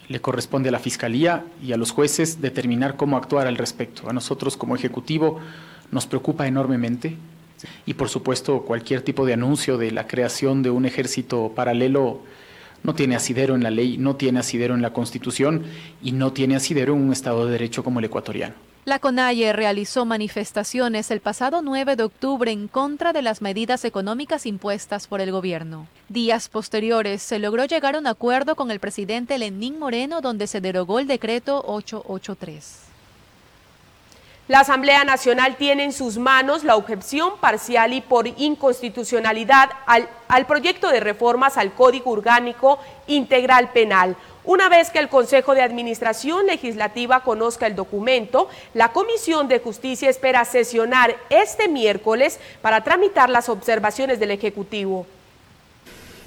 Le 0.08 0.20
corresponde 0.20 0.68
a 0.68 0.72
la 0.72 0.78
Fiscalía 0.78 1.44
y 1.62 1.72
a 1.72 1.76
los 1.76 1.90
jueces 1.90 2.40
determinar 2.40 2.96
cómo 2.96 3.16
actuar 3.16 3.46
al 3.46 3.56
respecto. 3.56 4.08
A 4.10 4.12
nosotros 4.12 4.56
como 4.56 4.74
Ejecutivo 4.74 5.40
nos 5.90 6.06
preocupa 6.06 6.46
enormemente 6.46 7.16
y 7.86 7.94
por 7.94 8.08
supuesto 8.08 8.62
cualquier 8.62 9.02
tipo 9.02 9.24
de 9.24 9.32
anuncio 9.32 9.78
de 9.78 9.90
la 9.90 10.06
creación 10.06 10.62
de 10.62 10.70
un 10.70 10.84
ejército 10.84 11.52
paralelo 11.54 12.20
no 12.82 12.94
tiene 12.94 13.16
asidero 13.16 13.54
en 13.54 13.62
la 13.62 13.70
ley, 13.70 13.96
no 13.96 14.16
tiene 14.16 14.40
asidero 14.40 14.74
en 14.74 14.82
la 14.82 14.92
Constitución 14.92 15.64
y 16.02 16.12
no 16.12 16.32
tiene 16.32 16.56
asidero 16.56 16.94
en 16.94 17.02
un 17.02 17.12
Estado 17.12 17.46
de 17.46 17.52
Derecho 17.52 17.82
como 17.82 17.98
el 17.98 18.04
ecuatoriano. 18.04 18.54
La 18.86 19.00
CONAIE 19.00 19.52
realizó 19.52 20.04
manifestaciones 20.04 21.10
el 21.10 21.18
pasado 21.20 21.60
9 21.60 21.96
de 21.96 22.04
octubre 22.04 22.52
en 22.52 22.68
contra 22.68 23.12
de 23.12 23.20
las 23.20 23.42
medidas 23.42 23.84
económicas 23.84 24.46
impuestas 24.46 25.08
por 25.08 25.20
el 25.20 25.32
gobierno. 25.32 25.88
Días 26.08 26.48
posteriores 26.48 27.20
se 27.20 27.40
logró 27.40 27.64
llegar 27.64 27.96
a 27.96 27.98
un 27.98 28.06
acuerdo 28.06 28.54
con 28.54 28.70
el 28.70 28.78
presidente 28.78 29.38
Lenín 29.38 29.80
Moreno 29.80 30.20
donde 30.20 30.46
se 30.46 30.60
derogó 30.60 31.00
el 31.00 31.08
decreto 31.08 31.64
883. 31.66 32.82
La 34.46 34.60
Asamblea 34.60 35.02
Nacional 35.02 35.56
tiene 35.56 35.82
en 35.82 35.92
sus 35.92 36.16
manos 36.16 36.62
la 36.62 36.76
objeción 36.76 37.32
parcial 37.40 37.92
y 37.92 38.00
por 38.00 38.28
inconstitucionalidad 38.28 39.70
al, 39.86 40.08
al, 40.28 40.46
proyecto 40.46 40.90
de 40.90 41.00
reformas 41.00 41.56
al 41.56 41.72
Código 41.72 42.12
Orgánico 42.12 42.78
Integral 43.08 43.72
Penal. 43.72 44.14
Una 44.46 44.68
vez 44.68 44.90
que 44.90 45.00
el 45.00 45.08
Consejo 45.08 45.56
de 45.56 45.62
Administración 45.62 46.46
Legislativa 46.46 47.24
conozca 47.24 47.66
el 47.66 47.74
documento, 47.74 48.48
la 48.74 48.92
Comisión 48.92 49.48
de 49.48 49.58
Justicia 49.58 50.08
espera 50.08 50.44
sesionar 50.44 51.16
este 51.30 51.66
miércoles 51.66 52.38
para 52.62 52.84
tramitar 52.84 53.28
las 53.28 53.48
observaciones 53.48 54.20
del 54.20 54.30
Ejecutivo. 54.30 55.04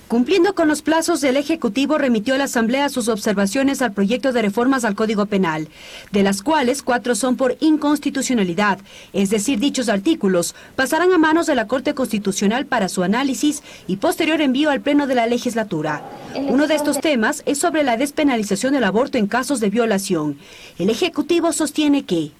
Cumpliendo 0.10 0.56
con 0.56 0.68
los 0.68 0.82
plazos, 0.82 1.24
el 1.24 1.38
Ejecutivo 1.38 2.00
remitió 2.00 2.34
a 2.34 2.40
la 2.40 2.46
Asamblea 2.46 2.90
sus 2.90 3.10
observaciones 3.10 3.84
al 3.84 3.94
proyecto 3.94 4.34
de 4.34 4.42
reformas 4.42 4.84
al 4.84 4.96
Código 4.96 5.28
Penal, 5.28 5.68
de 6.12 6.24
las 6.24 6.42
cuales 6.42 6.82
cuatro 6.82 7.14
son 7.14 7.36
por 7.36 7.58
inconstitucionalidad, 7.60 8.80
es 9.14 9.30
decir, 9.30 9.60
dichos 9.60 9.88
artículos 9.88 10.56
pasarán 10.76 11.14
a 11.14 11.20
manos 11.20 11.46
de 11.46 11.54
la 11.54 11.68
Corte 11.68 11.94
Constitucional 11.94 12.66
para 12.66 12.90
su 12.90 13.04
análisis 13.04 13.62
y 13.86 13.98
posterior 13.98 14.42
envío 14.42 14.72
al 14.72 14.82
Pleno 14.82 15.06
de 15.06 15.14
la 15.14 15.28
Legislatura. 15.28 16.02
Uno 16.36 16.66
de 16.66 16.74
estos 16.74 17.00
temas 17.02 17.44
es 17.46 17.60
sobre 17.60 17.84
la 17.84 17.96
despenalización 17.96 18.74
del 18.74 18.86
aborto 18.86 19.20
en 19.20 19.28
casos 19.28 19.60
de 19.60 19.70
violación. 19.70 20.40
El 20.80 20.90
Ejecutivo 20.90 21.54
sostiene 21.54 22.04
que 22.06 22.32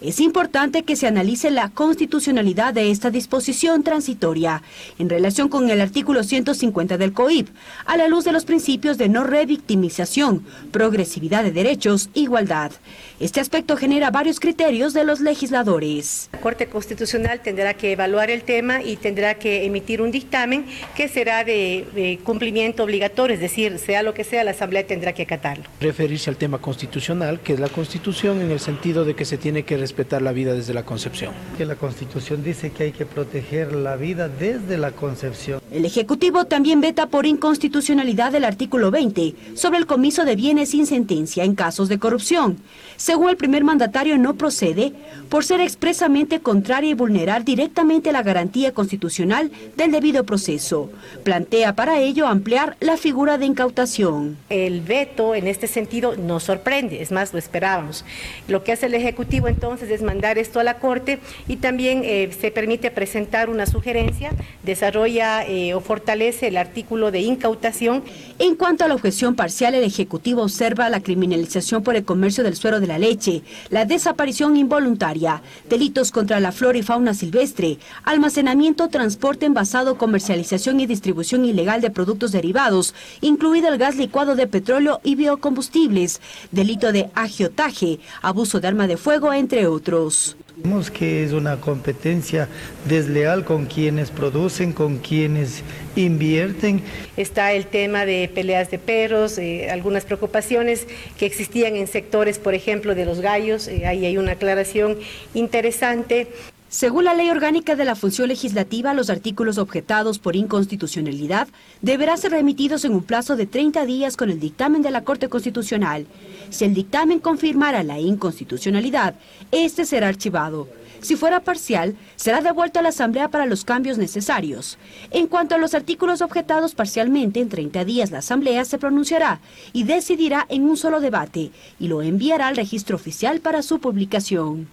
es 0.00 0.20
importante 0.20 0.84
que 0.84 0.94
se 0.94 1.08
analice 1.08 1.50
la 1.50 1.70
constitucionalidad 1.70 2.72
de 2.72 2.90
esta 2.90 3.10
disposición 3.10 3.82
transitoria 3.82 4.62
en 4.98 5.08
relación 5.08 5.48
con 5.48 5.70
el 5.70 5.80
artículo 5.80 6.22
150 6.22 6.98
del 6.98 7.12
COIP, 7.12 7.48
a 7.84 7.96
la 7.96 8.06
luz 8.06 8.24
de 8.24 8.32
los 8.32 8.44
principios 8.44 8.96
de 8.96 9.08
no 9.08 9.24
revictimización, 9.24 10.44
progresividad 10.70 11.42
de 11.42 11.50
derechos, 11.50 12.10
igualdad. 12.14 12.70
Este 13.18 13.40
aspecto 13.40 13.76
genera 13.76 14.12
varios 14.12 14.38
criterios 14.38 14.92
de 14.92 15.02
los 15.02 15.18
legisladores. 15.20 16.28
La 16.32 16.40
Corte 16.40 16.68
Constitucional 16.68 17.40
tendrá 17.40 17.74
que 17.74 17.92
evaluar 17.92 18.30
el 18.30 18.42
tema 18.42 18.82
y 18.82 18.96
tendrá 18.96 19.34
que 19.34 19.64
emitir 19.64 20.00
un 20.00 20.12
dictamen 20.12 20.66
que 20.94 21.08
será 21.08 21.42
de, 21.42 21.86
de 21.94 22.20
cumplimiento 22.22 22.84
obligatorio, 22.84 23.34
es 23.34 23.40
decir, 23.40 23.78
sea 23.78 24.04
lo 24.04 24.14
que 24.14 24.22
sea, 24.22 24.44
la 24.44 24.52
Asamblea 24.52 24.86
tendrá 24.86 25.12
que 25.12 25.22
acatarlo. 25.22 25.64
Referirse 25.80 26.30
al 26.30 26.36
tema 26.36 26.58
constitucional, 26.58 27.40
que 27.40 27.54
es 27.54 27.60
la 27.60 27.68
Constitución, 27.68 28.40
en 28.40 28.52
el 28.52 28.60
sentido 28.60 29.04
de 29.04 29.14
que 29.14 29.24
se 29.24 29.36
tiene 29.36 29.64
que 29.64 29.76
respetar 29.88 30.20
la 30.20 30.32
vida 30.32 30.52
desde 30.52 30.74
la 30.74 30.84
concepción. 30.84 31.32
Que 31.56 31.64
la 31.64 31.76
Constitución 31.76 32.44
dice 32.44 32.70
que 32.70 32.84
hay 32.84 32.92
que 32.92 33.06
proteger 33.06 33.72
la 33.72 33.96
vida 33.96 34.28
desde 34.28 34.76
la 34.76 34.90
concepción. 34.90 35.62
El 35.70 35.86
Ejecutivo 35.86 36.44
también 36.44 36.80
veta 36.80 37.06
por 37.08 37.24
inconstitucionalidad 37.24 38.34
el 38.34 38.44
artículo 38.44 38.90
20 38.90 39.34
sobre 39.54 39.78
el 39.78 39.86
comiso 39.86 40.24
de 40.26 40.36
bienes 40.36 40.70
sin 40.70 40.86
sentencia 40.86 41.44
en 41.44 41.54
casos 41.54 41.88
de 41.88 41.98
corrupción. 41.98 42.58
Según 42.96 43.30
el 43.30 43.36
primer 43.36 43.64
mandatario, 43.64 44.18
no 44.18 44.34
procede 44.34 44.92
por 45.28 45.44
ser 45.44 45.60
expresamente 45.60 46.40
contraria 46.40 46.90
y 46.90 46.94
vulnerar 46.94 47.44
directamente 47.44 48.12
la 48.12 48.22
garantía 48.22 48.72
constitucional 48.72 49.50
del 49.76 49.92
debido 49.92 50.24
proceso. 50.24 50.90
Plantea 51.22 51.74
para 51.74 52.00
ello 52.00 52.26
ampliar 52.26 52.76
la 52.80 52.96
figura 52.96 53.38
de 53.38 53.46
incautación. 53.46 54.36
El 54.48 54.80
veto 54.80 55.34
en 55.34 55.46
este 55.46 55.66
sentido 55.66 56.16
nos 56.16 56.44
sorprende, 56.44 57.02
es 57.02 57.10
más, 57.10 57.32
lo 57.32 57.38
esperábamos. 57.38 58.04
Lo 58.48 58.64
que 58.64 58.72
hace 58.72 58.86
el 58.86 58.94
Ejecutivo 58.94 59.48
entonces 59.48 59.77
es 59.82 60.02
mandar 60.02 60.38
esto 60.38 60.60
a 60.60 60.64
la 60.64 60.78
Corte 60.78 61.20
y 61.46 61.56
también 61.56 62.02
eh, 62.04 62.30
se 62.38 62.50
permite 62.50 62.90
presentar 62.90 63.48
una 63.48 63.66
sugerencia, 63.66 64.30
desarrolla 64.64 65.46
eh, 65.46 65.74
o 65.74 65.80
fortalece 65.80 66.48
el 66.48 66.56
artículo 66.56 67.10
de 67.10 67.20
incautación. 67.20 68.02
En 68.38 68.56
cuanto 68.56 68.84
a 68.84 68.88
la 68.88 68.94
objeción 68.94 69.34
parcial, 69.34 69.74
el 69.74 69.84
Ejecutivo 69.84 70.42
observa 70.42 70.88
la 70.88 71.00
criminalización 71.00 71.82
por 71.82 71.96
el 71.96 72.04
comercio 72.04 72.44
del 72.44 72.56
suero 72.56 72.80
de 72.80 72.86
la 72.86 72.98
leche, 72.98 73.42
la 73.70 73.84
desaparición 73.84 74.56
involuntaria, 74.56 75.42
delitos 75.68 76.10
contra 76.10 76.40
la 76.40 76.52
flora 76.52 76.78
y 76.78 76.82
fauna 76.82 77.14
silvestre, 77.14 77.78
almacenamiento, 78.04 78.88
transporte 78.88 79.46
envasado, 79.46 79.98
comercialización 79.98 80.80
y 80.80 80.86
distribución 80.86 81.44
ilegal 81.44 81.80
de 81.80 81.90
productos 81.90 82.32
derivados, 82.32 82.94
incluido 83.20 83.68
el 83.68 83.78
gas 83.78 83.96
licuado 83.96 84.34
de 84.34 84.46
petróleo 84.46 85.00
y 85.04 85.14
biocombustibles, 85.14 86.20
delito 86.50 86.92
de 86.92 87.10
agiotaje, 87.14 88.00
abuso 88.22 88.60
de 88.60 88.68
arma 88.68 88.86
de 88.86 88.96
fuego, 88.96 89.32
entre 89.32 89.67
otros. 89.68 90.36
Vemos 90.56 90.90
que 90.90 91.22
es 91.22 91.32
una 91.32 91.60
competencia 91.60 92.48
desleal 92.88 93.44
con 93.44 93.66
quienes 93.66 94.10
producen, 94.10 94.72
con 94.72 94.98
quienes 94.98 95.62
invierten. 95.94 96.82
Está 97.16 97.52
el 97.52 97.66
tema 97.66 98.04
de 98.04 98.28
peleas 98.34 98.70
de 98.70 98.78
perros, 98.78 99.38
eh, 99.38 99.70
algunas 99.70 100.04
preocupaciones 100.04 100.88
que 101.16 101.26
existían 101.26 101.76
en 101.76 101.86
sectores, 101.86 102.40
por 102.40 102.54
ejemplo, 102.54 102.96
de 102.96 103.04
los 103.04 103.20
gallos. 103.20 103.68
Eh, 103.68 103.86
ahí 103.86 104.04
hay 104.04 104.18
una 104.18 104.32
aclaración 104.32 104.98
interesante. 105.32 106.26
Según 106.70 107.04
la 107.04 107.14
Ley 107.14 107.30
Orgánica 107.30 107.76
de 107.76 107.86
la 107.86 107.96
Función 107.96 108.28
Legislativa, 108.28 108.92
los 108.92 109.08
artículos 109.08 109.56
objetados 109.56 110.18
por 110.18 110.36
inconstitucionalidad 110.36 111.48
deberán 111.80 112.18
ser 112.18 112.32
remitidos 112.32 112.84
en 112.84 112.92
un 112.92 113.02
plazo 113.02 113.36
de 113.36 113.46
30 113.46 113.86
días 113.86 114.18
con 114.18 114.28
el 114.28 114.38
dictamen 114.38 114.82
de 114.82 114.90
la 114.90 115.02
Corte 115.02 115.30
Constitucional. 115.30 116.06
Si 116.50 116.66
el 116.66 116.74
dictamen 116.74 117.20
confirmara 117.20 117.82
la 117.84 117.98
inconstitucionalidad, 117.98 119.14
este 119.50 119.86
será 119.86 120.08
archivado. 120.08 120.68
Si 121.00 121.16
fuera 121.16 121.40
parcial, 121.40 121.96
será 122.16 122.42
devuelto 122.42 122.80
a 122.80 122.82
la 122.82 122.90
Asamblea 122.90 123.30
para 123.30 123.46
los 123.46 123.64
cambios 123.64 123.96
necesarios. 123.96 124.76
En 125.10 125.26
cuanto 125.26 125.54
a 125.54 125.58
los 125.58 125.72
artículos 125.72 126.20
objetados 126.20 126.74
parcialmente, 126.74 127.40
en 127.40 127.48
30 127.48 127.86
días 127.86 128.10
la 128.10 128.18
Asamblea 128.18 128.66
se 128.66 128.76
pronunciará 128.76 129.40
y 129.72 129.84
decidirá 129.84 130.44
en 130.50 130.64
un 130.64 130.76
solo 130.76 131.00
debate 131.00 131.50
y 131.80 131.88
lo 131.88 132.02
enviará 132.02 132.48
al 132.48 132.56
registro 132.56 132.96
oficial 132.96 133.40
para 133.40 133.62
su 133.62 133.78
publicación. 133.78 134.68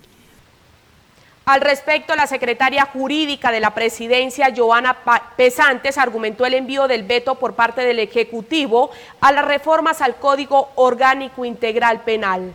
Al 1.46 1.62
respecto, 1.62 2.16
la 2.16 2.26
secretaria 2.26 2.86
jurídica 2.86 3.52
de 3.52 3.60
la 3.60 3.76
presidencia, 3.76 4.52
Joana 4.56 4.98
Pesantes, 5.38 6.00
argumentó 6.00 6.44
el 6.48 6.56
envío 6.56 6.88
del 6.88 7.04
veto 7.04 7.36
por 7.36 7.54
parte 7.54 7.82
del 7.82 8.00
Ejecutivo 8.00 8.90
a 9.22 9.32
las 9.32 9.46
reformas 9.46 10.02
al 10.02 10.16
Código 10.16 10.72
Orgánico 10.74 11.46
Integral 11.46 12.02
Penal. 12.02 12.52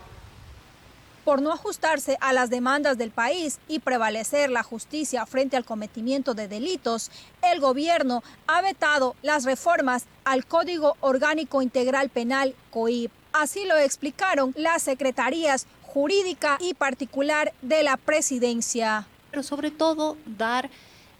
Por 1.24 1.40
no 1.40 1.52
ajustarse 1.52 2.18
a 2.20 2.32
las 2.32 2.50
demandas 2.50 2.98
del 2.98 3.12
país 3.12 3.60
y 3.68 3.78
prevalecer 3.78 4.50
la 4.50 4.64
justicia 4.64 5.24
frente 5.24 5.56
al 5.56 5.64
cometimiento 5.64 6.34
de 6.34 6.48
delitos, 6.48 7.12
el 7.42 7.60
gobierno 7.60 8.24
ha 8.48 8.60
vetado 8.60 9.14
las 9.22 9.44
reformas 9.44 10.06
al 10.24 10.44
Código 10.46 10.96
Orgánico 10.98 11.62
Integral 11.62 12.08
Penal 12.08 12.56
COIP. 12.72 13.12
Así 13.32 13.64
lo 13.66 13.76
explicaron 13.76 14.52
las 14.56 14.82
secretarías 14.82 15.68
jurídica 15.92 16.56
y 16.60 16.74
particular 16.74 17.52
de 17.62 17.82
la 17.82 17.96
presidencia. 17.96 19.06
Pero 19.30 19.42
sobre 19.42 19.70
todo 19.70 20.16
dar 20.24 20.70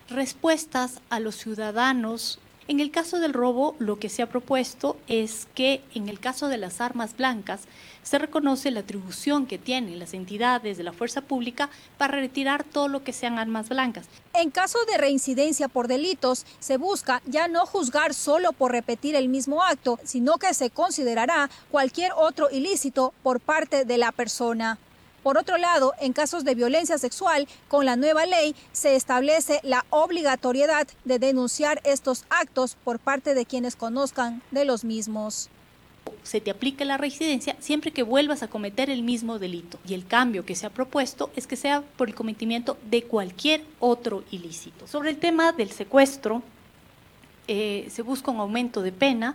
respuestas 0.09 1.01
a 1.11 1.21
los 1.21 1.37
ciudadanos. 1.37 2.39
En 2.69 2.79
el 2.79 2.91
caso 2.91 3.19
del 3.19 3.33
robo, 3.33 3.75
lo 3.79 3.99
que 3.99 4.09
se 4.09 4.23
ha 4.23 4.29
propuesto 4.29 4.97
es 5.09 5.49
que 5.55 5.83
en 5.95 6.09
el 6.09 6.21
caso 6.21 6.49
de 6.49 6.57
las 6.57 6.81
armas 6.81 7.17
blancas 7.17 7.63
se 8.03 8.19
reconoce 8.19 8.71
la 8.71 8.81
atribución 8.81 9.47
que 9.47 9.59
tienen 9.59 9.99
las 9.99 10.15
entidades 10.15 10.79
de 10.79 10.85
la 10.85 10.93
fuerza 10.93 11.21
pública 11.21 11.71
para 11.99 12.19
retirar 12.19 12.65
todo 12.65 12.89
lo 12.89 13.05
que 13.05 13.13
sean 13.13 13.39
armas 13.39 13.69
blancas. 13.69 14.07
En 14.35 14.51
caso 14.51 14.79
de 14.87 14.99
reincidencia 14.99 15.69
por 15.69 15.89
delitos, 15.89 16.47
se 16.59 16.77
busca 16.77 17.23
ya 17.27 17.49
no 17.49 17.67
juzgar 17.67 18.15
solo 18.15 18.53
por 18.53 18.73
repetir 18.73 19.15
el 19.15 19.29
mismo 19.29 19.63
acto, 19.63 19.99
sino 20.05 20.39
que 20.39 20.55
se 20.55 20.71
considerará 20.71 21.51
cualquier 21.71 22.13
otro 22.17 22.51
ilícito 22.51 23.13
por 23.23 23.41
parte 23.41 23.85
de 23.85 23.99
la 23.99 24.13
persona. 24.13 24.79
Por 25.23 25.37
otro 25.37 25.59
lado, 25.59 25.93
en 26.01 26.15
casos 26.15 26.45
de 26.45 26.55
violencia 26.55 26.97
sexual, 26.97 27.47
con 27.69 27.85
la 27.85 27.97
nueva 27.97 28.25
ley 28.25 28.57
se 28.73 28.97
establece 28.97 29.61
la 29.63 29.85
obligatoriedad 29.91 30.89
de 31.05 31.19
denunciar 31.19 31.83
estos 31.85 32.25
actos 32.31 32.77
por 32.85 32.99
parte 32.99 33.35
de 33.35 33.45
quienes 33.45 33.77
conozcan 33.77 34.43
de 34.51 34.65
los 34.65 34.83
mismos 34.83 35.51
se 36.23 36.41
te 36.41 36.51
aplica 36.51 36.85
la 36.85 36.97
residencia 36.97 37.57
siempre 37.61 37.91
que 37.91 38.03
vuelvas 38.03 38.43
a 38.43 38.49
cometer 38.49 38.91
el 38.91 39.03
mismo 39.03 39.39
delito. 39.39 39.79
Y 39.87 39.95
el 39.95 40.07
cambio 40.07 40.45
que 40.45 40.55
se 40.55 40.67
ha 40.67 40.71
propuesto 40.71 41.31
es 41.37 41.47
que 41.47 41.57
sea 41.57 41.83
por 41.97 42.09
el 42.09 42.15
cometimiento 42.15 42.77
de 42.91 43.03
cualquier 43.03 43.63
otro 43.79 44.23
ilícito. 44.31 44.87
Sobre 44.87 45.11
el 45.11 45.17
tema 45.17 45.53
del 45.53 45.71
secuestro, 45.71 46.43
eh, 47.49 47.89
se 47.91 48.03
busca 48.03 48.31
un 48.31 48.39
aumento 48.39 48.83
de 48.83 48.93
pena 48.93 49.35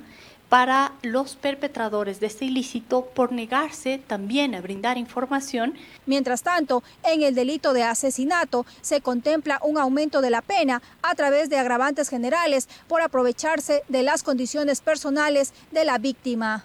para 0.55 0.93
los 1.01 1.35
perpetradores 1.35 2.21
de 2.21 2.27
este 2.27 2.45
ilícito 2.45 3.07
por 3.13 3.33
negarse 3.33 3.99
también 4.07 4.55
a 4.55 4.61
brindar 4.61 4.97
información. 4.97 5.73
Mientras 6.05 6.43
tanto, 6.43 6.81
en 7.03 7.23
el 7.23 7.35
delito 7.35 7.73
de 7.73 7.83
asesinato 7.83 8.65
se 8.79 9.01
contempla 9.01 9.59
un 9.63 9.77
aumento 9.77 10.21
de 10.21 10.29
la 10.29 10.41
pena 10.41 10.81
a 11.01 11.13
través 11.13 11.49
de 11.49 11.57
agravantes 11.57 12.07
generales 12.07 12.69
por 12.87 13.01
aprovecharse 13.01 13.83
de 13.89 14.03
las 14.03 14.23
condiciones 14.23 14.79
personales 14.79 15.53
de 15.71 15.83
la 15.83 15.97
víctima 15.97 16.63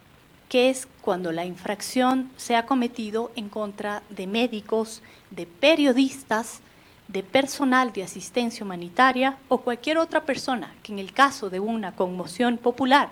que 0.49 0.71
es 0.71 0.87
cuando 1.01 1.33
la 1.33 1.45
infracción 1.45 2.31
se 2.37 2.55
ha 2.55 2.67
cometido 2.67 3.33
en 3.35 3.49
contra 3.49 4.05
de 4.09 4.29
médicos, 4.29 5.03
de 5.33 5.47
periodistas, 5.47 6.61
de 7.09 7.25
personal 7.25 7.93
de 7.93 8.05
asistencia 8.05 8.65
humanitaria 8.65 9.37
o 9.49 9.59
cualquier 9.63 9.99
otra 9.99 10.23
persona 10.23 10.73
que 10.85 10.93
en 10.93 11.01
el 11.01 11.13
caso 11.13 11.51
de 11.51 11.59
una 11.59 11.97
conmoción 11.97 12.57
popular, 12.57 13.11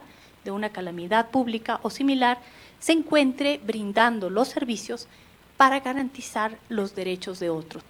de 0.48 0.52
una 0.52 0.70
calamidad 0.70 1.28
pública 1.28 1.78
o 1.82 1.90
similar, 1.90 2.38
se 2.80 2.92
encuentre 2.92 3.60
brindando 3.62 4.30
los 4.30 4.48
servicios 4.48 5.06
para 5.58 5.80
garantizar 5.80 6.56
los 6.70 6.94
derechos 6.94 7.38
de 7.38 7.50
otros. 7.50 7.84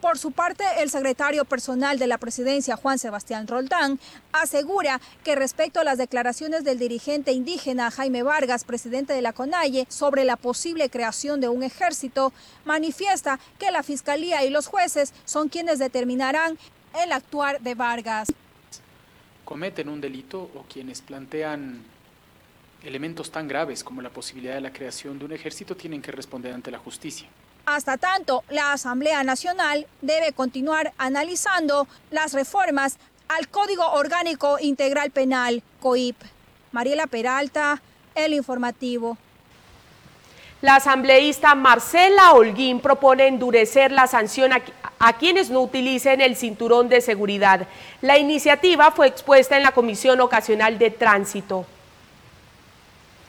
Por 0.00 0.18
su 0.18 0.32
parte, 0.32 0.64
el 0.78 0.90
secretario 0.90 1.44
personal 1.44 2.00
de 2.00 2.08
la 2.08 2.18
presidencia, 2.18 2.74
Juan 2.74 2.98
Sebastián 2.98 3.46
Roldán, 3.46 4.00
asegura 4.32 5.00
que 5.22 5.36
respecto 5.36 5.78
a 5.78 5.84
las 5.84 5.96
declaraciones 5.96 6.64
del 6.64 6.80
dirigente 6.80 7.30
indígena 7.30 7.92
Jaime 7.92 8.24
Vargas, 8.24 8.64
presidente 8.64 9.12
de 9.12 9.22
la 9.22 9.32
CONAIE, 9.32 9.86
sobre 9.88 10.24
la 10.24 10.34
posible 10.34 10.90
creación 10.90 11.40
de 11.40 11.50
un 11.50 11.62
ejército, 11.62 12.32
manifiesta 12.64 13.38
que 13.60 13.70
la 13.70 13.84
Fiscalía 13.84 14.44
y 14.44 14.50
los 14.50 14.66
jueces 14.66 15.14
son 15.24 15.48
quienes 15.48 15.78
determinarán 15.78 16.58
el 17.00 17.12
actuar 17.12 17.60
de 17.60 17.76
Vargas. 17.76 18.26
Cometen 19.44 19.88
un 19.88 20.00
delito 20.00 20.40
o 20.54 20.64
quienes 20.72 21.00
plantean 21.02 21.82
elementos 22.82 23.30
tan 23.30 23.48
graves 23.48 23.84
como 23.84 24.02
la 24.02 24.10
posibilidad 24.10 24.54
de 24.54 24.60
la 24.60 24.72
creación 24.72 25.18
de 25.18 25.24
un 25.24 25.32
ejército 25.32 25.76
tienen 25.76 26.02
que 26.02 26.12
responder 26.12 26.52
ante 26.52 26.70
la 26.70 26.78
justicia. 26.78 27.28
Hasta 27.64 27.96
tanto, 27.96 28.42
la 28.50 28.72
Asamblea 28.72 29.22
Nacional 29.22 29.86
debe 30.00 30.32
continuar 30.32 30.92
analizando 30.98 31.86
las 32.10 32.32
reformas 32.32 32.98
al 33.28 33.48
Código 33.48 33.86
Orgánico 33.92 34.58
Integral 34.60 35.10
Penal, 35.10 35.62
COIP. 35.80 36.16
Mariela 36.72 37.06
Peralta, 37.06 37.82
El 38.14 38.32
Informativo. 38.32 39.16
La 40.62 40.76
asambleísta 40.76 41.56
Marcela 41.56 42.34
Holguín 42.34 42.78
propone 42.78 43.26
endurecer 43.26 43.90
la 43.90 44.06
sanción 44.06 44.52
a, 44.52 45.12
quienes 45.14 45.50
no 45.50 45.60
utilicen 45.60 46.20
el 46.20 46.36
cinturón 46.36 46.88
de 46.88 47.00
seguridad. 47.00 47.66
La 48.00 48.16
iniciativa 48.16 48.92
fue 48.92 49.08
expuesta 49.08 49.56
en 49.56 49.64
la 49.64 49.72
Comisión 49.72 50.20
Ocasional 50.20 50.78
de 50.78 50.90
Tránsito. 50.90 51.66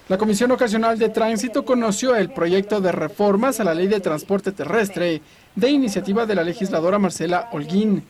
La 0.09 0.19
Comisión 0.19 0.51
Ocasional 0.51 0.99
de 0.99 1.09
Tránsito 1.09 1.65
conoció 1.65 2.15
el 2.15 2.29
proyecto 2.29 2.79
de 2.81 2.91
reformas 2.91 3.59
a 3.59 3.63
la 3.63 3.73
Ley 3.73 3.87
de 3.87 3.99
Transporte 3.99 4.51
Terrestre 4.51 5.23
de 5.55 5.69
iniciativa 5.71 6.27
de 6.27 6.35
la 6.35 6.43
legisladora 6.43 6.99
Marcela 6.99 7.49
Holguín. 7.51 8.03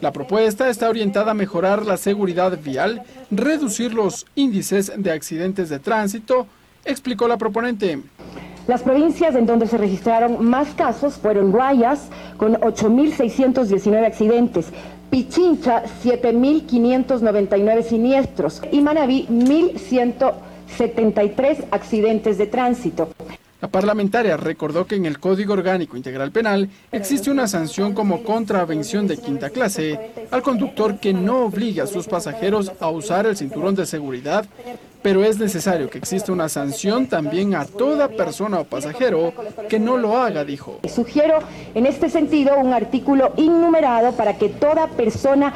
La 0.00 0.12
propuesta 0.12 0.68
está 0.68 0.88
orientada 0.88 1.32
a 1.32 1.34
mejorar 1.34 1.84
la 1.84 1.96
seguridad 1.96 2.56
vial, 2.62 3.02
reducir 3.32 3.92
los 3.92 4.24
índices 4.36 4.92
de 4.96 5.10
accidentes 5.10 5.68
de 5.68 5.80
tránsito, 5.80 6.46
explicó 6.84 7.26
la 7.26 7.38
proponente. 7.38 7.98
Las 8.66 8.82
provincias 8.82 9.34
en 9.34 9.46
donde 9.46 9.66
se 9.66 9.78
registraron 9.78 10.44
más 10.44 10.68
casos 10.74 11.14
fueron 11.14 11.50
Guayas, 11.50 12.08
con 12.36 12.54
8.619 12.54 14.06
accidentes, 14.06 14.66
Pichincha, 15.10 15.82
7.599 16.02 17.82
siniestros 17.82 18.62
y 18.70 18.80
Manabí, 18.80 19.26
1.100 19.30 20.34
73 20.76 21.64
accidentes 21.70 22.38
de 22.38 22.46
tránsito. 22.46 23.10
La 23.60 23.68
parlamentaria 23.68 24.36
recordó 24.36 24.86
que 24.86 24.96
en 24.96 25.06
el 25.06 25.20
Código 25.20 25.52
Orgánico 25.52 25.96
Integral 25.96 26.32
Penal 26.32 26.68
existe 26.90 27.30
una 27.30 27.46
sanción 27.46 27.94
como 27.94 28.24
contravención 28.24 29.06
de 29.06 29.18
quinta 29.18 29.50
clase 29.50 30.26
al 30.32 30.42
conductor 30.42 30.98
que 30.98 31.12
no 31.12 31.44
obligue 31.44 31.80
a 31.80 31.86
sus 31.86 32.08
pasajeros 32.08 32.72
a 32.80 32.88
usar 32.88 33.26
el 33.26 33.36
cinturón 33.36 33.76
de 33.76 33.86
seguridad, 33.86 34.46
pero 35.02 35.24
es 35.24 35.38
necesario 35.38 35.90
que 35.90 35.98
exista 35.98 36.32
una 36.32 36.48
sanción 36.48 37.06
también 37.06 37.54
a 37.54 37.64
toda 37.64 38.08
persona 38.08 38.60
o 38.60 38.64
pasajero 38.64 39.32
que 39.68 39.78
no 39.78 39.98
lo 39.98 40.16
haga, 40.16 40.44
dijo. 40.44 40.78
Sugiero 40.88 41.40
en 41.74 41.86
este 41.86 42.08
sentido 42.08 42.56
un 42.56 42.72
artículo 42.72 43.32
innumerado 43.36 44.12
para 44.12 44.38
que 44.38 44.48
toda 44.48 44.86
persona 44.88 45.52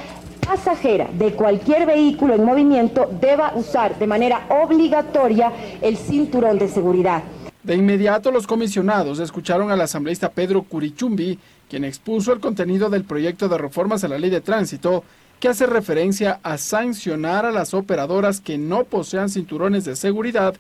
pasajera 0.47 1.09
de 1.13 1.33
cualquier 1.33 1.87
vehículo 1.87 2.35
en 2.35 2.45
movimiento 2.45 3.09
deba 3.21 3.53
usar 3.55 3.99
de 3.99 4.07
manera 4.07 4.47
obligatoria 4.49 5.53
el 5.81 5.97
cinturón 5.97 6.59
de 6.59 6.69
seguridad. 6.69 7.23
De 7.63 7.75
inmediato 7.75 8.31
los 8.31 8.47
comisionados 8.47 9.19
escucharon 9.19 9.73
al 9.73 9.81
asambleísta 9.81 10.31
Pedro 10.31 10.63
Curichumbi, 10.63 11.37
quien 11.69 11.85
expuso 11.85 12.33
el 12.33 12.39
contenido 12.39 12.91
del 12.91 13.03
proyecto 13.03 13.49
de 13.49 13.59
reformas 13.59 14.05
a 14.05 14.09
la 14.09 14.19
ley 14.19 14.31
de 14.31 14.41
tránsito 14.41 15.03
que 15.41 15.49
hace 15.49 15.67
referencia 15.67 16.41
a 16.43 16.59
sancionar 16.59 17.45
a 17.45 17.53
las 17.53 17.75
operadoras 17.75 18.41
que 18.41 18.59
no 18.59 18.85
posean 18.85 19.29
cinturones 19.29 19.85
de 19.85 19.97
seguridad 19.97 20.55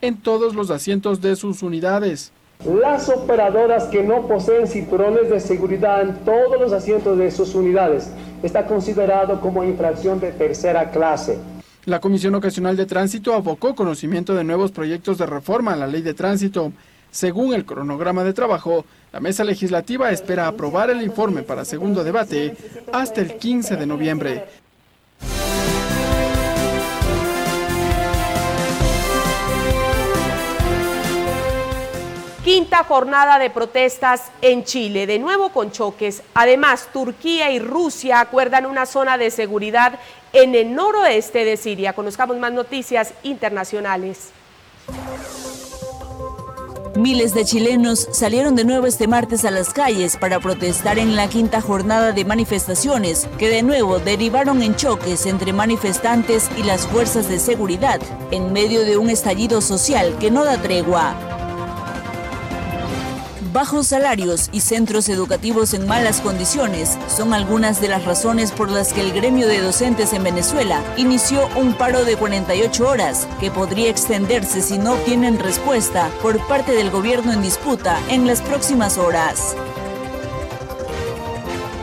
en 0.00 0.16
todos 0.16 0.54
los 0.54 0.70
asientos 0.70 1.20
de 1.20 1.36
sus 1.36 1.62
unidades. 1.62 2.32
Las 2.64 3.08
operadoras 3.08 3.84
que 3.84 4.04
no 4.04 4.28
poseen 4.28 4.68
cinturones 4.68 5.28
de 5.28 5.40
seguridad 5.40 6.00
en 6.00 6.14
todos 6.24 6.60
los 6.60 6.72
asientos 6.72 7.18
de 7.18 7.30
sus 7.32 7.56
unidades 7.56 8.10
está 8.42 8.66
considerado 8.66 9.40
como 9.40 9.64
infracción 9.64 10.20
de 10.20 10.30
tercera 10.30 10.90
clase. 10.90 11.38
La 11.86 12.00
Comisión 12.00 12.36
Ocasional 12.36 12.76
de 12.76 12.86
Tránsito 12.86 13.34
abocó 13.34 13.74
conocimiento 13.74 14.36
de 14.36 14.44
nuevos 14.44 14.70
proyectos 14.70 15.18
de 15.18 15.26
reforma 15.26 15.72
a 15.72 15.76
la 15.76 15.88
ley 15.88 16.02
de 16.02 16.14
tránsito. 16.14 16.72
Según 17.10 17.52
el 17.52 17.64
cronograma 17.64 18.22
de 18.22 18.32
trabajo, 18.32 18.84
la 19.12 19.20
mesa 19.20 19.44
legislativa 19.44 20.10
espera 20.10 20.46
aprobar 20.46 20.88
el 20.88 21.02
informe 21.02 21.42
para 21.42 21.66
segundo 21.66 22.02
debate 22.02 22.56
hasta 22.92 23.20
el 23.20 23.36
15 23.36 23.76
de 23.76 23.86
noviembre. 23.86 24.44
Quinta 32.42 32.82
jornada 32.84 33.38
de 33.38 33.50
protestas 33.50 34.32
en 34.40 34.64
Chile, 34.64 35.06
de 35.06 35.18
nuevo 35.18 35.50
con 35.50 35.70
choques. 35.70 36.22
Además, 36.34 36.88
Turquía 36.92 37.52
y 37.52 37.60
Rusia 37.60 38.18
acuerdan 38.18 38.66
una 38.66 38.84
zona 38.84 39.16
de 39.16 39.30
seguridad 39.30 40.00
en 40.32 40.54
el 40.54 40.74
noroeste 40.74 41.44
de 41.44 41.56
Siria. 41.56 41.92
Conozcamos 41.92 42.38
más 42.38 42.52
noticias 42.52 43.14
internacionales. 43.22 44.30
Miles 46.96 47.32
de 47.32 47.46
chilenos 47.46 48.06
salieron 48.12 48.54
de 48.54 48.64
nuevo 48.64 48.86
este 48.86 49.06
martes 49.06 49.46
a 49.46 49.50
las 49.50 49.72
calles 49.72 50.18
para 50.18 50.40
protestar 50.40 50.98
en 50.98 51.16
la 51.16 51.26
quinta 51.26 51.62
jornada 51.62 52.12
de 52.12 52.26
manifestaciones 52.26 53.26
que 53.38 53.48
de 53.48 53.62
nuevo 53.62 53.98
derivaron 53.98 54.62
en 54.62 54.76
choques 54.76 55.24
entre 55.24 55.54
manifestantes 55.54 56.50
y 56.58 56.64
las 56.64 56.86
fuerzas 56.86 57.30
de 57.30 57.38
seguridad 57.38 58.00
en 58.30 58.52
medio 58.52 58.84
de 58.84 58.98
un 58.98 59.08
estallido 59.08 59.62
social 59.62 60.18
que 60.18 60.30
no 60.30 60.44
da 60.44 60.60
tregua 60.60 61.31
bajos 63.52 63.88
salarios 63.88 64.48
y 64.52 64.60
centros 64.60 65.08
educativos 65.08 65.74
en 65.74 65.86
malas 65.86 66.20
condiciones 66.20 66.98
son 67.08 67.34
algunas 67.34 67.80
de 67.80 67.88
las 67.88 68.04
razones 68.04 68.50
por 68.50 68.70
las 68.70 68.92
que 68.92 69.02
el 69.02 69.12
gremio 69.12 69.46
de 69.46 69.60
docentes 69.60 70.12
en 70.12 70.24
Venezuela 70.24 70.82
inició 70.96 71.48
un 71.56 71.74
paro 71.74 72.04
de 72.04 72.16
48 72.16 72.88
horas 72.88 73.28
que 73.40 73.50
podría 73.50 73.90
extenderse 73.90 74.62
si 74.62 74.78
no 74.78 74.94
obtienen 74.94 75.38
respuesta 75.38 76.10
por 76.22 76.38
parte 76.46 76.72
del 76.72 76.90
gobierno 76.90 77.32
en 77.32 77.42
disputa 77.42 77.98
en 78.08 78.26
las 78.26 78.40
próximas 78.40 78.96
horas 78.96 79.54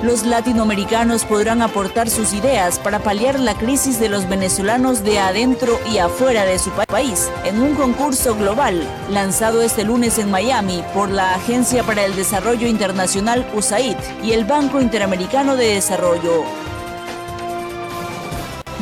los 0.03 0.25
latinoamericanos 0.25 1.25
podrán 1.25 1.61
aportar 1.61 2.09
sus 2.09 2.33
ideas 2.33 2.79
para 2.79 2.99
paliar 2.99 3.39
la 3.39 3.53
crisis 3.55 3.99
de 3.99 4.09
los 4.09 4.29
venezolanos 4.29 5.03
de 5.03 5.19
adentro 5.19 5.79
y 5.91 5.97
afuera 5.97 6.45
de 6.45 6.57
su 6.57 6.71
país 6.71 7.29
en 7.43 7.61
un 7.61 7.75
concurso 7.75 8.35
global 8.35 8.81
lanzado 9.09 9.61
este 9.61 9.83
lunes 9.83 10.17
en 10.17 10.31
Miami 10.31 10.83
por 10.93 11.09
la 11.09 11.35
Agencia 11.35 11.83
para 11.83 12.05
el 12.05 12.15
Desarrollo 12.15 12.67
Internacional 12.67 13.45
USAID 13.53 13.97
y 14.23 14.31
el 14.31 14.45
Banco 14.45 14.79
Interamericano 14.79 15.55
de 15.55 15.75
Desarrollo. 15.75 16.68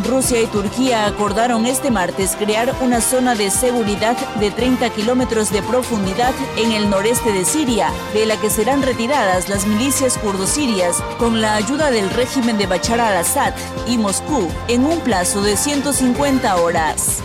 Rusia 0.08 0.42
y 0.42 0.48
Turquía 0.48 1.06
acordaron 1.06 1.66
este 1.66 1.92
martes 1.92 2.36
crear 2.38 2.74
una 2.82 3.02
zona 3.02 3.36
de 3.36 3.52
seguridad 3.52 4.16
de 4.40 4.52
30 4.52 4.90
kilómetros 4.92 5.52
de 5.52 5.62
profundidad 5.62 6.34
en 6.56 6.72
el 6.72 6.90
noreste 6.90 7.34
de 7.34 7.44
Siria, 7.44 7.92
de 8.14 8.26
la 8.26 8.38
que 8.38 8.50
serán 8.50 8.82
retiradas 8.82 9.50
las 9.50 9.68
milicias 9.68 10.18
kurdosirias 10.18 11.04
con 11.20 11.42
la 11.42 11.56
ayuda 11.56 11.92
del 11.92 12.10
régimen 12.10 12.58
de 12.58 12.68
Bachar 12.68 13.02
al-Assad 13.02 13.54
y 13.86 13.98
Moscú 13.98 14.48
en 14.70 14.86
un 14.86 15.00
plazo 15.02 15.42
de 15.42 15.58
150 15.58 16.56
horas. 16.56 17.22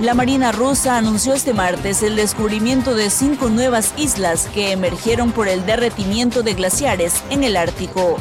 La 0.00 0.14
Marina 0.14 0.52
rusa 0.52 0.96
anunció 0.96 1.34
este 1.34 1.54
martes 1.54 2.02
el 2.02 2.16
descubrimiento 2.16 2.94
de 2.94 3.10
cinco 3.10 3.48
nuevas 3.48 3.94
islas 3.96 4.48
que 4.54 4.72
emergieron 4.72 5.32
por 5.32 5.48
el 5.48 5.66
derretimiento 5.66 6.42
de 6.42 6.54
glaciares 6.54 7.22
en 7.30 7.42
el 7.42 7.56
Ártico. 7.56 8.16